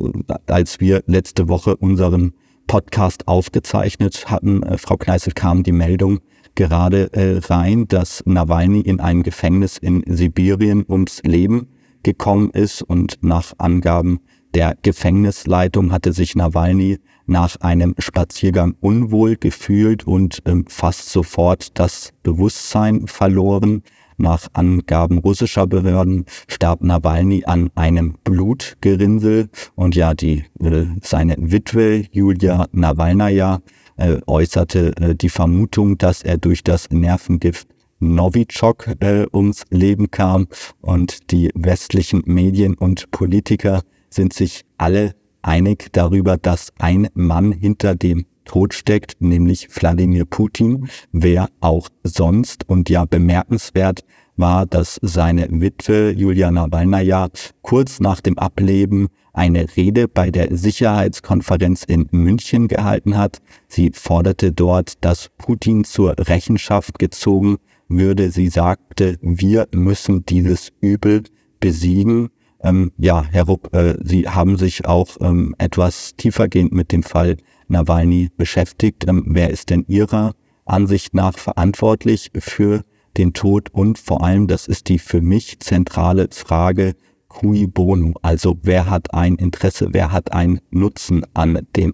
als 0.48 0.80
wir 0.80 1.04
letzte 1.06 1.48
Woche 1.48 1.76
unseren 1.76 2.34
Podcast 2.68 3.28
aufgezeichnet 3.28 4.30
hatten, 4.30 4.64
äh, 4.64 4.78
Frau 4.78 4.98
Kneißl, 4.98 5.32
kam 5.32 5.64
die 5.64 5.72
Meldung 5.72 6.20
gerade 6.56 7.12
äh, 7.14 7.40
rein, 7.40 7.88
dass 7.88 8.24
Nawalny 8.26 8.82
in 8.82 9.00
einem 9.00 9.24
Gefängnis 9.24 9.78
in 9.78 10.04
Sibirien 10.08 10.86
ums 10.88 11.22
Leben 11.24 11.68
gekommen 12.04 12.50
ist 12.52 12.82
und 12.82 13.20
nach 13.22 13.54
Angaben 13.58 14.20
der 14.54 14.76
Gefängnisleitung 14.82 15.92
hatte 15.92 16.12
sich 16.12 16.36
Nawalny 16.36 17.00
nach 17.26 17.56
einem 17.62 17.96
Spaziergang 17.98 18.76
unwohl 18.82 19.38
gefühlt 19.38 20.06
und 20.06 20.42
ähm, 20.46 20.66
fast 20.68 21.10
sofort 21.10 21.80
das 21.80 22.12
Bewusstsein 22.24 23.08
verloren. 23.08 23.84
Nach 24.18 24.48
Angaben 24.54 25.18
russischer 25.20 25.66
Behörden 25.68 26.26
starb 26.48 26.84
Nawalny 26.84 27.46
an 27.46 27.72
einem 27.76 28.18
Blutgerinnsel 28.24 29.50
und 29.76 29.96
ja, 29.96 30.14
die 30.14 30.44
äh, 30.60 30.86
seine 31.02 31.36
Witwe 31.40 32.04
Julia 32.12 32.68
Nawalnaja 32.72 33.62
äh, 34.02 34.20
äußerte 34.28 34.96
äh, 34.98 35.16
die 35.16 35.30
Vermutung, 35.30 35.98
dass 35.98 36.24
er 36.24 36.38
durch 36.38 36.64
das 36.64 36.90
Nervengift 36.90 37.68
Novichok 38.00 38.88
äh, 39.00 39.28
ums 39.32 39.64
Leben 39.70 40.10
kam 40.10 40.48
und 40.82 41.32
die 41.32 41.52
westlichen 41.54 42.24
Medien 42.26 42.74
und 42.74 43.12
Politiker 43.12 43.84
sind 44.10 44.34
sich 44.34 44.66
alle 44.78 45.14
einig 45.44 45.90
darüber, 45.92 46.38
dass 46.38 46.74
ein 46.80 47.08
Mann 47.14 47.52
hinter 47.52 47.96
dem 47.96 48.26
Tod 48.44 48.74
steckt, 48.74 49.22
nämlich 49.22 49.68
Wladimir 49.76 50.26
Putin, 50.26 50.90
wer 51.12 51.48
auch 51.60 51.90
sonst. 52.04 52.68
Und 52.68 52.90
ja, 52.90 53.06
bemerkenswert 53.06 54.02
war, 54.36 54.66
dass 54.66 55.00
seine 55.02 55.48
Witwe 55.50 56.12
Juliana 56.12 56.68
Nawalnaja 56.68 57.30
kurz 57.62 58.00
nach 58.00 58.20
dem 58.22 58.38
Ableben 58.40 59.10
eine 59.34 59.66
Rede 59.76 60.08
bei 60.08 60.32
der 60.32 60.56
Sicherheitskonferenz 60.56 61.84
in 61.84 62.08
München 62.12 62.68
gehalten 62.68 63.18
hat. 63.18 63.40
Sie 63.68 63.92
forderte 63.94 64.52
dort, 64.52 65.04
dass 65.04 65.30
Putin 65.38 65.84
zur 65.84 66.16
Rechenschaft 66.18 67.00
gezogen 67.00 67.58
würde. 67.88 68.32
Sie 68.32 68.48
sagte, 68.50 69.18
wir 69.22 69.68
müssen 69.74 70.26
dieses 70.26 70.72
Übel 70.82 71.24
besiegen. 71.60 72.30
Ähm, 72.64 72.92
ja, 72.98 73.24
Herr 73.32 73.46
Rupp, 73.46 73.74
äh, 73.74 73.96
Sie 74.04 74.28
haben 74.28 74.58
sich 74.58 74.86
auch 74.86 75.18
ähm, 75.20 75.56
etwas 75.58 76.16
tiefergehend 76.16 76.74
mit 76.74 76.92
dem 76.92 77.04
Fall 77.04 77.38
Nawalny 77.68 78.30
beschäftigt. 78.38 79.08
Ähm, 79.08 79.24
wer 79.28 79.50
ist 79.50 79.70
denn 79.70 79.86
Ihrer 79.88 80.34
Ansicht 80.66 81.14
nach 81.14 81.38
verantwortlich 81.38 82.32
für 82.38 82.84
den 83.18 83.34
Tod? 83.34 83.70
Und 83.72 83.98
vor 83.98 84.24
allem, 84.24 84.48
das 84.48 84.68
ist 84.68 84.90
die 84.90 85.00
für 85.00 85.22
mich 85.22 85.60
zentrale 85.60 86.28
Frage, 86.32 86.94
cui 87.32 87.68
bono? 87.68 88.14
Also 88.22 88.58
wer 88.62 88.90
hat 88.90 89.14
ein 89.14 89.36
Interesse, 89.36 89.88
wer 89.92 90.12
hat 90.12 90.34
einen 90.34 90.60
Nutzen 90.70 91.26
an 91.34 91.68
dem? 91.76 91.94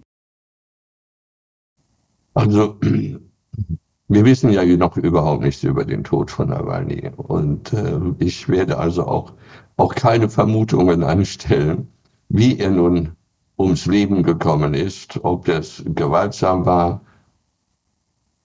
Also 2.34 2.76
wir 4.08 4.24
wissen 4.24 4.50
ja 4.50 4.64
noch 4.76 4.96
überhaupt 4.96 5.42
nichts 5.42 5.62
über 5.62 5.84
den 5.84 6.02
Tod 6.04 6.30
von 6.30 6.48
Nawalny. 6.48 7.10
Und 7.16 7.72
äh, 7.72 8.00
ich 8.18 8.48
werde 8.48 8.78
also 8.78 9.06
auch 9.06 9.32
auch 9.78 9.94
keine 9.94 10.28
Vermutungen 10.28 11.04
anstellen, 11.04 11.88
wie 12.28 12.58
er 12.58 12.70
nun 12.70 13.12
ums 13.58 13.86
Leben 13.86 14.22
gekommen 14.22 14.74
ist, 14.74 15.24
ob 15.24 15.46
das 15.46 15.82
gewaltsam 15.86 16.66
war 16.66 17.00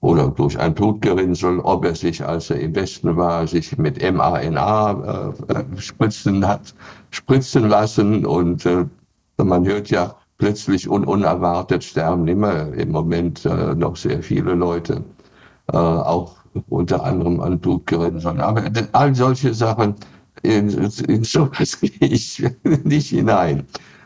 oder 0.03 0.27
durch 0.27 0.59
ein 0.59 0.73
Blutgerinnsel, 0.73 1.59
ob 1.59 1.85
er 1.85 1.95
sich, 1.95 2.23
als 2.23 2.49
er 2.49 2.59
im 2.59 2.75
Westen 2.75 3.15
war, 3.15 3.47
sich 3.47 3.77
mit 3.77 4.01
mRNA 4.01 5.33
äh, 5.47 5.81
spritzen 5.81 6.45
hat, 6.45 6.75
spritzen 7.11 7.69
lassen 7.69 8.25
und 8.25 8.65
äh, 8.65 8.85
man 9.37 9.65
hört 9.65 9.89
ja 9.89 10.13
plötzlich 10.39 10.89
und 10.89 11.05
unerwartet 11.05 11.85
sterben 11.85 12.27
immer 12.27 12.73
im 12.73 12.91
Moment 12.91 13.45
äh, 13.45 13.73
noch 13.75 13.95
sehr 13.95 14.21
viele 14.21 14.55
Leute, 14.55 15.01
äh, 15.71 15.77
auch 15.77 16.35
unter 16.67 17.01
anderem 17.05 17.39
an 17.39 17.57
Blutgerinnseln. 17.57 18.41
Aber 18.41 18.61
all 18.91 19.15
solche 19.15 19.53
Sachen 19.53 19.95
in, 20.41 20.67
in 21.07 21.23
sowas 21.23 21.79
gehe 21.81 22.09
ich 22.09 22.43
nicht 22.83 23.07
hinein. 23.07 23.63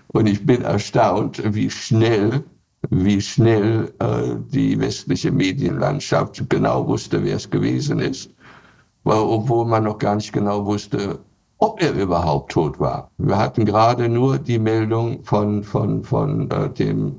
Und 0.10 0.28
ich 0.28 0.46
bin 0.46 0.62
erstaunt, 0.62 1.42
wie 1.56 1.72
schnell 1.72 2.44
wie 2.90 3.22
schnell 3.22 3.94
äh, 4.00 4.36
die 4.50 4.80
westliche 4.80 5.32
Medienlandschaft 5.32 6.50
genau 6.50 6.88
wusste, 6.88 7.24
wer 7.24 7.36
es 7.36 7.50
gewesen 7.50 8.00
ist, 8.00 8.32
weil, 9.04 9.20
obwohl 9.20 9.66
man 9.66 9.84
noch 9.84 9.98
gar 9.98 10.16
nicht 10.16 10.34
genau 10.34 10.66
wusste, 10.66 11.20
ob 11.60 11.82
er 11.82 11.94
überhaupt 11.94 12.52
tot 12.52 12.80
war. 12.80 13.10
Wir 13.18 13.38
hatten 13.38 13.66
gerade 13.66 14.08
nur 14.08 14.38
die 14.38 14.60
Meldung 14.60 15.24
von, 15.24 15.64
von, 15.64 16.04
von 16.04 16.50
äh, 16.52 16.70
dem, 16.70 17.16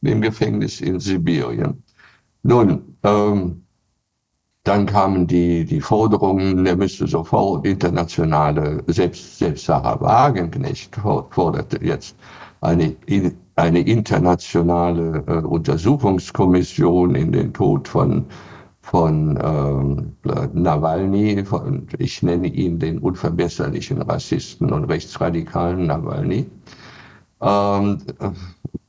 dem 0.00 0.20
Gefängnis 0.20 0.80
in 0.80 0.98
Sibirien. 0.98 1.82
Nun, 2.42 2.96
ähm, 3.02 3.64
dann 4.64 4.86
kamen 4.86 5.26
die, 5.26 5.64
die 5.66 5.80
Forderungen, 5.80 6.64
er 6.64 6.76
müsste 6.76 7.06
sofort 7.06 7.66
internationale, 7.66 8.82
selbst, 8.86 9.38
selbst 9.38 9.66
Sarah 9.66 10.00
Wagenknecht 10.00 10.96
forderte 10.96 11.84
jetzt 11.84 12.16
eine, 12.62 12.96
eine 13.56 13.80
internationale 13.80 15.24
äh, 15.26 15.38
Untersuchungskommission 15.44 17.14
in 17.14 17.32
den 17.32 17.52
Tod 17.52 17.86
von, 17.88 18.24
von 18.80 19.36
äh, 19.36 20.48
Nawalny, 20.52 21.44
von, 21.44 21.86
ich 21.98 22.22
nenne 22.22 22.48
ihn 22.48 22.78
den 22.78 22.98
unverbesserlichen 22.98 24.02
Rassisten 24.02 24.72
und 24.72 24.84
rechtsradikalen 24.84 25.86
Nawalny. 25.86 26.46
Ähm, 27.40 27.98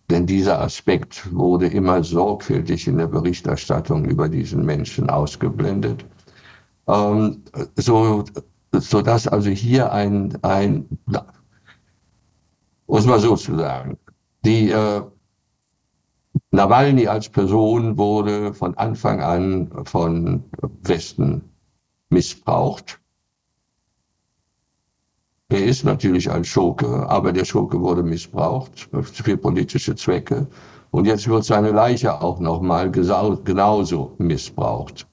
denn 0.09 0.25
dieser 0.25 0.61
Aspekt 0.61 1.33
wurde 1.33 1.67
immer 1.67 2.03
sorgfältig 2.03 2.87
in 2.87 2.97
der 2.97 3.07
Berichterstattung 3.07 4.05
über 4.05 4.29
diesen 4.29 4.65
Menschen 4.65 5.09
ausgeblendet. 5.09 6.05
Ähm, 6.87 7.43
so, 7.75 8.23
so 8.71 9.01
dass 9.01 9.27
also 9.27 9.49
hier 9.49 9.91
ein, 9.91 10.37
ein 10.43 10.85
muss 12.87 13.05
man 13.05 13.19
so 13.19 13.35
zu 13.35 13.57
sagen, 13.57 13.97
die 14.45 14.69
äh, 14.69 15.01
Nawalny 16.51 17.07
als 17.07 17.29
Person 17.29 17.97
wurde 17.97 18.53
von 18.53 18.77
Anfang 18.77 19.21
an 19.21 19.71
von 19.85 20.43
Westen 20.83 21.49
missbraucht. 22.09 22.99
Er 25.49 25.63
ist 25.63 25.83
natürlich 25.83 26.29
ein 26.31 26.43
Schurke, 26.43 27.07
aber 27.09 27.31
der 27.31 27.45
Schurke 27.45 27.79
wurde 27.79 28.03
missbraucht 28.03 28.89
für 29.01 29.37
politische 29.37 29.95
Zwecke. 29.95 30.47
Und 30.91 31.05
jetzt 31.05 31.27
wird 31.27 31.43
seine 31.43 31.71
Leiche 31.71 32.21
auch 32.21 32.39
nochmal 32.39 32.89
genauso 32.91 34.15
missbraucht. 34.17 35.07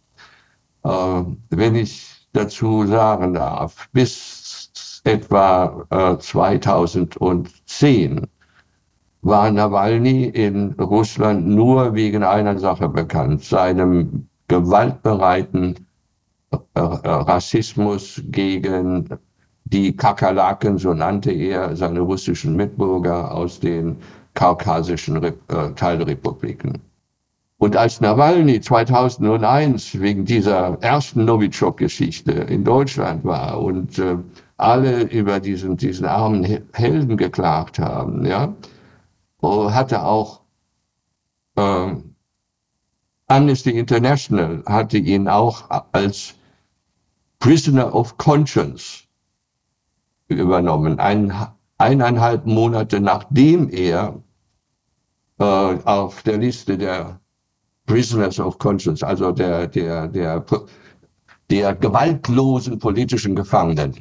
Äh, 0.84 1.22
wenn 1.50 1.74
ich 1.74 2.28
dazu 2.32 2.86
sagen 2.86 3.34
darf, 3.34 3.88
bis 3.92 5.00
etwa 5.04 5.86
äh, 5.90 6.18
2010 6.18 8.26
war 9.22 9.50
Nawalny 9.50 10.24
in 10.24 10.72
Russland 10.72 11.46
nur 11.46 11.94
wegen 11.94 12.24
einer 12.24 12.58
Sache 12.58 12.88
bekannt, 12.88 13.42
seinem 13.44 14.26
gewaltbereiten 14.48 15.86
äh, 16.50 16.58
Rassismus 16.80 18.20
gegen 18.26 19.08
die 19.64 19.96
Kakerlaken, 19.96 20.76
so 20.76 20.92
nannte 20.92 21.30
er 21.30 21.74
seine 21.76 22.00
russischen 22.00 22.56
Mitbürger 22.56 23.32
aus 23.32 23.60
den 23.60 23.96
kaukasischen 24.34 25.22
äh, 25.22 25.32
Teilrepubliken. 25.76 26.78
Und 27.58 27.76
als 27.76 28.00
Nawalny 28.00 28.60
2001 28.60 30.00
wegen 30.00 30.24
dieser 30.24 30.76
ersten 30.80 31.24
Novichok-Geschichte 31.24 32.32
in 32.32 32.64
Deutschland 32.64 33.24
war 33.24 33.62
und 33.62 34.00
äh, 34.00 34.16
alle 34.56 35.02
über 35.04 35.38
diesen, 35.38 35.76
diesen 35.76 36.06
armen 36.06 36.44
Helden 36.72 37.16
geklagt 37.16 37.78
haben, 37.78 38.26
ja, 38.26 38.52
hatte 39.42 40.04
auch 40.04 40.42
äh, 41.56 41.96
Amnesty 43.28 43.70
International 43.70 44.62
hatte 44.66 44.98
ihn 44.98 45.26
auch 45.26 45.64
als 45.92 46.34
Prisoner 47.38 47.94
of 47.94 48.16
Conscience 48.18 49.04
übernommen. 50.28 50.98
Ein, 50.98 51.32
eineinhalb 51.78 52.46
Monate 52.46 53.00
nachdem 53.00 53.68
er 53.70 54.22
äh, 55.38 55.44
auf 55.44 56.22
der 56.22 56.38
Liste 56.38 56.76
der 56.76 57.20
Prisoners 57.86 58.38
of 58.38 58.58
Conscience, 58.58 59.02
also 59.02 59.32
der, 59.32 59.66
der, 59.66 60.08
der, 60.08 60.44
der 61.50 61.74
gewaltlosen 61.74 62.78
politischen 62.78 63.34
Gefangenen, 63.34 63.94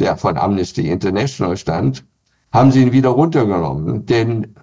der 0.00 0.16
von 0.16 0.36
Amnesty 0.36 0.88
International 0.88 1.56
stand, 1.56 2.04
haben 2.52 2.70
sie 2.70 2.82
ihn 2.82 2.92
wieder 2.92 3.10
runtergenommen. 3.10 4.06
Denn 4.06 4.54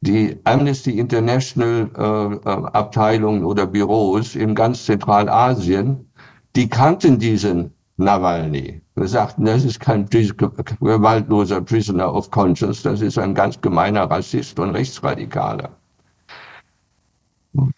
die 0.00 0.38
Amnesty 0.44 0.98
International 0.98 1.90
äh, 1.96 2.48
Abteilungen 2.48 3.44
oder 3.44 3.66
Büros 3.66 4.34
in 4.34 4.54
ganz 4.54 4.86
Zentralasien, 4.86 6.10
die 6.56 6.68
kannten 6.68 7.18
diesen 7.18 7.72
Nawalny. 7.96 8.80
Wir 8.94 9.08
sagten, 9.08 9.44
das 9.44 9.64
ist 9.64 9.78
kein 9.78 10.06
gewaltloser 10.08 11.60
Prisoner 11.60 12.14
of 12.14 12.30
Conscience, 12.30 12.82
das 12.82 13.02
ist 13.02 13.18
ein 13.18 13.34
ganz 13.34 13.60
gemeiner 13.60 14.10
Rassist 14.10 14.58
und 14.58 14.70
Rechtsradikaler. 14.70 15.68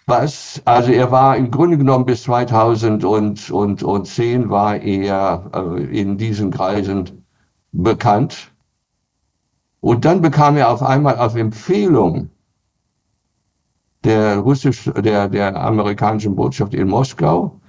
Was, 0.06 0.62
also 0.64 0.92
er 0.92 1.10
war 1.10 1.36
im 1.36 1.50
Grunde 1.50 1.78
genommen 1.78 2.04
bis 2.04 2.22
2010 2.24 3.02
war 4.50 4.76
er 4.76 5.50
äh, 5.54 6.00
in 6.00 6.18
diesen 6.18 6.50
Kreisen 6.50 7.24
bekannt. 7.72 8.51
Und 9.82 10.04
dann 10.04 10.22
bekam 10.22 10.56
er 10.56 10.70
auf 10.70 10.80
einmal 10.82 11.18
auf 11.18 11.34
Empfehlung 11.34 12.30
der 14.04 14.38
russisch, 14.38 14.90
der, 14.96 15.28
der 15.28 15.56
amerikanischen 15.56 16.36
Botschaft 16.36 16.72
in 16.74 16.88
Moskau 16.88 17.60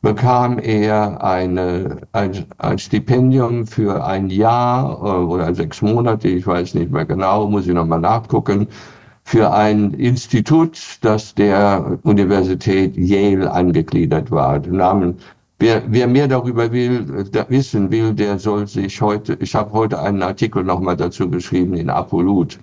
bekam 0.00 0.60
er 0.60 1.22
eine, 1.24 2.02
ein, 2.12 2.46
ein 2.58 2.78
Stipendium 2.78 3.66
für 3.66 4.04
ein 4.04 4.30
Jahr 4.30 4.96
äh, 4.98 5.24
oder 5.24 5.52
sechs 5.54 5.82
Monate, 5.82 6.28
ich 6.28 6.46
weiß 6.46 6.74
nicht 6.74 6.92
mehr 6.92 7.04
genau, 7.04 7.48
muss 7.48 7.66
ich 7.66 7.74
nochmal 7.74 8.00
nachgucken, 8.00 8.68
für 9.24 9.52
ein 9.52 9.92
Institut, 9.94 10.98
das 11.00 11.34
der 11.34 11.98
Universität 12.04 12.96
Yale 12.96 13.50
angegliedert 13.50 14.30
war. 14.30 14.60
Den 14.60 14.76
Namen, 14.76 15.16
wer, 15.58 15.82
wer 15.86 16.06
mehr 16.06 16.28
darüber 16.28 16.70
will, 16.72 17.24
da 17.30 17.48
wissen 17.48 17.90
will, 17.90 18.14
der 18.14 18.38
soll 18.38 18.66
sich 18.66 19.00
heute, 19.00 19.34
ich 19.40 19.54
habe 19.54 19.72
heute 19.72 20.00
einen 20.00 20.22
Artikel 20.22 20.64
nochmal 20.64 20.96
dazu 20.96 21.28
geschrieben 21.30 21.74
in 21.74 21.90
Apolut, 21.90 22.58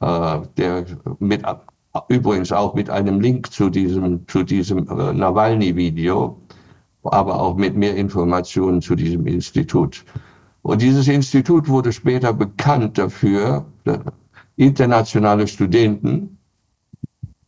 äh, 0.00 0.38
der 0.56 0.84
mit 1.18 1.42
übrigens 2.08 2.52
auch 2.52 2.74
mit 2.74 2.90
einem 2.90 3.20
Link 3.20 3.50
zu 3.52 3.70
diesem, 3.70 4.26
zu 4.28 4.42
diesem 4.42 4.88
äh, 4.88 5.12
Nawalny-Video, 5.12 6.36
aber 7.04 7.40
auch 7.40 7.56
mit 7.56 7.76
mehr 7.76 7.96
Informationen 7.96 8.82
zu 8.82 8.94
diesem 8.96 9.26
Institut. 9.26 10.04
Und 10.62 10.82
dieses 10.82 11.06
Institut 11.06 11.68
wurde 11.68 11.92
später 11.92 12.32
bekannt 12.32 12.98
dafür, 12.98 13.64
internationale 14.56 15.46
Studenten 15.46 16.38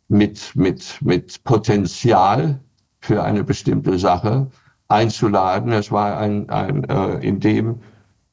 mit, 0.08 0.54
mit, 0.54 0.98
mit 1.02 1.42
Potenzial 1.44 2.60
für 3.00 3.22
eine 3.22 3.42
bestimmte 3.42 3.98
Sache 3.98 4.48
einzuladen. 4.88 5.72
Es 5.72 5.92
war 5.92 6.18
ein, 6.18 6.48
ein 6.50 6.84
äh, 6.84 7.26
in 7.26 7.40
dem 7.40 7.80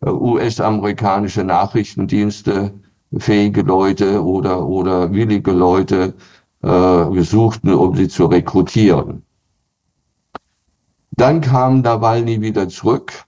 äh, 0.01 0.09
US-amerikanische 0.09 1.43
Nachrichtendienste 1.43 2.73
fähige 3.17 3.61
Leute 3.61 4.23
oder, 4.23 4.65
oder 4.65 5.11
willige 5.11 5.51
Leute 5.51 6.13
äh, 6.63 7.05
gesuchten, 7.11 7.73
um 7.73 7.95
sie 7.95 8.07
zu 8.07 8.25
rekrutieren. 8.25 9.23
Dann 11.11 11.39
kam 11.41 11.81
Nawalny 11.81 12.41
wieder 12.41 12.67
zurück, 12.67 13.25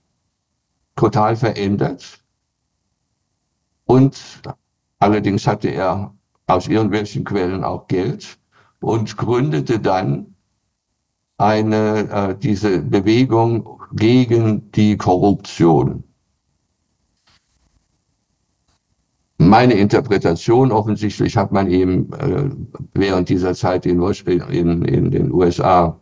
total 0.96 1.36
verändert. 1.36 2.22
Und 3.86 4.42
allerdings 4.98 5.46
hatte 5.46 5.68
er 5.68 6.14
aus 6.46 6.68
irgendwelchen 6.68 7.24
Quellen 7.24 7.64
auch 7.64 7.86
Geld 7.88 8.38
und 8.80 9.16
gründete 9.16 9.78
dann 9.78 10.34
eine, 11.38 12.08
äh, 12.10 12.34
diese 12.36 12.80
Bewegung 12.80 13.80
gegen 13.92 14.70
die 14.72 14.96
Korruption. 14.96 16.04
Meine 19.38 19.74
Interpretation 19.74 20.72
offensichtlich 20.72 21.36
hat 21.36 21.52
man 21.52 21.70
eben 21.70 22.12
äh, 22.12 22.50
während 22.94 23.28
dieser 23.28 23.54
Zeit 23.54 23.86
in, 23.86 24.02
in, 24.02 24.82
in 24.84 25.10
den 25.12 25.32
USA 25.32 25.98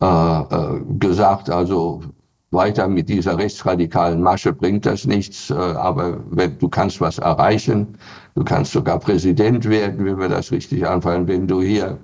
äh, 0.00 0.06
äh, 0.06 0.80
gesagt, 0.98 1.50
also 1.50 2.02
weiter 2.50 2.88
mit 2.88 3.08
dieser 3.08 3.36
rechtsradikalen 3.38 4.22
Masche 4.22 4.52
bringt 4.52 4.86
das 4.86 5.06
nichts, 5.06 5.50
äh, 5.50 5.54
aber 5.54 6.20
wenn, 6.30 6.58
du 6.58 6.68
kannst 6.68 7.00
was 7.00 7.18
erreichen, 7.18 7.98
du 8.34 8.44
kannst 8.44 8.72
sogar 8.72 8.98
Präsident 9.00 9.68
werden, 9.68 10.04
wenn 10.04 10.18
wir 10.18 10.28
das 10.28 10.52
richtig 10.52 10.86
anfallen, 10.86 11.26
wenn 11.26 11.46
du 11.48 11.62
hier 11.62 11.98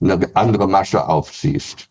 eine 0.00 0.28
andere 0.34 0.68
Masche 0.68 1.08
aufziehst. 1.08 1.88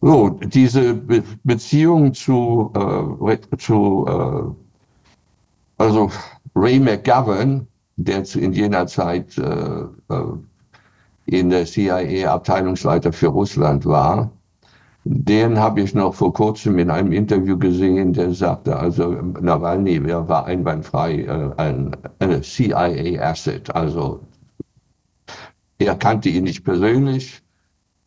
So, 0.00 0.30
diese 0.30 0.94
Be 0.94 1.22
Beziehung 1.44 2.12
zu, 2.12 2.72
äh, 2.74 3.56
zu 3.58 4.04
äh, 4.08 5.82
also 5.82 6.10
Ray 6.56 6.80
McGovern, 6.80 7.66
der 7.96 8.24
in 8.34 8.52
jener 8.52 8.86
Zeit 8.86 9.38
äh, 9.38 9.84
in 11.26 11.50
der 11.50 11.66
CIA 11.66 12.32
Abteilungsleiter 12.32 13.12
für 13.12 13.28
Russland 13.28 13.86
war, 13.86 14.30
den 15.04 15.58
habe 15.58 15.80
ich 15.80 15.94
noch 15.94 16.14
vor 16.14 16.32
kurzem 16.32 16.78
in 16.78 16.90
einem 16.90 17.12
Interview 17.12 17.58
gesehen, 17.58 18.12
der 18.12 18.32
sagte, 18.34 18.76
also 18.76 19.10
Nawalny 19.40 20.04
war 20.04 20.46
einwandfrei 20.46 21.22
äh, 21.22 21.50
ein 21.56 21.92
CIA-Asset. 22.42 23.74
Also 23.74 24.20
er 25.84 25.96
kannte 25.96 26.28
ihn 26.28 26.44
nicht 26.44 26.64
persönlich, 26.64 27.42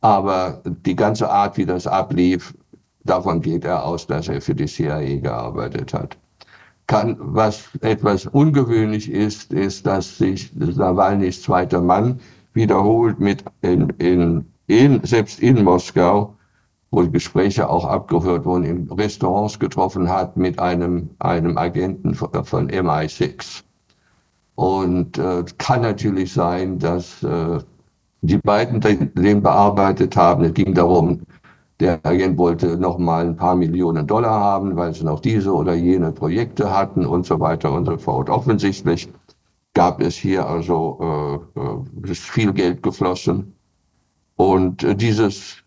aber 0.01 0.61
die 0.65 0.95
ganze 0.95 1.29
Art, 1.29 1.57
wie 1.57 1.65
das 1.65 1.87
ablief, 1.87 2.53
davon 3.03 3.41
geht 3.41 3.65
er 3.65 3.85
aus, 3.85 4.07
dass 4.07 4.27
er 4.27 4.41
für 4.41 4.55
die 4.55 4.65
CIA 4.65 5.19
gearbeitet 5.19 5.93
hat. 5.93 6.17
Kann, 6.87 7.17
was 7.19 7.69
etwas 7.81 8.27
ungewöhnlich 8.27 9.09
ist, 9.09 9.51
ist, 9.51 9.87
dass 9.87 10.17
sich 10.17 10.55
Nawalnys 10.55 11.41
zweiter 11.41 11.81
Mann 11.81 12.19
wiederholt 12.53 13.19
mit 13.19 13.43
in, 13.61 13.89
in, 13.97 14.45
in, 14.67 15.03
selbst 15.03 15.39
in 15.39 15.63
Moskau 15.63 16.35
wo 16.95 17.05
Gespräche 17.09 17.69
auch 17.69 17.85
abgehört 17.85 18.45
wurden, 18.45 18.63
in 18.63 18.91
Restaurants 18.91 19.59
getroffen 19.59 20.09
hat 20.09 20.37
mit 20.37 20.59
einem, 20.59 21.09
einem 21.19 21.57
Agenten 21.57 22.15
von, 22.15 22.31
von 22.45 22.69
MI6. 22.69 23.63
Und 24.55 25.17
äh, 25.17 25.43
kann 25.57 25.81
natürlich 25.81 26.33
sein, 26.33 26.79
dass 26.79 27.21
äh, 27.23 27.59
die 28.21 28.37
beiden 28.37 28.79
den 28.79 29.41
bearbeitet 29.41 30.15
haben. 30.15 30.45
Es 30.45 30.53
ging 30.53 30.73
darum, 30.73 31.21
der 31.79 31.99
Agent 32.05 32.37
wollte 32.37 32.77
noch 32.77 32.97
mal 32.97 33.25
ein 33.25 33.35
paar 33.35 33.55
Millionen 33.55 34.07
Dollar 34.07 34.39
haben, 34.39 34.75
weil 34.75 34.93
sie 34.93 35.03
noch 35.03 35.19
diese 35.19 35.53
oder 35.53 35.73
jene 35.73 36.11
Projekte 36.11 36.73
hatten 36.73 37.05
und 37.05 37.25
so 37.25 37.39
weiter 37.39 37.71
und 37.73 37.85
so 37.85 37.97
fort. 37.97 38.29
Offensichtlich 38.29 39.09
gab 39.73 40.01
es 40.01 40.15
hier 40.15 40.47
also 40.47 41.43
äh, 41.55 41.59
äh 41.59 42.13
viel 42.13 42.53
Geld 42.53 42.81
geflossen. 42.81 43.53
Und 44.37 44.83
äh, 44.83 44.95
dieses 44.95 45.64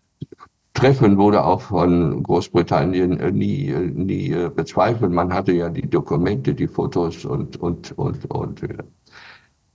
Treffen 0.73 1.17
wurde 1.17 1.43
auch 1.43 1.61
von 1.61 2.23
Großbritannien 2.23 3.19
äh, 3.19 3.31
nie, 3.31 3.69
äh, 3.69 3.87
nie 3.87 4.31
äh, 4.31 4.49
bezweifelt. 4.49 5.11
Man 5.11 5.33
hatte 5.33 5.51
ja 5.51 5.69
die 5.69 5.89
Dokumente, 5.89 6.53
die 6.53 6.67
Fotos 6.67 7.25
und, 7.25 7.57
und, 7.57 7.97
und, 7.97 8.25
und 8.31 8.61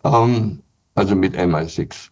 ähm, 0.04 0.62
also 0.94 1.16
mit 1.16 1.37
MI6. 1.37 2.11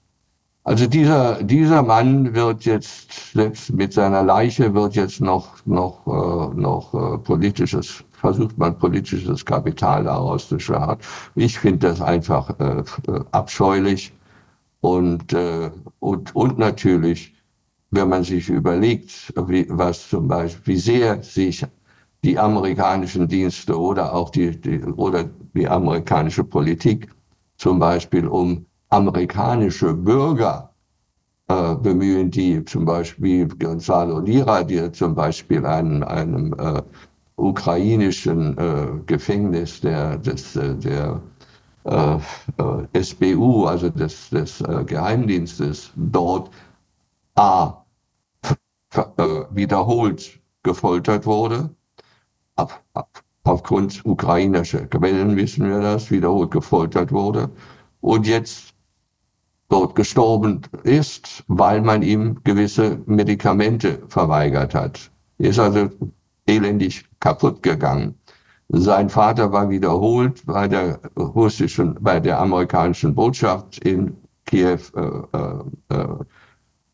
Also 0.64 0.86
dieser, 0.86 1.42
dieser 1.42 1.82
Mann 1.82 2.34
wird 2.34 2.64
jetzt, 2.64 3.32
selbst 3.32 3.72
mit 3.72 3.92
seiner 3.92 4.22
Leiche 4.22 4.74
wird 4.74 4.94
jetzt 4.94 5.20
noch, 5.20 5.64
noch, 5.66 6.06
äh, 6.06 6.60
noch 6.60 7.22
politisches, 7.24 8.04
versucht 8.12 8.58
man 8.58 8.78
politisches 8.78 9.44
Kapital 9.44 10.04
daraus 10.04 10.48
zu 10.48 10.58
schlagen. 10.58 11.00
Ich 11.34 11.58
finde 11.58 11.88
das 11.88 12.00
einfach 12.00 12.50
äh, 12.60 12.82
abscheulich 13.32 14.12
und, 14.80 15.32
äh, 15.32 15.70
und, 16.00 16.34
und 16.36 16.58
natürlich 16.58 17.34
wenn 17.92 18.08
man 18.08 18.24
sich 18.24 18.48
überlegt, 18.48 19.32
wie, 19.46 19.66
was 19.68 20.08
zum 20.08 20.26
Beispiel, 20.26 20.74
wie 20.74 20.78
sehr 20.78 21.22
sich 21.22 21.64
die 22.24 22.38
amerikanischen 22.38 23.28
Dienste 23.28 23.78
oder 23.78 24.14
auch 24.14 24.30
die, 24.30 24.58
die, 24.58 24.82
oder 24.82 25.28
die 25.54 25.68
amerikanische 25.68 26.42
Politik 26.42 27.08
zum 27.58 27.78
Beispiel 27.78 28.26
um 28.26 28.64
amerikanische 28.88 29.92
Bürger 29.92 30.70
äh, 31.48 31.74
bemühen, 31.74 32.30
die 32.30 32.64
zum 32.64 32.86
Beispiel 32.86 33.46
Gonzalo 33.46 34.20
Lira, 34.20 34.62
die 34.62 34.90
zum 34.92 35.14
Beispiel 35.14 35.64
einem, 35.66 36.02
einem 36.02 36.54
äh, 36.58 36.82
ukrainischen 37.36 38.56
äh, 38.56 38.86
Gefängnis 39.06 39.80
der, 39.82 40.16
des, 40.16 40.56
äh, 40.56 40.74
der 40.76 41.20
äh, 41.84 42.16
äh 42.94 43.02
SBU, 43.02 43.66
also 43.66 43.90
des, 43.90 44.30
des 44.30 44.62
äh, 44.62 44.84
Geheimdienstes 44.84 45.90
dort, 45.96 46.50
A, 47.34 47.81
wiederholt 49.50 50.40
gefoltert 50.62 51.26
wurde. 51.26 51.70
Ab, 52.56 52.82
ab, 52.94 53.22
aufgrund 53.44 54.04
ukrainischer 54.04 54.86
Quellen 54.86 55.36
wissen 55.36 55.68
wir 55.68 55.80
das, 55.80 56.10
wiederholt 56.10 56.50
gefoltert 56.50 57.12
wurde 57.12 57.50
und 58.00 58.26
jetzt 58.26 58.74
dort 59.68 59.94
gestorben 59.94 60.60
ist, 60.82 61.44
weil 61.48 61.80
man 61.80 62.02
ihm 62.02 62.38
gewisse 62.44 63.00
Medikamente 63.06 64.02
verweigert 64.08 64.74
hat. 64.74 65.10
Ist 65.38 65.58
also 65.58 65.88
elendig 66.46 67.04
kaputt 67.20 67.62
gegangen. 67.62 68.14
Sein 68.68 69.08
Vater 69.08 69.50
war 69.52 69.70
wiederholt 69.70 70.44
bei 70.46 70.68
der 70.68 71.00
russischen, 71.16 71.96
bei 72.00 72.20
der 72.20 72.38
amerikanischen 72.38 73.14
Botschaft 73.14 73.78
in 73.78 74.16
Kiew 74.46 74.78
äh, 74.94 75.38
äh, 75.38 75.94
äh 75.94 76.16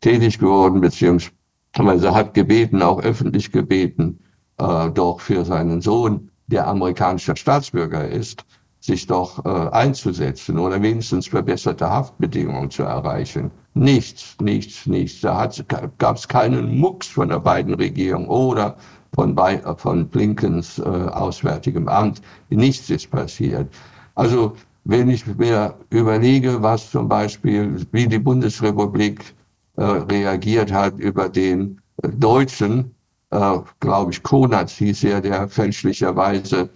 tätig 0.01 0.39
geworden, 0.39 0.79
beziehungsweise 0.79 1.38
weil 1.77 2.03
er 2.03 2.15
hat 2.15 2.33
gebeten, 2.33 2.81
auch 2.81 3.01
öffentlich 3.01 3.51
gebeten, 3.51 4.19
äh, 4.57 4.89
doch 4.89 5.19
für 5.19 5.45
seinen 5.45 5.81
Sohn, 5.81 6.29
der 6.47 6.67
amerikanischer 6.67 7.35
Staatsbürger 7.35 8.07
ist, 8.07 8.45
sich 8.79 9.05
doch 9.07 9.43
äh, 9.45 9.69
einzusetzen 9.71 10.57
oder 10.57 10.81
wenigstens 10.81 11.27
verbesserte 11.27 11.89
Haftbedingungen 11.89 12.71
zu 12.71 12.83
erreichen. 12.83 13.51
Nichts, 13.73 14.35
nichts, 14.41 14.85
nichts. 14.85 15.21
Da 15.21 15.49
gab 15.97 16.17
es 16.17 16.27
keinen 16.27 16.79
Mucks 16.79 17.07
von 17.07 17.29
der 17.29 17.39
beiden 17.39 17.73
Regierung 17.73 18.27
oder 18.27 18.77
von, 19.13 19.35
bei, 19.35 19.61
von 19.77 20.07
Blinkens 20.07 20.79
äh, 20.79 20.83
Auswärtigem 20.83 21.87
Amt. 21.87 22.21
Nichts 22.49 22.89
ist 22.89 23.11
passiert. 23.11 23.67
Also 24.15 24.55
wenn 24.85 25.09
ich 25.09 25.25
mir 25.27 25.75
überlege, 25.89 26.61
was 26.61 26.89
zum 26.89 27.07
Beispiel, 27.07 27.85
wie 27.91 28.07
die 28.07 28.19
Bundesrepublik 28.19 29.35
äh, 29.79 29.83
reagiert 29.83 30.73
hat 30.73 30.99
über 30.99 31.29
den 31.29 31.79
Deutschen, 32.01 32.93
äh, 33.31 33.59
glaube 33.79 34.11
ich, 34.11 34.21
Konatz 34.21 34.73
hieß 34.73 35.05
er, 35.05 35.21
der 35.21 35.47
fälschlicherweise 35.47 36.69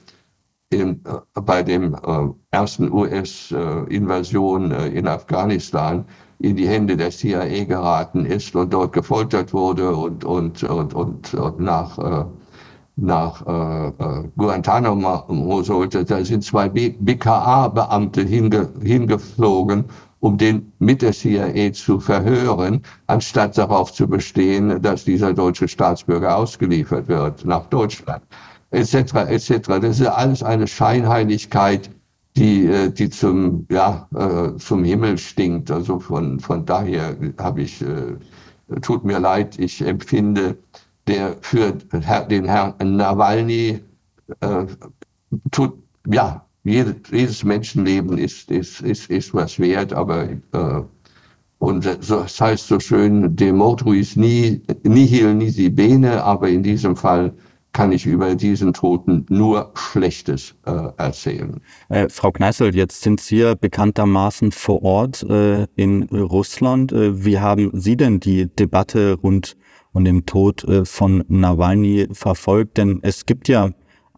in, 0.70 1.02
äh, 1.06 1.42
bei 1.42 1.64
dem 1.64 1.96
äh, 1.96 1.98
ersten 2.52 2.90
US-Invasion 2.90 4.72
äh, 4.72 4.88
in 4.88 5.06
Afghanistan 5.10 6.06
in 6.40 6.56
die 6.56 6.68
Hände 6.68 6.96
der 6.96 7.10
CIA 7.10 7.66
geraten 7.66 8.26
ist 8.26 8.56
und 8.56 8.74
dort 8.74 8.94
gefoltert 8.94 9.54
wurde 9.54 9.94
und, 9.94 10.24
und, 10.24 10.64
und, 10.64 10.94
und, 10.94 11.34
und 11.34 11.60
nach, 11.60 12.28
nach 12.96 13.42
äh, 13.46 13.92
Guantanamo 14.38 15.62
sollte. 15.64 16.04
Da 16.04 16.24
sind 16.24 16.44
zwei 16.44 16.68
BKA-Beamte 16.68 18.22
hinge, 18.24 18.70
hingeflogen 18.82 19.86
um 20.24 20.38
den 20.38 20.72
mit 20.80 21.02
der 21.02 21.12
CIA 21.12 21.74
zu 21.74 22.00
verhören, 22.00 22.82
anstatt 23.08 23.58
darauf 23.58 23.92
zu 23.92 24.08
bestehen, 24.08 24.82
dass 24.82 25.04
dieser 25.04 25.34
deutsche 25.34 25.68
Staatsbürger 25.68 26.38
ausgeliefert 26.38 27.10
wird 27.10 27.44
nach 27.44 27.66
Deutschland, 27.66 28.24
etc. 28.72 28.94
etc. 29.28 29.68
Das 29.82 30.00
ist 30.00 30.08
alles 30.08 30.42
eine 30.42 30.66
Scheinheiligkeit, 30.66 31.90
die, 32.38 32.68
äh, 32.68 32.90
die 32.90 33.10
zum, 33.10 33.68
ja, 33.70 34.08
äh, 34.16 34.56
zum 34.56 34.86
Himmel 34.86 35.18
stinkt. 35.18 35.70
Also 35.70 36.00
von, 36.00 36.40
von 36.40 36.66
daher 36.66 37.18
habe 37.38 37.64
ich, 37.64 37.82
äh, 37.82 38.16
tut 38.80 39.04
mir 39.04 39.20
leid, 39.20 39.60
ich 39.60 39.86
empfinde 39.86 40.58
der 41.08 41.36
für 41.42 41.74
den 42.30 42.46
Herrn 42.46 42.96
Nawalny 42.96 43.82
äh, 44.40 44.66
tut, 45.52 45.74
ja, 46.08 46.43
jedes, 46.64 47.44
Menschenleben 47.44 48.18
ist, 48.18 48.50
ist, 48.50 48.82
ist, 48.82 49.10
ist 49.10 49.34
was 49.34 49.60
wert, 49.60 49.94
aber 49.94 50.30
äh, 50.30 50.82
und 51.60 51.84
so, 52.02 52.22
das 52.22 52.42
heißt 52.42 52.68
so 52.68 52.80
schön, 52.80 53.36
de 53.36 53.52
mortuis 53.52 54.18
ni, 54.18 54.62
nihil 54.84 55.34
nisi 55.34 55.70
bene, 55.70 56.22
aber 56.22 56.50
in 56.50 56.62
diesem 56.62 56.96
Fall 56.96 57.34
kann 57.74 57.92
ich 57.92 58.06
über 58.06 58.36
diesen 58.36 58.74
Toten 58.74 59.26
nur 59.30 59.72
Schlechtes 59.74 60.56
äh, 60.66 60.72
erzählen. 60.98 61.60
Äh, 61.90 62.08
Frau 62.10 62.32
Kneißl, 62.32 62.76
jetzt 62.76 63.02
sind 63.02 63.20
Sie 63.20 63.38
ja 63.38 63.56
bekanntermaßen 63.56 64.52
vor 64.52 64.84
Ort 64.84 65.24
äh, 65.24 65.66
in 65.76 66.04
Russland. 66.04 66.92
Äh, 66.92 67.26
wie 67.26 67.40
haben 67.40 67.72
Sie 67.74 67.98
denn 67.98 68.20
die 68.20 68.48
Debatte 68.48 69.14
rund 69.14 69.58
um 69.92 70.06
den 70.06 70.26
Tod 70.26 70.64
äh, 70.66 70.86
von 70.86 71.24
Nawalny 71.28 72.08
verfolgt? 72.12 72.78
Denn 72.78 73.00
es 73.02 73.26
gibt 73.26 73.48
ja 73.48 73.72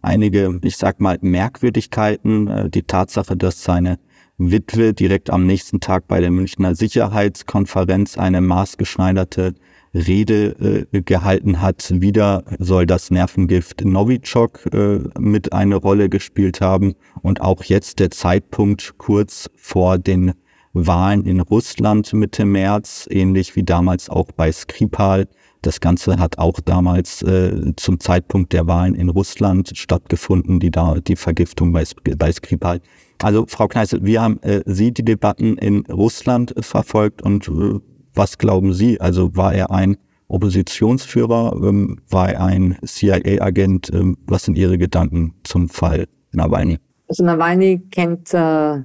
einige, 0.05 0.59
ich 0.63 0.77
sag 0.77 1.01
mal, 1.01 1.17
Merkwürdigkeiten. 1.21 2.47
Äh, 2.47 2.69
die 2.69 2.83
Tatsache, 2.83 3.35
dass 3.35 3.63
seine 3.63 3.99
Witwe 4.37 4.93
direkt 4.93 5.29
am 5.29 5.45
nächsten 5.45 5.79
Tag 5.79 6.07
bei 6.07 6.19
der 6.19 6.31
Münchner 6.31 6.75
Sicherheitskonferenz 6.75 8.17
eine 8.17 8.41
maßgeschneiderte 8.41 9.55
Rede 9.93 10.87
äh, 10.91 11.01
gehalten 11.01 11.61
hat. 11.61 11.89
Wieder 12.01 12.43
soll 12.59 12.85
das 12.85 13.11
Nervengift 13.11 13.85
Novichok 13.85 14.65
äh, 14.73 14.99
mit 15.17 15.53
eine 15.53 15.77
Rolle 15.77 16.09
gespielt 16.09 16.59
haben 16.59 16.95
und 17.21 17.41
auch 17.41 17.63
jetzt 17.63 17.99
der 17.99 18.11
Zeitpunkt 18.11 18.95
kurz 18.97 19.49
vor 19.55 19.97
den 19.97 20.33
Wahlen 20.73 21.23
in 21.25 21.39
Russland 21.39 22.11
Mitte 22.11 22.43
März, 22.43 23.07
ähnlich 23.09 23.55
wie 23.55 23.63
damals 23.63 24.09
auch 24.09 24.33
bei 24.33 24.51
Skripal. 24.51 25.27
Das 25.65 25.79
Ganze 25.79 26.19
hat 26.19 26.37
auch 26.37 26.59
damals 26.59 27.23
äh, 27.23 27.73
zum 27.75 27.99
Zeitpunkt 27.99 28.53
der 28.53 28.67
Wahlen 28.67 28.93
in 28.93 29.09
Russland 29.09 29.71
stattgefunden, 29.75 30.59
die 30.59 30.69
da 30.69 30.99
die 30.99 31.15
Vergiftung 31.15 31.71
bei, 31.71 31.83
bei 32.17 32.31
Skripal. 32.31 32.81
Also 33.23 33.47
Frau 33.47 33.67
Kneißl, 33.67 34.05
wie 34.05 34.19
haben 34.19 34.39
äh, 34.43 34.61
Sie 34.67 34.93
die 34.93 35.03
Debatten 35.03 35.57
in 35.57 35.83
Russland 35.87 36.53
verfolgt 36.59 37.23
und 37.23 37.47
äh, 37.47 37.79
was 38.13 38.37
glauben 38.37 38.73
Sie? 38.73 39.01
Also 39.01 39.35
war 39.35 39.55
er 39.55 39.71
ein 39.71 39.97
Oppositionsführer, 40.27 41.59
ähm, 41.63 41.99
war 42.11 42.29
er 42.29 42.45
ein 42.45 42.77
CIA-Agent? 42.85 43.91
Ähm, 43.91 44.17
was 44.27 44.43
sind 44.43 44.59
Ihre 44.59 44.77
Gedanken 44.77 45.33
zum 45.43 45.69
Fall 45.69 46.05
Nawalny? 46.31 46.77
Also 47.07 47.23
Nawalny 47.23 47.81
kennt 47.89 48.35
äh, 48.35 48.83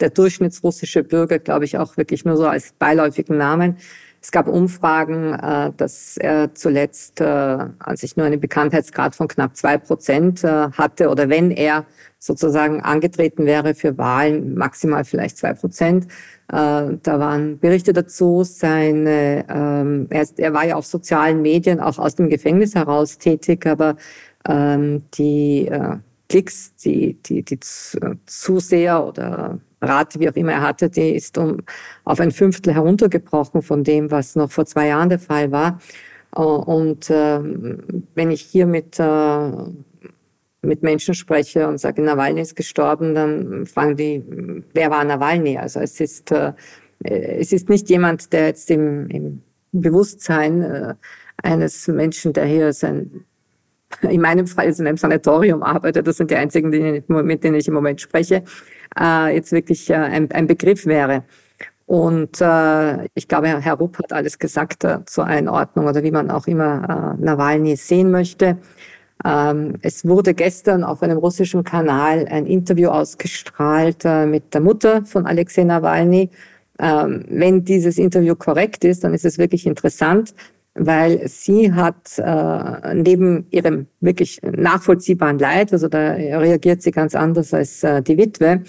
der 0.00 0.10
durchschnittsrussische 0.14 1.04
Bürger, 1.04 1.38
glaube 1.38 1.66
ich, 1.66 1.76
auch 1.76 1.98
wirklich 1.98 2.24
nur 2.24 2.38
so 2.38 2.46
als 2.46 2.72
beiläufigen 2.78 3.36
Namen. 3.36 3.76
Es 4.24 4.30
gab 4.30 4.48
Umfragen, 4.48 5.34
äh, 5.34 5.70
dass 5.76 6.16
er 6.16 6.54
zuletzt, 6.54 7.20
äh, 7.20 7.24
als 7.24 8.02
ich 8.02 8.16
nur 8.16 8.24
einen 8.24 8.40
Bekanntheitsgrad 8.40 9.14
von 9.14 9.28
knapp 9.28 9.54
zwei 9.54 9.76
Prozent 9.76 10.42
äh, 10.42 10.70
hatte, 10.70 11.10
oder 11.10 11.28
wenn 11.28 11.50
er 11.50 11.84
sozusagen 12.18 12.80
angetreten 12.80 13.44
wäre 13.44 13.74
für 13.74 13.98
Wahlen, 13.98 14.54
maximal 14.54 15.04
vielleicht 15.04 15.36
zwei 15.36 15.52
Prozent. 15.52 16.06
Äh, 16.48 16.96
da 17.02 17.20
waren 17.20 17.58
Berichte 17.58 17.92
dazu. 17.92 18.44
Seine, 18.44 19.44
ähm, 19.50 20.06
er, 20.08 20.22
ist, 20.22 20.40
er 20.40 20.54
war 20.54 20.64
ja 20.64 20.76
auf 20.76 20.86
sozialen 20.86 21.42
Medien 21.42 21.78
auch 21.78 21.98
aus 21.98 22.14
dem 22.14 22.30
Gefängnis 22.30 22.74
heraus 22.74 23.18
tätig, 23.18 23.66
aber 23.66 23.96
ähm, 24.48 25.02
die 25.18 25.68
äh, 25.68 25.98
Klicks, 26.30 26.74
die, 26.76 27.22
die, 27.22 27.42
die 27.42 27.60
Zuseher 27.60 29.04
oder 29.06 29.60
Rate, 29.84 30.20
wie 30.20 30.28
auch 30.28 30.34
immer 30.34 30.52
er 30.52 30.62
hatte, 30.62 30.90
die 30.90 31.14
ist 31.14 31.38
um 31.38 31.58
auf 32.04 32.20
ein 32.20 32.30
Fünftel 32.30 32.74
heruntergebrochen 32.74 33.62
von 33.62 33.84
dem, 33.84 34.10
was 34.10 34.36
noch 34.36 34.50
vor 34.50 34.66
zwei 34.66 34.88
Jahren 34.88 35.08
der 35.08 35.18
Fall 35.18 35.52
war. 35.52 35.78
Äh, 36.36 36.40
und 36.40 37.10
äh, 37.10 37.40
wenn 38.14 38.30
ich 38.30 38.42
hier 38.42 38.66
mit, 38.66 38.98
äh, 38.98 39.50
mit 40.62 40.82
Menschen 40.82 41.14
spreche 41.14 41.68
und 41.68 41.78
sage, 41.78 42.02
Nawalny 42.02 42.40
ist 42.40 42.56
gestorben, 42.56 43.14
dann 43.14 43.66
fragen 43.66 43.96
die, 43.96 44.22
wer 44.72 44.90
war 44.90 45.04
Nawalny? 45.04 45.58
Also 45.58 45.80
es 45.80 46.00
ist, 46.00 46.32
äh, 46.32 46.52
es 47.02 47.52
ist 47.52 47.68
nicht 47.68 47.88
jemand, 47.90 48.32
der 48.32 48.46
jetzt 48.46 48.70
im, 48.70 49.08
im 49.08 49.42
Bewusstsein 49.72 50.62
äh, 50.62 50.94
eines 51.42 51.88
Menschen, 51.88 52.32
der 52.32 52.46
hier 52.46 52.72
sein 52.72 53.24
in 54.02 54.20
meinem 54.20 54.46
Fall 54.46 54.66
in 54.66 54.86
einem 54.86 54.96
Sanatorium 54.96 55.62
arbeitet, 55.62 56.06
das 56.06 56.16
sind 56.16 56.30
die 56.30 56.36
einzigen, 56.36 56.70
mit 57.06 57.44
denen 57.44 57.54
ich 57.56 57.68
im 57.68 57.74
Moment 57.74 58.00
spreche, 58.00 58.42
äh, 58.98 59.34
jetzt 59.34 59.52
wirklich 59.52 59.90
äh, 59.90 59.94
ein, 59.94 60.30
ein, 60.32 60.46
Begriff 60.46 60.86
wäre. 60.86 61.24
Und 61.86 62.40
äh, 62.40 63.04
ich 63.14 63.28
glaube, 63.28 63.48
Herr 63.48 63.74
Rupp 63.74 63.98
hat 63.98 64.12
alles 64.12 64.38
gesagt 64.38 64.84
äh, 64.84 65.04
zur 65.06 65.26
Einordnung 65.26 65.86
oder 65.86 66.02
wie 66.02 66.10
man 66.10 66.30
auch 66.30 66.46
immer 66.46 67.16
äh, 67.18 67.22
Nawalny 67.22 67.76
sehen 67.76 68.10
möchte. 68.10 68.58
Ähm, 69.24 69.74
es 69.82 70.06
wurde 70.06 70.34
gestern 70.34 70.82
auf 70.84 71.02
einem 71.02 71.18
russischen 71.18 71.62
Kanal 71.64 72.26
ein 72.28 72.46
Interview 72.46 72.88
ausgestrahlt 72.88 74.04
äh, 74.04 74.26
mit 74.26 74.54
der 74.54 74.60
Mutter 74.60 75.04
von 75.04 75.26
Alexei 75.26 75.64
Nawalny. 75.64 76.30
Ähm, 76.78 77.24
wenn 77.28 77.64
dieses 77.64 77.98
Interview 77.98 78.34
korrekt 78.34 78.84
ist, 78.84 79.04
dann 79.04 79.14
ist 79.14 79.24
es 79.24 79.38
wirklich 79.38 79.66
interessant, 79.66 80.34
weil 80.74 81.28
sie 81.28 81.72
hat 81.72 82.18
äh, 82.18 82.94
neben 82.94 83.46
ihrem 83.50 83.86
wirklich 84.00 84.40
nachvollziehbaren 84.42 85.38
Leid, 85.38 85.72
also 85.72 85.88
da 85.88 86.12
reagiert 86.12 86.82
sie 86.82 86.90
ganz 86.90 87.14
anders 87.14 87.54
als 87.54 87.84
äh, 87.84 88.02
die 88.02 88.18
Witwe, 88.18 88.62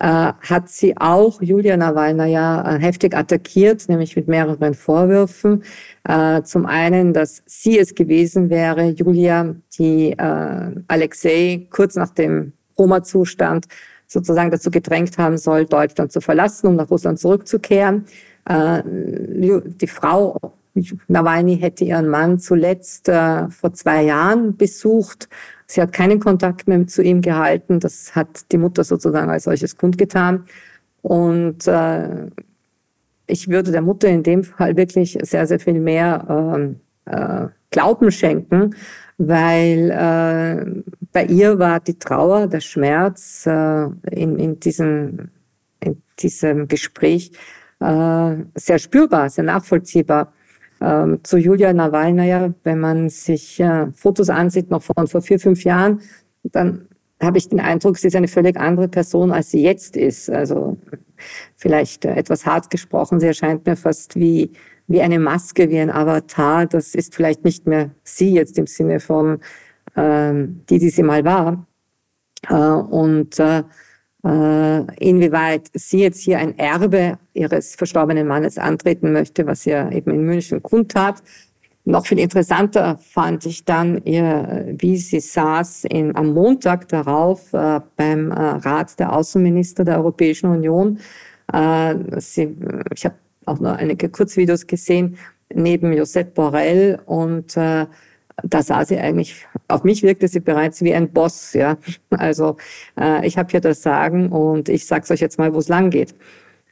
äh, 0.00 0.32
hat 0.40 0.68
sie 0.68 0.96
auch 0.96 1.40
Julia 1.40 1.76
Nawalnaja 1.76 2.76
äh, 2.76 2.80
heftig 2.80 3.16
attackiert, 3.16 3.88
nämlich 3.88 4.16
mit 4.16 4.26
mehreren 4.26 4.74
Vorwürfen. 4.74 5.62
Äh, 6.02 6.42
zum 6.42 6.66
einen, 6.66 7.12
dass 7.12 7.42
sie 7.46 7.78
es 7.78 7.94
gewesen 7.94 8.50
wäre, 8.50 8.88
Julia, 8.88 9.54
die 9.78 10.10
äh, 10.10 10.82
Alexei 10.88 11.68
kurz 11.70 11.94
nach 11.94 12.10
dem 12.10 12.52
Roma-Zustand 12.76 13.66
sozusagen 14.08 14.50
dazu 14.50 14.70
gedrängt 14.70 15.16
haben 15.18 15.38
soll, 15.38 15.64
Deutschland 15.66 16.10
zu 16.10 16.20
verlassen, 16.20 16.66
um 16.66 16.76
nach 16.76 16.90
Russland 16.90 17.20
zurückzukehren. 17.20 18.04
Äh, 18.46 18.82
die 18.84 19.86
Frau 19.86 20.52
Nawalny 21.08 21.58
hätte 21.58 21.84
ihren 21.84 22.08
Mann 22.08 22.38
zuletzt 22.38 23.08
äh, 23.08 23.48
vor 23.48 23.72
zwei 23.74 24.02
Jahren 24.02 24.56
besucht. 24.56 25.28
Sie 25.66 25.80
hat 25.80 25.92
keinen 25.92 26.20
Kontakt 26.20 26.66
mehr 26.68 26.86
zu 26.86 27.02
ihm 27.02 27.20
gehalten. 27.20 27.80
Das 27.80 28.14
hat 28.14 28.50
die 28.52 28.58
Mutter 28.58 28.84
sozusagen 28.84 29.30
als 29.30 29.44
solches 29.44 29.76
kundgetan. 29.76 30.44
Und 31.02 31.66
äh, 31.68 32.26
ich 33.26 33.48
würde 33.48 33.70
der 33.72 33.82
Mutter 33.82 34.08
in 34.08 34.22
dem 34.22 34.44
Fall 34.44 34.76
wirklich 34.76 35.18
sehr, 35.22 35.46
sehr 35.46 35.60
viel 35.60 35.80
mehr 35.80 36.74
äh, 37.06 37.12
äh, 37.14 37.48
Glauben 37.70 38.10
schenken, 38.12 38.76
weil 39.18 39.90
äh, 39.90 40.82
bei 41.12 41.24
ihr 41.24 41.58
war 41.58 41.80
die 41.80 41.98
Trauer, 41.98 42.46
der 42.46 42.60
Schmerz 42.60 43.46
äh, 43.46 43.86
in, 44.10 44.38
in, 44.38 44.60
diesem, 44.60 45.30
in 45.80 46.00
diesem 46.20 46.68
Gespräch 46.68 47.32
äh, 47.80 48.36
sehr 48.54 48.78
spürbar, 48.78 49.30
sehr 49.30 49.44
nachvollziehbar. 49.44 50.32
Ähm, 50.84 51.20
zu 51.22 51.38
Julia 51.38 51.72
Nawalnaja, 51.72 52.52
wenn 52.62 52.78
man 52.78 53.08
sich 53.08 53.58
äh, 53.58 53.86
Fotos 53.92 54.28
ansieht, 54.28 54.70
noch 54.70 54.82
von 54.82 55.06
vor 55.06 55.22
vier, 55.22 55.40
fünf 55.40 55.64
Jahren, 55.64 56.00
dann 56.42 56.88
habe 57.22 57.38
ich 57.38 57.48
den 57.48 57.60
Eindruck, 57.60 57.96
sie 57.96 58.08
ist 58.08 58.16
eine 58.16 58.28
völlig 58.28 58.58
andere 58.58 58.88
Person, 58.88 59.32
als 59.32 59.50
sie 59.50 59.62
jetzt 59.62 59.96
ist. 59.96 60.28
Also 60.28 60.76
vielleicht 61.56 62.04
äh, 62.04 62.14
etwas 62.14 62.44
hart 62.44 62.68
gesprochen, 62.68 63.18
sie 63.18 63.28
erscheint 63.28 63.64
mir 63.64 63.76
fast 63.76 64.16
wie, 64.16 64.52
wie 64.86 65.00
eine 65.00 65.18
Maske, 65.18 65.70
wie 65.70 65.78
ein 65.78 65.90
Avatar. 65.90 66.66
Das 66.66 66.94
ist 66.94 67.14
vielleicht 67.14 67.44
nicht 67.44 67.66
mehr 67.66 67.90
sie 68.02 68.34
jetzt 68.34 68.58
im 68.58 68.66
Sinne 68.66 69.00
von 69.00 69.38
ähm, 69.96 70.64
die, 70.68 70.78
die 70.78 70.90
sie 70.90 71.02
mal 71.02 71.24
war. 71.24 71.66
Äh, 72.48 72.54
und 72.54 73.38
äh, 73.38 73.62
inwieweit 74.24 75.70
sie 75.74 76.00
jetzt 76.00 76.20
hier 76.20 76.38
ein 76.38 76.58
Erbe 76.58 77.18
ihres 77.34 77.74
verstorbenen 77.74 78.26
Mannes 78.26 78.56
antreten 78.56 79.12
möchte, 79.12 79.46
was 79.46 79.64
sie 79.64 79.70
ja 79.70 79.90
eben 79.90 80.12
in 80.12 80.22
München 80.22 80.62
kundtat. 80.62 81.22
Noch 81.86 82.06
viel 82.06 82.18
interessanter 82.18 82.96
fand 82.96 83.44
ich 83.44 83.66
dann, 83.66 84.02
ihr, 84.04 84.74
wie 84.78 84.96
sie 84.96 85.20
saß 85.20 85.84
in, 85.84 86.16
am 86.16 86.32
Montag 86.32 86.88
darauf 86.88 87.52
äh, 87.52 87.80
beim 87.96 88.30
äh, 88.30 88.34
Rat 88.34 88.98
der 88.98 89.12
Außenminister 89.12 89.84
der 89.84 89.98
Europäischen 89.98 90.48
Union. 90.48 90.98
Äh, 91.52 91.96
sie, 92.16 92.56
ich 92.94 93.04
habe 93.04 93.16
auch 93.44 93.60
nur 93.60 93.76
einige 93.76 94.08
Kurzvideos 94.08 94.66
gesehen, 94.66 95.18
neben 95.52 95.92
Josep 95.92 96.32
Borrell 96.32 97.00
und 97.04 97.54
äh, 97.58 97.84
da 98.42 98.62
sah 98.62 98.84
sie 98.84 98.98
eigentlich, 98.98 99.46
auf 99.68 99.84
mich 99.84 100.02
wirkte 100.02 100.28
sie 100.28 100.40
bereits 100.40 100.82
wie 100.82 100.94
ein 100.94 101.12
Boss, 101.12 101.52
ja. 101.52 101.76
Also 102.10 102.56
äh, 102.98 103.26
ich 103.26 103.38
habe 103.38 103.50
hier 103.50 103.60
das 103.60 103.82
Sagen 103.82 104.30
und 104.30 104.68
ich 104.68 104.86
sag's 104.86 105.10
euch 105.10 105.20
jetzt 105.20 105.38
mal, 105.38 105.54
wo 105.54 105.58
es 105.58 105.68
lang 105.68 105.90
geht. 105.90 106.14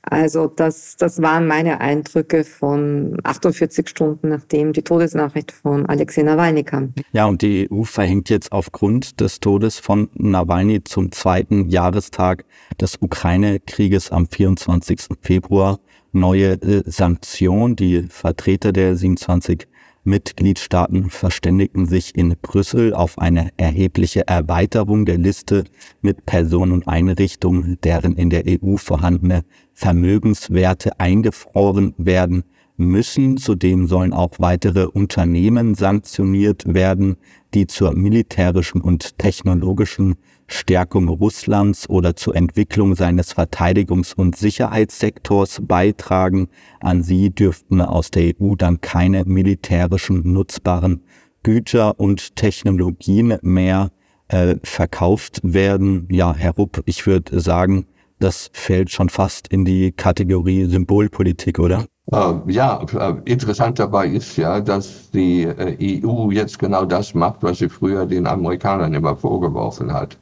Also 0.02 0.48
das, 0.48 0.96
das 0.96 1.22
waren 1.22 1.46
meine 1.46 1.80
Eindrücke 1.80 2.42
von 2.42 3.16
48 3.22 3.88
Stunden, 3.88 4.30
nachdem 4.30 4.72
die 4.72 4.82
Todesnachricht 4.82 5.52
von 5.52 5.86
Alexei 5.86 6.22
Nawalny 6.22 6.64
kam. 6.64 6.92
Ja, 7.12 7.26
und 7.26 7.42
die 7.42 7.68
EU 7.70 7.84
verhängt 7.84 8.28
jetzt 8.28 8.50
aufgrund 8.50 9.20
des 9.20 9.38
Todes 9.38 9.78
von 9.78 10.08
Nawalny 10.14 10.82
zum 10.82 11.12
zweiten 11.12 11.68
Jahrestag 11.68 12.44
des 12.80 12.98
Ukraine-Krieges 13.00 14.10
am 14.10 14.26
24. 14.26 15.18
Februar 15.20 15.78
neue 16.10 16.54
äh, 16.54 16.82
Sanktionen. 16.84 17.76
Die 17.76 18.02
Vertreter 18.08 18.72
der 18.72 18.96
27 18.96 19.68
Mitgliedstaaten 20.04 21.10
verständigten 21.10 21.86
sich 21.86 22.16
in 22.16 22.34
Brüssel 22.42 22.92
auf 22.92 23.18
eine 23.18 23.50
erhebliche 23.56 24.26
Erweiterung 24.26 25.04
der 25.04 25.16
Liste 25.16 25.64
mit 26.00 26.26
Personen 26.26 26.72
und 26.72 26.88
Einrichtungen, 26.88 27.78
deren 27.84 28.16
in 28.16 28.28
der 28.28 28.44
EU 28.46 28.76
vorhandene 28.76 29.44
Vermögenswerte 29.74 30.98
eingefroren 30.98 31.94
werden 31.98 32.42
müssen. 32.76 33.36
Zudem 33.36 33.86
sollen 33.86 34.12
auch 34.12 34.32
weitere 34.38 34.86
Unternehmen 34.86 35.76
sanktioniert 35.76 36.64
werden, 36.66 37.16
die 37.54 37.66
zur 37.66 37.92
militärischen 37.94 38.80
und 38.80 39.18
technologischen 39.18 40.16
Stärkung 40.52 41.08
Russlands 41.08 41.88
oder 41.88 42.16
zur 42.16 42.36
Entwicklung 42.36 42.94
seines 42.94 43.34
Verteidigungs- 43.34 44.14
und 44.14 44.36
Sicherheitssektors 44.36 45.60
beitragen. 45.62 46.48
An 46.80 47.02
sie 47.02 47.30
dürften 47.30 47.80
aus 47.80 48.10
der 48.10 48.34
EU 48.40 48.54
dann 48.56 48.80
keine 48.80 49.24
militärischen 49.24 50.32
nutzbaren 50.32 51.02
Güter 51.42 51.98
und 51.98 52.36
Technologien 52.36 53.38
mehr 53.42 53.90
äh, 54.28 54.56
verkauft 54.62 55.40
werden. 55.42 56.06
Ja, 56.10 56.34
Herr 56.34 56.52
Rupp, 56.52 56.82
ich 56.86 57.06
würde 57.06 57.40
sagen, 57.40 57.86
das 58.18 58.50
fällt 58.52 58.90
schon 58.90 59.08
fast 59.08 59.48
in 59.48 59.64
die 59.64 59.92
Kategorie 59.92 60.66
Symbolpolitik, 60.66 61.58
oder? 61.58 61.84
Äh, 62.10 62.34
ja, 62.48 62.84
äh, 62.98 63.14
interessant 63.24 63.78
dabei 63.78 64.08
ist 64.08 64.36
ja, 64.36 64.60
dass 64.60 65.10
die 65.10 65.42
äh, 65.44 66.02
EU 66.04 66.30
jetzt 66.30 66.58
genau 66.58 66.84
das 66.84 67.14
macht, 67.14 67.42
was 67.42 67.58
sie 67.58 67.68
früher 67.68 68.06
den 68.06 68.26
Amerikanern 68.26 68.94
immer 68.94 69.16
vorgeworfen 69.16 69.92
hat, 69.92 70.18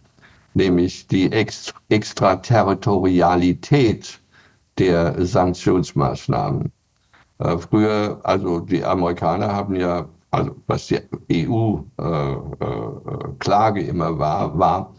nämlich 0.54 1.06
die 1.06 1.30
Ex 1.32 1.72
Extraterritorialität 1.88 4.20
der 4.78 5.24
Sanktionsmaßnahmen. 5.24 6.70
Äh, 7.38 7.58
früher, 7.58 8.20
also 8.22 8.60
die 8.60 8.84
Amerikaner 8.84 9.52
haben 9.52 9.76
ja, 9.76 10.08
also 10.30 10.54
was 10.66 10.86
die 10.88 10.98
EU-Klage 11.48 13.80
äh, 13.80 13.84
äh, 13.84 13.88
immer 13.88 14.18
war, 14.18 14.58
war, 14.58 14.94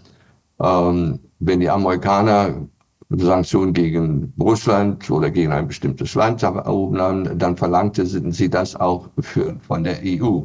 ähm, 0.62 1.20
wenn 1.40 1.60
die 1.60 1.70
Amerikaner 1.70 2.68
Sanktionen 3.10 3.74
gegen 3.74 4.34
Russland 4.40 5.10
oder 5.12 5.30
gegen 5.30 5.52
ein 5.52 5.68
bestimmtes 5.68 6.16
Land 6.16 6.44
erhoben 6.44 7.00
haben, 7.02 7.38
dann 7.38 7.58
verlangte 7.58 8.06
sie 8.06 8.50
das 8.50 8.74
auch 8.76 9.10
für, 9.20 9.58
von 9.60 9.84
der 9.84 10.00
EU 10.06 10.42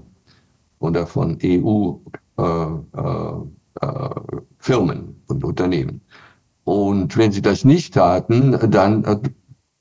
oder 0.81 1.07
von 1.07 1.39
EU-Firmen 1.43 2.87
äh, 3.81 3.87
äh, 4.69 4.75
und 5.29 5.45
Unternehmen. 5.45 6.01
Und 6.65 7.17
wenn 7.17 7.33
sie 7.33 7.43
das 7.43 7.65
nicht 7.65 7.95
taten, 7.95 8.59
dann 8.71 9.05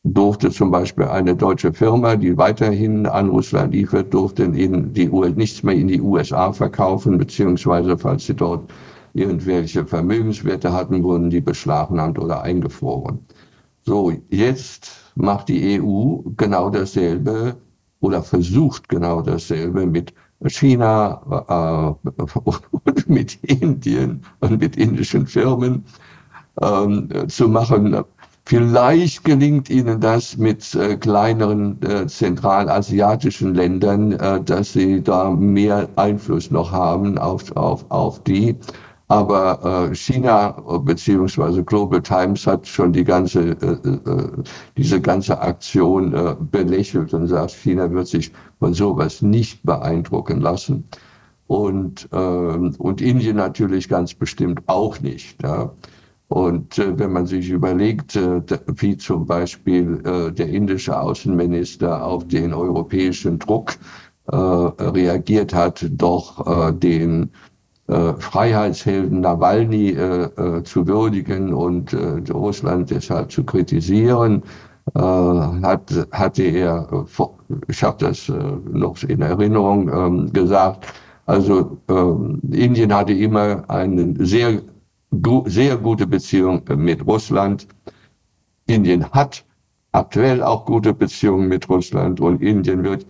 durfte 0.04 0.52
zum 0.52 0.70
Beispiel 0.70 1.06
eine 1.06 1.36
deutsche 1.36 1.74
Firma, 1.74 2.16
die 2.16 2.38
weiterhin 2.38 3.08
an 3.08 3.30
Russland 3.30 3.74
liefert, 3.74 4.14
durfte 4.14 4.44
in 4.44 4.94
die 4.94 5.10
US, 5.10 5.36
nichts 5.36 5.64
mehr 5.64 5.74
in 5.74 5.88
die 5.88 6.00
USA 6.00 6.52
verkaufen, 6.54 7.18
beziehungsweise 7.18 7.98
falls 7.98 8.28
sie 8.28 8.36
dort 8.36 8.72
irgendwelche 9.14 9.86
Vermögenswerte 9.86 10.72
hatten, 10.72 11.02
wurden 11.02 11.32
die 11.32 11.42
beschlagnahmt 11.42 12.20
oder 12.20 12.44
eingefroren. 12.44 13.20
So, 13.82 14.14
jetzt 14.30 14.92
macht 15.16 15.50
die 15.50 15.82
EU 15.82 16.18
genau 16.38 16.70
dasselbe 16.70 17.56
oder 18.00 18.22
versucht 18.22 18.88
genau 18.90 19.22
dasselbe 19.22 19.88
mit 19.88 20.14
China 20.50 21.98
äh, 22.00 22.10
und 22.39 23.08
mit 23.10 23.36
Indien 23.43 24.24
und 24.39 24.60
mit 24.60 24.76
indischen 24.78 25.28
Firmen 25.28 25.84
ähm, 26.62 27.10
zu 27.28 27.48
machen. 27.48 28.04
Vielleicht 28.48 29.24
gelingt 29.24 29.72
Ihnen 29.72 30.00
das 30.00 30.38
mit 30.38 30.76
äh, 30.76 30.98
kleineren 30.98 31.82
äh, 31.82 32.06
zentralasiatischen 32.06 33.56
Ländern, 33.56 34.12
äh, 34.12 34.39
dass 34.43 34.74
Sie 34.74 35.02
da 35.02 35.32
mehr 35.32 35.89
Einfluss 35.96 36.52
noch 36.52 36.72
haben 36.72 37.18
auf, 37.18 37.52
auf, 37.58 37.86
auf 37.89 38.24
die. 38.24 38.56
Aber 39.08 39.89
äh, 39.91 39.95
China 39.95 40.51
beziehungsweise 40.84 41.64
Global 41.64 42.01
Times 42.01 42.47
hat 42.47 42.66
schon 42.66 42.91
die 42.91 43.03
ganze, 43.03 43.51
äh, 43.51 44.12
äh, 44.12 44.43
diese 44.78 44.99
ganze 44.99 45.39
Aktion 45.39 46.14
äh, 46.14 46.36
belächelt 46.39 47.14
und 47.14 47.28
sagt, 47.28 47.51
China 47.51 47.91
wird 47.91 48.08
sich 48.08 48.32
von 48.60 48.74
sowas 48.74 49.22
nicht 49.22 49.62
beeindrucken 49.64 50.41
lassen. 50.41 50.86
Und, 51.47 52.10
äh, 52.12 52.18
und 52.18 53.01
Indien 53.01 53.38
natürlich 53.38 53.88
ganz 53.88 54.16
bestimmt 54.16 54.62
auch 54.66 54.99
nicht. 55.01 55.41
Ja. 55.43 55.72
Und 56.28 56.80
äh, 56.80 56.97
wenn 56.97 57.14
man 57.14 57.28
sich 57.28 57.49
überlegt, 57.49 58.16
äh, 58.16 58.41
wie 58.78 58.97
zum 58.97 59.28
Beispiel 59.28 60.01
äh, 60.03 60.32
der 60.32 60.49
indische 60.49 60.99
Außenminister 60.99 62.03
auf 62.03 62.28
den 62.28 62.53
europäischen 62.53 63.38
Druck 63.38 63.76
äh, 64.32 64.36
reagiert 64.36 65.53
hat, 65.53 65.86
doch 65.91 66.70
äh, 66.70 66.74
den 66.74 67.30
äh, 67.88 68.14
Freiheitshelden 68.14 69.22
Nawalny 69.22 69.92
äh, 69.92 70.24
äh, 70.24 70.64
zu 70.64 70.88
würdigen 70.88 71.54
und 71.54 71.94
äh, 71.94 72.32
Russland 72.32 72.90
deshalb 72.90 73.32
zu 73.32 73.44
kritisieren, 73.44 74.44
äh, 74.96 75.00
hat, 75.00 76.08
hatte 76.12 76.44
er, 76.44 77.06
ich 77.68 77.84
habe 77.84 77.98
das 78.00 78.32
noch 78.72 79.04
in 79.04 79.22
Erinnerung 79.22 79.90
ähm, 79.90 80.34
gesagt, 80.34 80.88
also 81.28 81.78
äh, 81.90 82.56
Indien 82.56 82.94
hatte 82.94 83.14
immer 83.14 83.64
eine 83.68 84.14
sehr, 84.26 84.62
sehr 85.46 85.78
gute 85.78 86.06
Beziehung 86.06 86.62
mit 86.76 87.06
Russland. 87.06 87.68
Indien 88.68 89.10
hat 89.12 89.44
aktuell 89.92 90.44
auch 90.44 90.66
gute 90.66 90.94
Beziehungen 90.94 91.48
mit 91.48 91.68
Russland 91.70 92.20
und 92.20 92.42
Indien 92.42 92.84
wird 92.84 93.06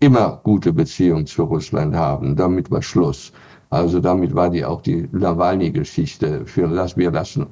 immer 0.00 0.40
gute 0.42 0.72
Beziehungen 0.72 1.26
zu 1.26 1.44
Russland 1.44 1.94
haben. 1.94 2.36
Damit 2.36 2.70
war 2.70 2.82
Schluss. 2.82 3.32
Also 3.70 4.00
damit 4.00 4.34
war 4.34 4.50
die 4.50 4.64
auch 4.64 4.80
die 4.82 5.08
Nawalny-Geschichte 5.12 6.46
für 6.46 6.68
das 6.68 6.96
wir 6.96 7.10
lassen 7.10 7.46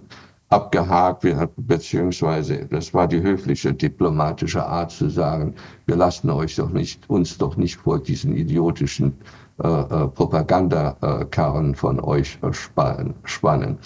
abgehakt, 0.54 1.26
beziehungsweise 1.56 2.66
das 2.66 2.94
war 2.94 3.08
die 3.08 3.20
höfliche 3.20 3.72
diplomatische 3.74 4.64
Art 4.64 4.92
zu 4.92 5.08
sagen, 5.08 5.54
wir 5.86 5.96
lassen 5.96 6.30
euch 6.30 6.54
doch 6.56 6.70
nicht, 6.70 7.08
uns 7.10 7.36
doch 7.38 7.56
nicht 7.56 7.76
vor 7.76 7.98
diesen 7.98 8.36
idiotischen 8.36 9.14
äh, 9.62 9.68
äh, 9.68 10.08
Propagandakarren 10.08 11.74
von 11.74 11.98
euch 12.00 12.38
spannen, 12.52 13.14
spannen. 13.24 13.78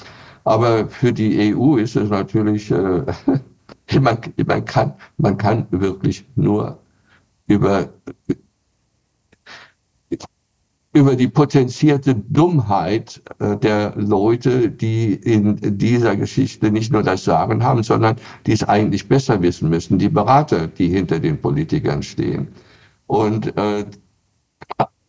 Aber 0.44 0.88
für 0.88 1.12
die 1.12 1.54
EU 1.54 1.76
ist 1.76 1.96
es 1.96 2.10
natürlich, 2.10 2.70
äh, 2.70 3.04
man, 4.00 4.18
man, 4.46 4.64
kann, 4.64 4.92
man 5.16 5.36
kann 5.38 5.66
wirklich 5.70 6.26
nur 6.36 6.78
über 7.46 7.88
über 10.98 11.16
die 11.16 11.28
potenzierte 11.28 12.14
Dummheit 12.14 13.22
äh, 13.38 13.56
der 13.56 13.94
Leute, 13.96 14.70
die 14.70 15.14
in 15.14 15.78
dieser 15.78 16.16
Geschichte 16.16 16.70
nicht 16.70 16.92
nur 16.92 17.02
das 17.02 17.24
Sagen 17.24 17.62
haben, 17.62 17.82
sondern 17.82 18.16
die 18.46 18.52
es 18.52 18.64
eigentlich 18.64 19.08
besser 19.08 19.40
wissen 19.40 19.70
müssen, 19.70 19.98
die 19.98 20.08
Berater, 20.08 20.66
die 20.66 20.88
hinter 20.88 21.20
den 21.20 21.40
Politikern 21.40 22.02
stehen. 22.02 22.48
Und 23.06 23.56
äh, 23.56 23.84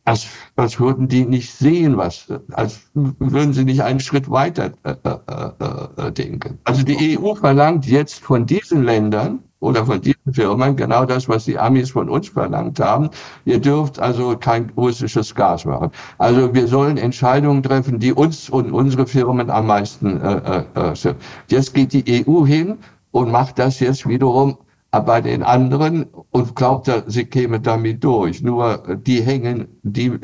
als, 0.05 0.27
als 0.55 0.79
würden 0.79 1.07
die 1.07 1.25
nicht 1.25 1.51
sehen, 1.51 1.97
was, 1.97 2.27
als 2.51 2.89
würden 2.93 3.53
sie 3.53 3.63
nicht 3.63 3.83
einen 3.83 3.99
Schritt 3.99 4.29
weiter 4.29 4.71
äh, 4.83 4.95
äh, 5.03 6.07
äh, 6.07 6.11
denken. 6.11 6.57
Also 6.63 6.83
die 6.83 7.19
EU 7.19 7.35
verlangt 7.35 7.85
jetzt 7.85 8.19
von 8.19 8.45
diesen 8.45 8.83
Ländern, 8.83 9.43
oder 9.59 9.85
von 9.85 10.01
diesen 10.01 10.33
Firmen 10.33 10.75
genau 10.75 11.05
das, 11.05 11.27
was 11.27 11.45
die 11.45 11.57
Amis 11.59 11.91
von 11.91 12.09
uns 12.09 12.29
verlangt 12.29 12.79
haben. 12.79 13.09
Ihr 13.45 13.59
dürft 13.59 13.99
also 13.99 14.37
kein 14.37 14.71
russisches 14.77 15.35
Gas 15.35 15.65
machen. 15.65 15.91
Also 16.17 16.53
wir 16.53 16.67
sollen 16.67 16.97
Entscheidungen 16.97 17.61
treffen, 17.61 17.99
die 17.99 18.13
uns 18.13 18.49
und 18.49 18.71
unsere 18.71 19.05
Firmen 19.05 19.49
am 19.49 19.67
meisten 19.67 20.21
äh, 20.21 20.63
äh, 20.75 20.95
sind. 20.95 21.17
Jetzt 21.47 21.73
geht 21.73 21.93
die 21.93 22.25
EU 22.25 22.45
hin 22.45 22.77
und 23.11 23.31
macht 23.31 23.59
das 23.59 23.79
jetzt 23.79 24.07
wiederum 24.07 24.57
bei 24.91 25.21
den 25.21 25.43
anderen 25.43 26.05
und 26.31 26.55
glaubt, 26.55 26.89
sie 27.07 27.25
käme 27.25 27.59
damit 27.59 28.03
durch. 28.03 28.41
Nur 28.41 28.97
die 29.05 29.21
hängen, 29.21 29.67
die, 29.83 30.17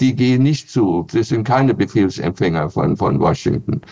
die 0.00 0.14
gehen 0.14 0.42
nicht 0.42 0.70
zu. 0.70 1.06
Sie 1.10 1.22
sind 1.22 1.44
keine 1.44 1.74
Befehlsempfänger 1.74 2.70
von, 2.70 2.96
von 2.96 3.20
Washington. 3.20 3.82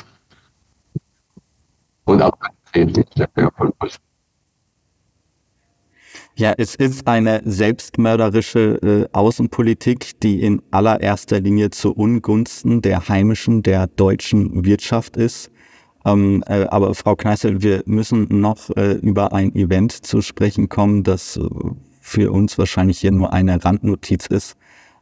Und 2.04 2.22
auch 2.22 2.32
keine 2.72 2.92
von 3.56 3.72
Washington. 3.80 4.11
Ja, 6.34 6.54
es 6.56 6.74
ist 6.76 7.06
eine 7.06 7.42
selbstmörderische 7.44 8.80
äh, 8.82 9.08
Außenpolitik, 9.12 10.18
die 10.22 10.40
in 10.40 10.62
allererster 10.70 11.40
Linie 11.40 11.68
zu 11.68 11.92
Ungunsten 11.92 12.80
der 12.80 13.06
heimischen, 13.08 13.62
der 13.62 13.86
deutschen 13.86 14.64
Wirtschaft 14.64 15.18
ist. 15.18 15.50
Ähm, 16.06 16.42
äh, 16.46 16.64
aber 16.64 16.94
Frau 16.94 17.16
Kneißel, 17.16 17.62
wir 17.62 17.82
müssen 17.84 18.28
noch 18.30 18.70
äh, 18.76 18.92
über 18.92 19.34
ein 19.34 19.54
Event 19.54 19.92
zu 19.92 20.22
sprechen 20.22 20.70
kommen, 20.70 21.02
das 21.02 21.36
äh, 21.36 21.42
für 22.00 22.32
uns 22.32 22.56
wahrscheinlich 22.56 22.98
hier 23.00 23.12
nur 23.12 23.34
eine 23.34 23.62
Randnotiz 23.62 24.26
ist, 24.26 24.56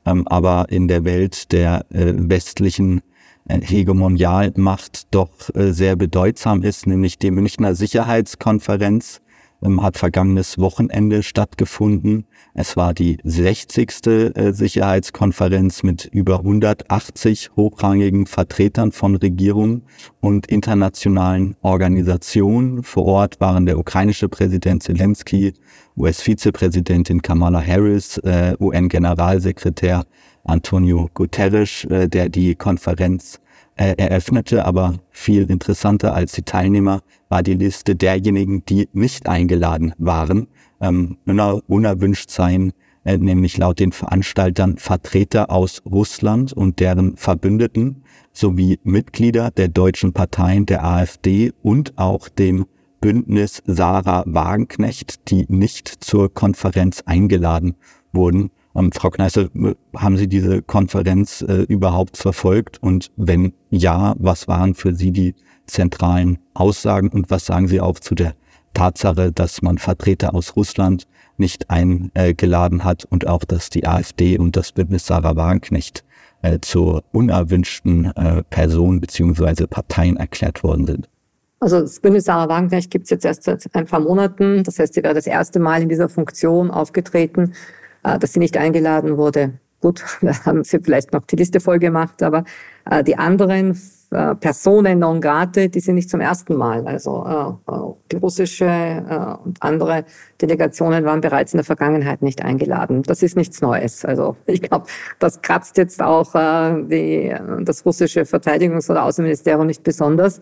ähm, 0.04 0.26
aber 0.26 0.66
in 0.68 0.88
der 0.88 1.04
Welt 1.04 1.52
der 1.52 1.86
äh, 1.90 2.12
westlichen 2.16 3.02
äh, 3.48 3.60
Hegemonialmacht 3.60 5.14
doch 5.14 5.30
sehr 5.54 5.94
bedeutsam 5.94 6.62
ist, 6.62 6.88
nämlich 6.88 7.18
die 7.18 7.30
Münchner 7.30 7.76
Sicherheitskonferenz, 7.76 9.22
ähm, 9.62 9.82
hat 9.82 9.98
vergangenes 9.98 10.58
Wochenende 10.58 11.22
stattgefunden. 11.22 12.26
Es 12.54 12.76
war 12.76 12.94
die 12.94 13.18
60. 13.24 14.06
Äh, 14.06 14.52
Sicherheitskonferenz 14.52 15.82
mit 15.82 16.06
über 16.06 16.38
180 16.38 17.50
hochrangigen 17.56 18.26
Vertretern 18.26 18.92
von 18.92 19.16
Regierungen 19.16 19.82
und 20.20 20.46
internationalen 20.46 21.56
Organisationen. 21.62 22.82
Vor 22.82 23.06
Ort 23.06 23.40
waren 23.40 23.66
der 23.66 23.78
ukrainische 23.78 24.28
Präsident 24.28 24.82
Zelensky, 24.82 25.54
US-Vizepräsidentin 25.96 27.22
Kamala 27.22 27.64
Harris, 27.64 28.18
äh, 28.18 28.54
UN-Generalsekretär 28.58 30.04
Antonio 30.44 31.08
Guterres, 31.14 31.84
äh, 31.84 32.08
der 32.08 32.28
die 32.28 32.54
Konferenz 32.54 33.40
eröffnete, 33.88 34.64
aber 34.64 34.94
viel 35.10 35.50
interessanter 35.50 36.14
als 36.14 36.32
die 36.32 36.42
Teilnehmer 36.42 37.00
war 37.28 37.42
die 37.42 37.54
Liste 37.54 37.96
derjenigen, 37.96 38.64
die 38.66 38.88
nicht 38.92 39.28
eingeladen 39.28 39.94
waren, 39.98 40.48
ähm, 40.80 41.16
unerwünscht 41.66 42.30
seien, 42.30 42.72
äh, 43.04 43.16
nämlich 43.16 43.56
laut 43.56 43.78
den 43.78 43.92
Veranstaltern 43.92 44.76
Vertreter 44.76 45.50
aus 45.50 45.82
Russland 45.86 46.52
und 46.52 46.80
deren 46.80 47.16
Verbündeten 47.16 48.02
sowie 48.32 48.78
Mitglieder 48.84 49.50
der 49.50 49.68
deutschen 49.68 50.12
Parteien 50.12 50.66
der 50.66 50.84
AfD 50.84 51.52
und 51.62 51.96
auch 51.96 52.28
dem 52.28 52.66
Bündnis 53.00 53.62
Sarah 53.64 54.24
Wagenknecht, 54.26 55.30
die 55.30 55.46
nicht 55.48 55.88
zur 55.88 56.32
Konferenz 56.32 57.02
eingeladen 57.06 57.76
wurden. 58.12 58.50
Ähm, 58.74 58.92
Frau 58.92 59.10
Kneißl, 59.10 59.50
haben 59.96 60.16
Sie 60.16 60.28
diese 60.28 60.62
Konferenz 60.62 61.42
äh, 61.42 61.62
überhaupt 61.62 62.16
verfolgt? 62.16 62.82
Und 62.82 63.10
wenn 63.16 63.52
ja, 63.70 64.14
was 64.18 64.48
waren 64.48 64.74
für 64.74 64.94
Sie 64.94 65.12
die 65.12 65.34
zentralen 65.66 66.38
Aussagen 66.54 67.08
und 67.08 67.30
was 67.30 67.46
sagen 67.46 67.68
Sie 67.68 67.80
auch 67.80 67.98
zu 67.98 68.14
der 68.14 68.34
Tatsache, 68.74 69.32
dass 69.32 69.62
man 69.62 69.78
Vertreter 69.78 70.34
aus 70.34 70.56
Russland 70.56 71.06
nicht 71.36 71.70
eingeladen 71.70 72.84
hat 72.84 73.04
und 73.04 73.26
auch, 73.26 73.44
dass 73.44 73.70
die 73.70 73.86
AfD 73.86 74.38
und 74.38 74.56
das 74.56 74.72
Bündnis 74.72 75.06
Sarah 75.06 75.36
Wagenknecht 75.36 76.04
äh, 76.42 76.58
zur 76.60 77.02
unerwünschten 77.12 78.12
äh, 78.16 78.42
Person 78.44 79.00
beziehungsweise 79.00 79.66
Parteien 79.66 80.16
erklärt 80.16 80.62
worden 80.62 80.86
sind. 80.86 81.08
Also 81.58 81.80
das 81.80 82.00
Bündnis 82.00 82.24
Sarah 82.24 82.48
Wagenknecht 82.48 82.90
gibt 82.90 83.04
es 83.04 83.10
jetzt 83.10 83.24
erst 83.24 83.42
seit 83.42 83.74
ein 83.74 83.86
paar 83.86 84.00
Monaten. 84.00 84.62
Das 84.64 84.78
heißt, 84.78 84.94
sie 84.94 85.02
wäre 85.02 85.14
das 85.14 85.26
erste 85.26 85.58
Mal 85.58 85.82
in 85.82 85.88
dieser 85.88 86.08
Funktion 86.08 86.70
aufgetreten, 86.70 87.52
äh, 87.52 87.79
dass 88.02 88.32
sie 88.32 88.38
nicht 88.38 88.56
eingeladen 88.56 89.16
wurde. 89.16 89.54
Gut, 89.80 90.04
da 90.20 90.32
haben 90.44 90.64
sie 90.64 90.78
vielleicht 90.80 91.12
noch 91.12 91.24
die 91.24 91.36
Liste 91.36 91.60
voll 91.60 91.78
gemacht, 91.78 92.22
aber 92.22 92.44
äh, 92.90 93.02
die 93.02 93.16
anderen 93.16 93.78
äh, 94.10 94.34
Personen 94.34 94.98
non 94.98 95.20
grate, 95.20 95.68
die 95.68 95.80
sind 95.80 95.94
nicht 95.94 96.10
zum 96.10 96.20
ersten 96.20 96.56
Mal. 96.56 96.86
Also 96.86 97.24
äh, 97.68 97.72
äh, 97.72 97.94
die 98.12 98.16
russische 98.16 98.66
äh, 98.66 99.44
und 99.44 99.62
andere 99.62 100.04
Delegationen 100.40 101.04
waren 101.04 101.20
bereits 101.20 101.52
in 101.52 101.58
der 101.58 101.64
Vergangenheit 101.64 102.20
nicht 102.20 102.42
eingeladen. 102.42 103.02
Das 103.02 103.22
ist 103.22 103.36
nichts 103.36 103.62
Neues. 103.62 104.04
Also 104.04 104.36
ich 104.46 104.62
glaube, 104.62 104.86
das 105.18 105.40
kratzt 105.42 105.76
jetzt 105.78 106.02
auch 106.02 106.34
äh, 106.34 106.82
die, 106.82 107.34
das 107.64 107.86
russische 107.86 108.22
Verteidigungs- 108.22 108.90
oder 108.90 109.04
Außenministerium 109.04 109.66
nicht 109.66 109.82
besonders. 109.82 110.40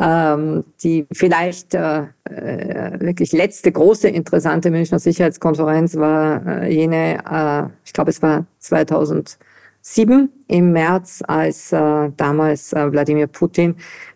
Ähm, 0.00 0.64
die 0.82 1.06
vielleicht 1.12 1.74
äh, 1.74 2.04
äh, 2.24 2.98
wirklich 2.98 3.32
letzte 3.32 3.70
große 3.70 4.08
interessante 4.08 4.70
Münchner 4.70 4.98
Sicherheitskonferenz 4.98 5.96
war 5.96 6.46
äh, 6.46 6.72
jene, 6.72 7.18
äh, 7.30 7.70
ich 7.84 7.92
glaube 7.92 8.10
es 8.10 8.22
war 8.22 8.46
2000 8.58 9.38
Sieben 9.84 10.30
im 10.46 10.72
März, 10.72 11.22
als 11.26 11.72
äh, 11.72 12.10
damals 12.16 12.72
äh, 12.72 12.92
Wladimir 12.92 13.26
Putin 13.26 13.74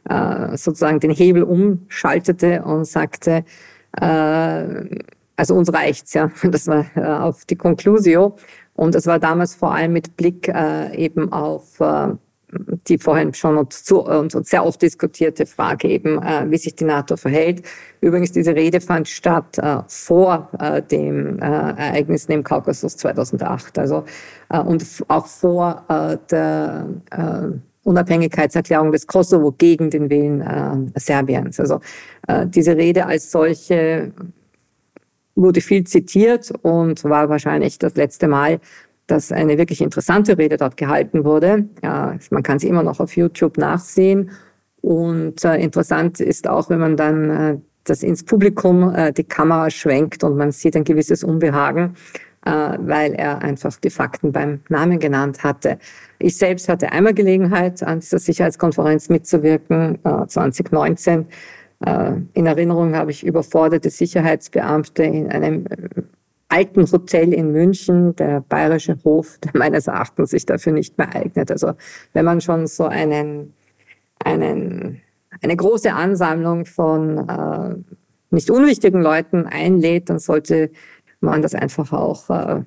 äh, 0.08 0.56
sozusagen 0.56 1.00
den 1.00 1.10
Hebel 1.10 1.42
umschaltete 1.42 2.62
und 2.62 2.84
sagte, 2.84 3.44
äh, 4.00 4.64
also 5.34 5.54
uns 5.56 5.72
reicht's, 5.72 6.14
ja. 6.14 6.30
Das 6.44 6.68
war 6.68 6.86
äh, 6.94 7.00
auf 7.02 7.44
die 7.46 7.56
Conclusio. 7.56 8.36
Und 8.74 8.94
das 8.94 9.06
war 9.06 9.18
damals 9.18 9.56
vor 9.56 9.74
allem 9.74 9.92
mit 9.92 10.16
Blick 10.16 10.48
eben 10.48 11.32
auf 11.32 11.80
die 12.88 12.98
vorhin 12.98 13.34
schon 13.34 13.58
und, 13.58 14.46
sehr 14.46 14.64
oft 14.64 14.80
diskutierte 14.80 15.46
Frage 15.46 15.88
eben, 15.88 16.22
äh, 16.22 16.46
wie 16.48 16.58
sich 16.58 16.76
die 16.76 16.84
NATO 16.84 17.16
verhält. 17.16 17.62
Übrigens, 18.00 18.32
diese 18.32 18.54
Rede 18.54 18.80
fand 18.80 19.08
statt 19.08 19.58
äh, 19.58 19.78
vor 19.88 20.50
äh, 20.60 20.82
dem 20.82 21.38
Ereignissen 21.40 22.32
im 22.32 22.44
Kaukasus 22.44 22.96
2008, 22.96 23.78
also 23.78 24.04
und 24.48 24.84
auch 25.08 25.26
vor 25.26 25.84
der 26.30 26.86
Unabhängigkeitserklärung 27.82 28.92
des 28.92 29.08
Kosovo 29.08 29.50
gegen 29.50 29.90
den 29.90 30.08
Willen 30.08 30.92
Serbiens. 30.94 31.58
Also 31.58 31.80
diese 32.46 32.76
Rede 32.76 33.06
als 33.06 33.32
solche 33.32 34.12
wurde 35.34 35.60
viel 35.60 35.84
zitiert 35.84 36.52
und 36.62 37.02
war 37.02 37.28
wahrscheinlich 37.28 37.78
das 37.78 37.96
letzte 37.96 38.28
Mal, 38.28 38.60
dass 39.06 39.32
eine 39.32 39.58
wirklich 39.58 39.80
interessante 39.80 40.36
Rede 40.36 40.56
dort 40.56 40.76
gehalten 40.76 41.24
wurde. 41.24 41.68
Ja, 41.82 42.16
man 42.30 42.42
kann 42.42 42.58
sie 42.58 42.68
immer 42.68 42.82
noch 42.82 43.00
auf 43.00 43.16
YouTube 43.16 43.58
nachsehen. 43.58 44.30
Und 44.82 45.44
äh, 45.44 45.56
interessant 45.56 46.20
ist 46.20 46.48
auch, 46.48 46.70
wenn 46.70 46.78
man 46.78 46.96
dann 46.96 47.30
äh, 47.30 47.58
das 47.84 48.02
ins 48.02 48.24
Publikum 48.24 48.94
äh, 48.94 49.12
die 49.12 49.24
Kamera 49.24 49.70
schwenkt 49.70 50.24
und 50.24 50.36
man 50.36 50.52
sieht 50.52 50.76
ein 50.76 50.84
gewisses 50.84 51.24
Unbehagen, 51.24 51.94
äh, 52.44 52.50
weil 52.50 53.12
er 53.14 53.42
einfach 53.42 53.76
die 53.76 53.90
Fakten 53.90 54.32
beim 54.32 54.60
Namen 54.68 54.98
genannt 54.98 55.42
hatte. 55.42 55.78
Ich 56.18 56.36
selbst 56.36 56.68
hatte 56.68 56.92
einmal 56.92 57.14
Gelegenheit, 57.14 57.82
an 57.82 58.00
dieser 58.00 58.18
Sicherheitskonferenz 58.18 59.08
mitzuwirken, 59.08 59.98
äh, 60.04 60.26
2019. 60.26 61.26
Äh, 61.84 62.12
in 62.34 62.46
Erinnerung 62.46 62.94
habe 62.94 63.10
ich 63.10 63.24
überforderte 63.24 63.90
Sicherheitsbeamte 63.90 65.02
in 65.02 65.28
einem 65.28 65.66
alten 66.48 66.90
Hotel 66.90 67.32
in 67.32 67.52
München, 67.52 68.14
der 68.16 68.40
Bayerische 68.40 68.96
Hof, 69.04 69.38
der 69.38 69.52
meines 69.58 69.86
Erachtens 69.86 70.30
sich 70.30 70.46
dafür 70.46 70.72
nicht 70.72 70.98
mehr 70.98 71.14
eignet. 71.14 71.50
Also 71.50 71.72
wenn 72.12 72.24
man 72.24 72.40
schon 72.40 72.66
so 72.66 72.84
einen, 72.84 73.54
einen, 74.24 75.00
eine 75.42 75.56
große 75.56 75.92
Ansammlung 75.92 76.66
von 76.66 77.28
äh, 77.28 77.76
nicht 78.30 78.50
unwichtigen 78.50 79.02
Leuten 79.02 79.46
einlädt, 79.46 80.10
dann 80.10 80.18
sollte 80.18 80.70
man 81.20 81.42
das 81.42 81.54
einfach 81.54 81.92
auch 81.92 82.30
äh, 82.30 82.62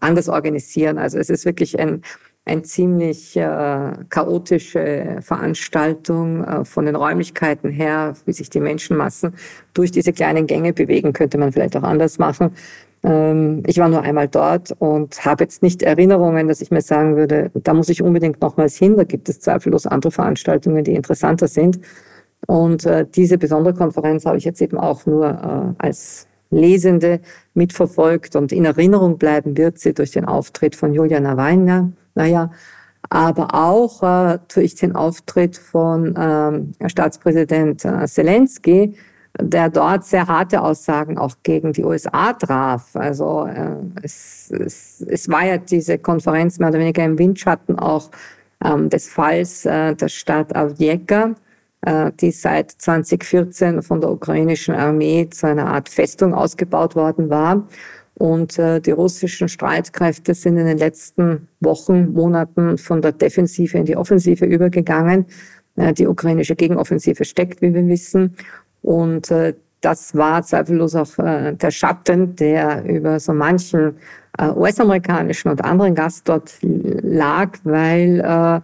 anders 0.00 0.28
organisieren. 0.28 0.98
Also 0.98 1.18
es 1.18 1.30
ist 1.30 1.44
wirklich 1.44 1.78
ein, 1.78 2.02
ein 2.46 2.64
ziemlich 2.64 3.36
äh, 3.36 3.92
chaotische 4.10 5.18
Veranstaltung 5.20 6.44
äh, 6.44 6.64
von 6.64 6.84
den 6.86 6.94
Räumlichkeiten 6.94 7.70
her, 7.70 8.14
wie 8.26 8.32
sich 8.32 8.50
die 8.50 8.60
Menschenmassen 8.60 9.34
durch 9.72 9.90
diese 9.90 10.12
kleinen 10.12 10.46
Gänge 10.46 10.72
bewegen, 10.74 11.12
könnte 11.14 11.38
man 11.38 11.52
vielleicht 11.52 11.76
auch 11.76 11.82
anders 11.82 12.18
machen. 12.18 12.52
Ähm, 13.02 13.62
ich 13.66 13.78
war 13.78 13.88
nur 13.88 14.02
einmal 14.02 14.28
dort 14.28 14.72
und 14.78 15.24
habe 15.24 15.44
jetzt 15.44 15.62
nicht 15.62 15.82
Erinnerungen, 15.82 16.48
dass 16.48 16.60
ich 16.60 16.70
mir 16.70 16.82
sagen 16.82 17.16
würde, 17.16 17.50
da 17.54 17.72
muss 17.72 17.88
ich 17.88 18.02
unbedingt 18.02 18.42
nochmals 18.42 18.76
hin. 18.76 18.96
Da 18.96 19.04
gibt 19.04 19.28
es 19.28 19.40
zweifellos 19.40 19.86
andere 19.86 20.12
Veranstaltungen, 20.12 20.84
die 20.84 20.94
interessanter 20.94 21.48
sind. 21.48 21.80
Und 22.46 22.84
äh, 22.84 23.06
diese 23.06 23.38
besondere 23.38 23.74
Konferenz 23.74 24.26
habe 24.26 24.36
ich 24.36 24.44
jetzt 24.44 24.60
eben 24.60 24.76
auch 24.78 25.06
nur 25.06 25.26
äh, 25.78 25.82
als 25.82 26.26
Lesende 26.50 27.20
mitverfolgt 27.54 28.36
und 28.36 28.52
in 28.52 28.64
Erinnerung 28.64 29.18
bleiben 29.18 29.56
wird 29.56 29.78
sie 29.78 29.94
durch 29.94 30.12
den 30.12 30.24
Auftritt 30.24 30.76
von 30.76 30.94
Julia 30.94 31.20
Nawalna, 31.20 31.90
naja, 32.14 32.50
aber 33.10 33.54
auch 33.54 34.02
äh, 34.02 34.38
durch 34.52 34.74
den 34.74 34.96
Auftritt 34.96 35.56
von 35.56 36.14
ähm, 36.18 36.72
Staatspräsident 36.86 37.84
äh, 37.84 38.06
Zelensky, 38.06 38.96
der 39.40 39.68
dort 39.68 40.04
sehr 40.04 40.26
harte 40.26 40.62
Aussagen 40.62 41.18
auch 41.18 41.36
gegen 41.42 41.72
die 41.72 41.84
USA 41.84 42.32
traf. 42.32 42.94
Also 42.94 43.46
äh, 43.46 43.76
es, 44.02 44.50
es, 44.50 45.04
es 45.08 45.28
war 45.28 45.44
ja 45.44 45.58
diese 45.58 45.98
Konferenz 45.98 46.58
mehr 46.58 46.68
oder 46.68 46.78
weniger 46.78 47.04
im 47.04 47.18
Windschatten 47.18 47.78
auch 47.78 48.10
ähm, 48.64 48.88
des 48.88 49.08
Falls 49.08 49.66
äh, 49.66 49.94
der 49.94 50.08
Stadt 50.08 50.54
Avdiivka, 50.54 51.34
äh, 51.82 52.12
die 52.20 52.30
seit 52.30 52.70
2014 52.70 53.82
von 53.82 54.00
der 54.00 54.10
ukrainischen 54.10 54.74
Armee 54.74 55.28
zu 55.30 55.46
einer 55.46 55.66
Art 55.66 55.88
Festung 55.88 56.32
ausgebaut 56.32 56.94
worden 56.94 57.28
war. 57.28 57.66
Und 58.14 58.58
äh, 58.58 58.80
die 58.80 58.92
russischen 58.92 59.48
Streitkräfte 59.48 60.34
sind 60.34 60.56
in 60.56 60.66
den 60.66 60.78
letzten 60.78 61.48
Wochen, 61.60 62.12
Monaten 62.12 62.78
von 62.78 63.02
der 63.02 63.12
Defensive 63.12 63.76
in 63.76 63.84
die 63.84 63.96
Offensive 63.96 64.44
übergegangen. 64.44 65.26
Äh, 65.76 65.92
die 65.92 66.06
ukrainische 66.06 66.54
Gegenoffensive 66.54 67.24
steckt, 67.24 67.60
wie 67.60 67.74
wir 67.74 67.86
wissen. 67.88 68.36
Und 68.82 69.30
äh, 69.30 69.54
das 69.80 70.14
war 70.14 70.42
zweifellos 70.42 70.94
auch 70.94 71.18
äh, 71.18 71.52
der 71.54 71.70
Schatten, 71.70 72.36
der 72.36 72.84
über 72.84 73.18
so 73.18 73.32
manchen 73.32 73.96
äh, 74.38 74.48
US-amerikanischen 74.48 75.50
und 75.50 75.64
anderen 75.64 75.94
Gast 75.94 76.28
dort 76.28 76.52
lag, 76.62 77.58
weil 77.64 78.20
äh, 78.20 78.60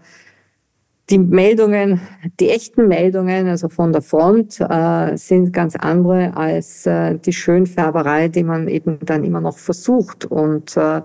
die 1.11 1.19
Meldungen, 1.19 2.01
die 2.39 2.51
echten 2.51 2.89
Meldungen, 2.89 3.49
also 3.49 3.69
von 3.69 3.93
der 3.93 4.03
Front, 4.03 4.61
äh, 4.61 5.17
sind 5.17 5.53
ganz 5.53 5.75
andere 5.77 6.37
als 6.37 6.87
äh, 6.87 7.19
die 7.19 7.33
Schönfärberei, 7.33 8.29
die 8.29 8.45
man 8.45 8.69
eben 8.69 8.99
dann 9.05 9.25
immer 9.25 9.41
noch 9.41 9.59
versucht. 9.59 10.25
Und 10.25 10.77
äh, 10.77 11.03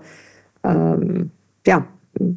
ähm, 0.62 1.30
ja, 1.66 1.86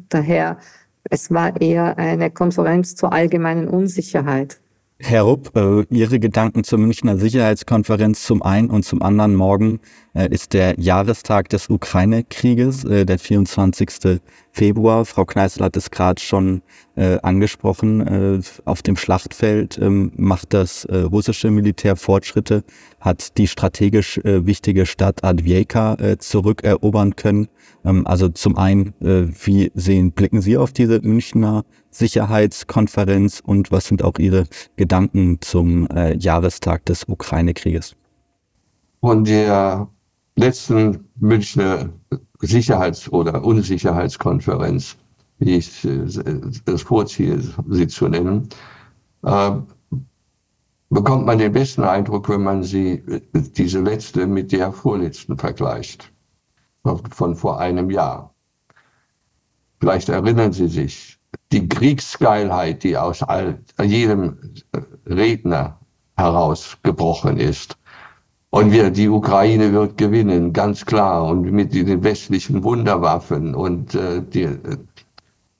daher, 0.08 0.58
es 1.04 1.30
war 1.30 1.60
eher 1.60 1.96
eine 1.98 2.30
Konferenz 2.30 2.96
zur 2.96 3.12
allgemeinen 3.12 3.68
Unsicherheit. 3.68 4.60
Herr 5.02 5.22
Rupp, 5.22 5.56
äh, 5.56 5.86
Ihre 5.88 6.20
Gedanken 6.20 6.62
zur 6.62 6.78
Münchner 6.78 7.16
Sicherheitskonferenz 7.16 8.22
zum 8.22 8.42
einen 8.42 8.68
und 8.68 8.84
zum 8.84 9.00
anderen 9.00 9.34
morgen 9.34 9.80
äh, 10.14 10.28
ist 10.28 10.52
der 10.52 10.78
Jahrestag 10.78 11.48
des 11.48 11.70
Ukraine-Krieges, 11.70 12.84
äh, 12.84 13.06
der 13.06 13.18
24. 13.18 14.20
Februar. 14.52 15.06
Frau 15.06 15.24
Kneißl 15.24 15.64
hat 15.64 15.76
es 15.76 15.90
gerade 15.90 16.20
schon 16.20 16.62
angesprochen. 16.96 18.42
Auf 18.66 18.82
dem 18.82 18.96
Schlachtfeld 18.96 19.78
ähm, 19.78 20.12
macht 20.16 20.52
das 20.52 20.86
russische 20.90 21.50
Militär 21.50 21.96
Fortschritte, 21.96 22.62
hat 22.98 23.38
die 23.38 23.46
strategisch 23.46 24.20
wichtige 24.22 24.84
Stadt 24.84 25.24
Advieka 25.24 25.96
zurückerobern 26.18 27.16
können. 27.16 27.48
Ähm, 27.84 28.06
also 28.06 28.28
zum 28.28 28.56
einen, 28.56 28.94
äh, 29.00 29.28
wie 29.44 29.70
sehen, 29.74 30.12
blicken 30.12 30.40
Sie 30.40 30.56
auf 30.56 30.72
diese 30.72 31.00
Münchner 31.00 31.64
Sicherheitskonferenz 31.90 33.40
und 33.44 33.70
was 33.72 33.86
sind 33.86 34.02
auch 34.02 34.18
Ihre 34.18 34.44
Gedanken 34.76 35.40
zum 35.40 35.88
äh, 35.88 36.16
Jahrestag 36.16 36.84
des 36.86 37.04
Ukraine-Krieges? 37.08 37.96
Von 39.00 39.24
der 39.24 39.88
letzten 40.36 41.08
Münchner 41.16 41.90
Sicherheits- 42.40 43.10
oder 43.10 43.44
Unsicherheitskonferenz, 43.44 44.96
wie 45.38 45.56
ich 45.56 45.86
das 46.64 46.82
vorziehe, 46.82 47.40
sie 47.68 47.86
zu 47.86 48.08
nennen, 48.08 48.48
äh, 49.22 49.52
bekommt 50.90 51.26
man 51.26 51.38
den 51.38 51.52
besten 51.52 51.82
Eindruck, 51.82 52.28
wenn 52.28 52.42
man 52.42 52.62
sie, 52.62 53.02
diese 53.32 53.80
letzte 53.80 54.26
mit 54.26 54.52
der 54.52 54.72
vorletzten 54.72 55.38
vergleicht, 55.38 56.12
von 56.84 57.34
vor 57.34 57.60
einem 57.60 57.90
Jahr. 57.90 58.34
Vielleicht 59.80 60.08
erinnern 60.08 60.52
Sie 60.52 60.68
sich, 60.68 61.18
die 61.52 61.68
Kriegsgeilheit, 61.68 62.82
die 62.82 62.96
aus 62.96 63.22
all, 63.22 63.60
jedem 63.82 64.38
Redner 65.06 65.78
herausgebrochen 66.16 67.38
ist, 67.38 67.76
Und 68.52 68.72
wir, 68.72 68.90
die 68.90 69.08
Ukraine 69.08 69.72
wird 69.72 69.96
gewinnen, 69.96 70.52
ganz 70.52 70.84
klar. 70.84 71.24
Und 71.26 71.42
mit 71.42 71.72
den 71.72 72.02
westlichen 72.02 72.64
Wunderwaffen 72.64 73.54
und 73.54 73.94
äh, 73.94 74.22
die, 74.22 74.48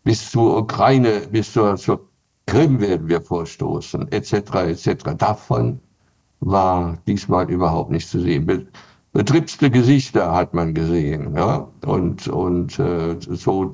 bis 0.03 0.31
zur 0.31 0.59
Ukraine, 0.59 1.21
bis 1.31 1.53
zur, 1.53 1.77
zur 1.77 2.09
Krim 2.47 2.81
werden 2.81 3.09
wir 3.09 3.21
vorstoßen, 3.21 4.11
etc., 4.11 4.33
etc. 4.73 5.15
Davon 5.17 5.79
war 6.41 6.99
diesmal 7.07 7.49
überhaupt 7.49 7.93
nicht 7.93 8.09
zu 8.09 8.21
sehen. 8.21 8.69
Betriebste 9.13 9.71
Gesichter 9.71 10.33
hat 10.33 10.55
man 10.55 10.75
gesehen, 10.75 11.35
ja, 11.37 11.69
und 11.85 12.29
und 12.29 12.79
äh, 12.79 13.17
so 13.19 13.73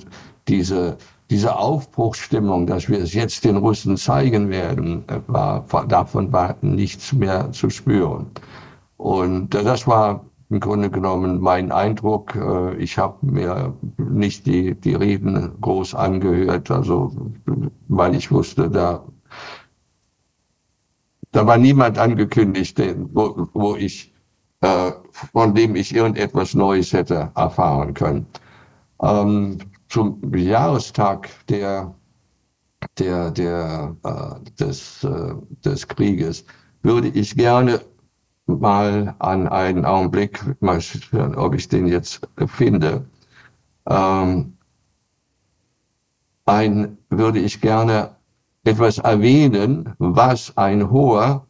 diese 0.49 0.97
diese 1.31 1.57
Aufbruchsstimmung, 1.59 2.67
dass 2.67 2.89
wir 2.89 2.99
es 3.01 3.13
jetzt 3.13 3.45
den 3.45 3.57
Russen 3.57 3.97
zeigen 3.97 4.49
werden, 4.49 5.05
war 5.27 5.67
davon 5.89 6.33
war 6.33 6.57
nichts 6.63 7.13
mehr 7.13 7.51
zu 7.53 7.69
spüren. 7.71 8.27
Und 8.97 9.55
äh, 9.55 9.65
das 9.65 9.87
war 9.87 10.25
im 10.49 10.61
Grunde 10.61 10.91
genommen 10.91 11.41
mein 11.41 11.73
Eindruck. 11.73 12.35
Äh, 12.37 12.77
ich 12.77 12.99
habe 12.99 13.19
mir 13.27 13.75
nicht 13.99 14.47
die, 14.47 14.75
die 14.75 14.95
Reden 14.95 15.61
groß 15.61 15.95
angehört, 15.95 16.71
also 16.71 17.13
weil 17.89 18.15
ich 18.15 18.31
wusste, 18.31 18.71
da, 18.71 19.05
da 21.33 21.47
war 21.47 21.59
niemand 21.59 21.99
angekündigt, 21.99 22.81
wo, 23.13 23.49
wo 23.53 23.77
ich, 23.77 24.15
äh, 24.61 24.93
von 25.33 25.55
dem 25.55 25.77
ich 25.77 25.95
irgendetwas 25.95 26.55
Neues 26.55 26.93
hätte 26.93 27.31
erfahren 27.35 27.95
können. 27.95 28.27
Ähm, 29.03 29.59
zum 29.89 30.21
Jahrestag 30.35 31.29
der, 31.49 31.95
der, 32.99 33.31
der, 33.31 33.97
des, 34.59 35.07
des 35.65 35.89
Krieges 35.89 36.45
würde 36.83 37.09
ich 37.09 37.37
gerne 37.37 37.81
mal 38.47 39.15
an 39.19 39.49
einen 39.49 39.85
Augenblick, 39.85 40.41
mal 40.61 40.81
schauen, 40.81 41.35
ob 41.35 41.55
ich 41.55 41.69
den 41.69 41.87
jetzt 41.87 42.21
finde. 42.47 43.05
Ähm, 43.89 44.57
ein, 46.47 46.99
würde 47.11 47.41
ich 47.41 47.61
gerne 47.61 48.17
etwas 48.65 48.99
erwähnen, 48.99 49.95
was 49.99 50.57
ein 50.57 50.91
hoher 50.91 51.47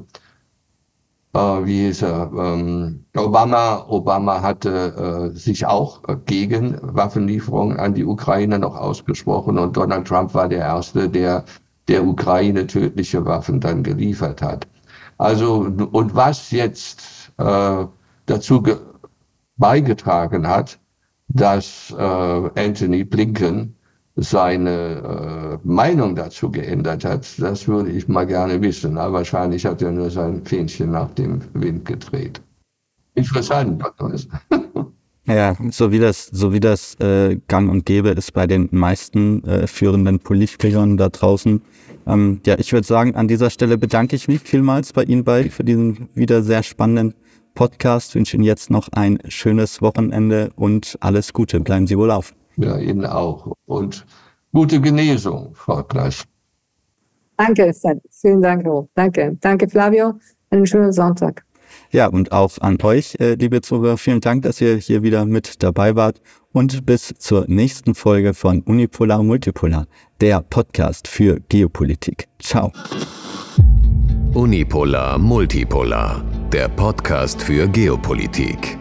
wie 1.35 1.85
hieß 1.87 2.03
er, 2.03 2.31
ähm, 2.37 3.05
Obama, 3.15 3.85
Obama 3.89 4.41
hatte 4.41 5.31
äh, 5.33 5.37
sich 5.37 5.65
auch 5.65 6.01
gegen 6.25 6.77
Waffenlieferungen 6.81 7.77
an 7.77 7.93
die 7.93 8.05
Ukraine 8.05 8.59
noch 8.59 8.75
ausgesprochen 8.75 9.57
und 9.57 9.75
Donald 9.77 10.07
Trump 10.07 10.33
war 10.33 10.47
der 10.47 10.59
erste, 10.59 11.09
der 11.09 11.45
der 11.87 12.05
Ukraine 12.05 12.65
tödliche 12.67 13.25
Waffen 13.25 13.59
dann 13.59 13.83
geliefert 13.83 14.41
hat. 14.41 14.67
Also, 15.17 15.59
und 15.91 16.15
was 16.15 16.51
jetzt 16.51 17.31
äh, 17.37 17.85
dazu 18.25 18.63
beigetragen 19.57 20.47
hat, 20.47 20.79
dass 21.27 21.93
äh, 21.97 22.01
Anthony 22.01 23.03
Blinken 23.03 23.75
seine 24.15 25.59
äh, 25.63 25.67
Meinung 25.67 26.15
dazu 26.15 26.49
geändert 26.49 27.03
hat, 27.03 27.27
das 27.37 27.67
würde 27.67 27.91
ich 27.91 28.07
mal 28.07 28.25
gerne 28.25 28.61
wissen. 28.61 28.97
Aber 28.97 29.17
wahrscheinlich 29.17 29.65
hat 29.65 29.81
er 29.81 29.91
nur 29.91 30.09
sein 30.09 30.43
Fähnchen 30.45 30.91
nach 30.91 31.11
dem 31.11 31.41
Wind 31.53 31.85
gedreht. 31.85 32.41
Interessant. 33.15 33.83
Ja, 35.27 35.55
so 35.71 35.91
wie 35.91 35.97
das, 35.97 36.27
so 36.27 36.53
wie 36.53 36.59
das 36.59 36.99
äh, 36.99 37.39
gang 37.47 37.71
und 37.71 37.83
gäbe 37.87 38.09
ist 38.09 38.31
bei 38.33 38.45
den 38.45 38.69
meisten 38.69 39.43
äh, 39.43 39.65
führenden 39.65 40.19
Politikern 40.19 40.97
da 40.97 41.09
draußen. 41.09 41.63
Ähm, 42.05 42.41
ja, 42.45 42.59
ich 42.59 42.71
würde 42.73 42.85
sagen, 42.85 43.15
an 43.15 43.27
dieser 43.27 43.49
Stelle 43.49 43.79
bedanke 43.79 44.15
ich 44.15 44.27
mich 44.27 44.41
vielmals 44.41 44.93
bei 44.93 45.01
Ihnen 45.01 45.23
beiden 45.23 45.49
für 45.49 45.63
diesen 45.63 46.09
wieder 46.13 46.43
sehr 46.43 46.61
spannenden 46.61 47.15
Podcast. 47.55 48.13
Wünsche 48.13 48.37
Ihnen 48.37 48.43
jetzt 48.43 48.69
noch 48.69 48.89
ein 48.91 49.17
schönes 49.27 49.81
Wochenende 49.81 50.51
und 50.55 50.95
alles 50.99 51.33
Gute. 51.33 51.59
Bleiben 51.59 51.87
Sie 51.87 51.97
wohl 51.97 52.11
auf. 52.11 52.35
Ja, 52.57 52.77
Ihnen 52.77 53.05
auch. 53.05 53.53
Und 53.65 54.05
gute 54.53 54.79
Genesung, 54.79 55.53
Frau 55.53 55.83
Gleich. 55.83 56.23
Danke, 57.37 57.73
Vielen 58.09 58.41
Dank, 58.41 58.65
Ro. 58.65 58.89
Danke. 58.95 59.37
Danke, 59.41 59.67
Flavio. 59.67 60.13
Einen 60.49 60.65
schönen 60.65 60.93
Sonntag. 60.93 61.43
Ja, 61.91 62.07
und 62.07 62.31
auch 62.31 62.57
an 62.59 62.77
euch, 62.81 63.15
äh, 63.19 63.35
liebe 63.35 63.61
Zuhörer, 63.61 63.97
vielen 63.97 64.21
Dank, 64.21 64.43
dass 64.43 64.61
ihr 64.61 64.77
hier 64.77 65.03
wieder 65.03 65.25
mit 65.25 65.63
dabei 65.63 65.95
wart. 65.95 66.21
Und 66.51 66.85
bis 66.85 67.13
zur 67.17 67.45
nächsten 67.47 67.95
Folge 67.95 68.33
von 68.33 68.61
Unipolar 68.61 69.23
Multipolar, 69.23 69.87
der 70.21 70.41
Podcast 70.41 71.07
für 71.07 71.39
Geopolitik. 71.49 72.27
Ciao. 72.41 72.71
Unipolar 74.33 75.17
Multipolar, 75.17 76.23
der 76.51 76.69
Podcast 76.69 77.41
für 77.41 77.67
Geopolitik. 77.67 78.77